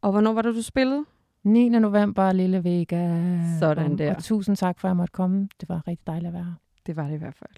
Og 0.00 0.10
hvornår 0.10 0.32
var 0.32 0.42
det, 0.42 0.54
du 0.54 0.62
spillede? 0.62 1.04
9. 1.42 1.68
november, 1.68 2.32
Lille 2.32 2.64
Vega. 2.64 3.38
Sådan 3.58 3.98
der. 3.98 4.14
Og 4.14 4.22
tusind 4.22 4.56
tak 4.56 4.80
for, 4.80 4.88
at 4.88 4.90
jeg 4.90 4.96
måtte 4.96 5.12
komme. 5.12 5.48
Det 5.60 5.68
var 5.68 5.88
rigtig 5.88 6.06
dejligt 6.06 6.26
at 6.26 6.32
være 6.32 6.44
her. 6.44 6.54
Det 6.86 6.96
var 6.96 7.06
det 7.06 7.14
i 7.14 7.18
hvert 7.18 7.34
fald. 7.34 7.50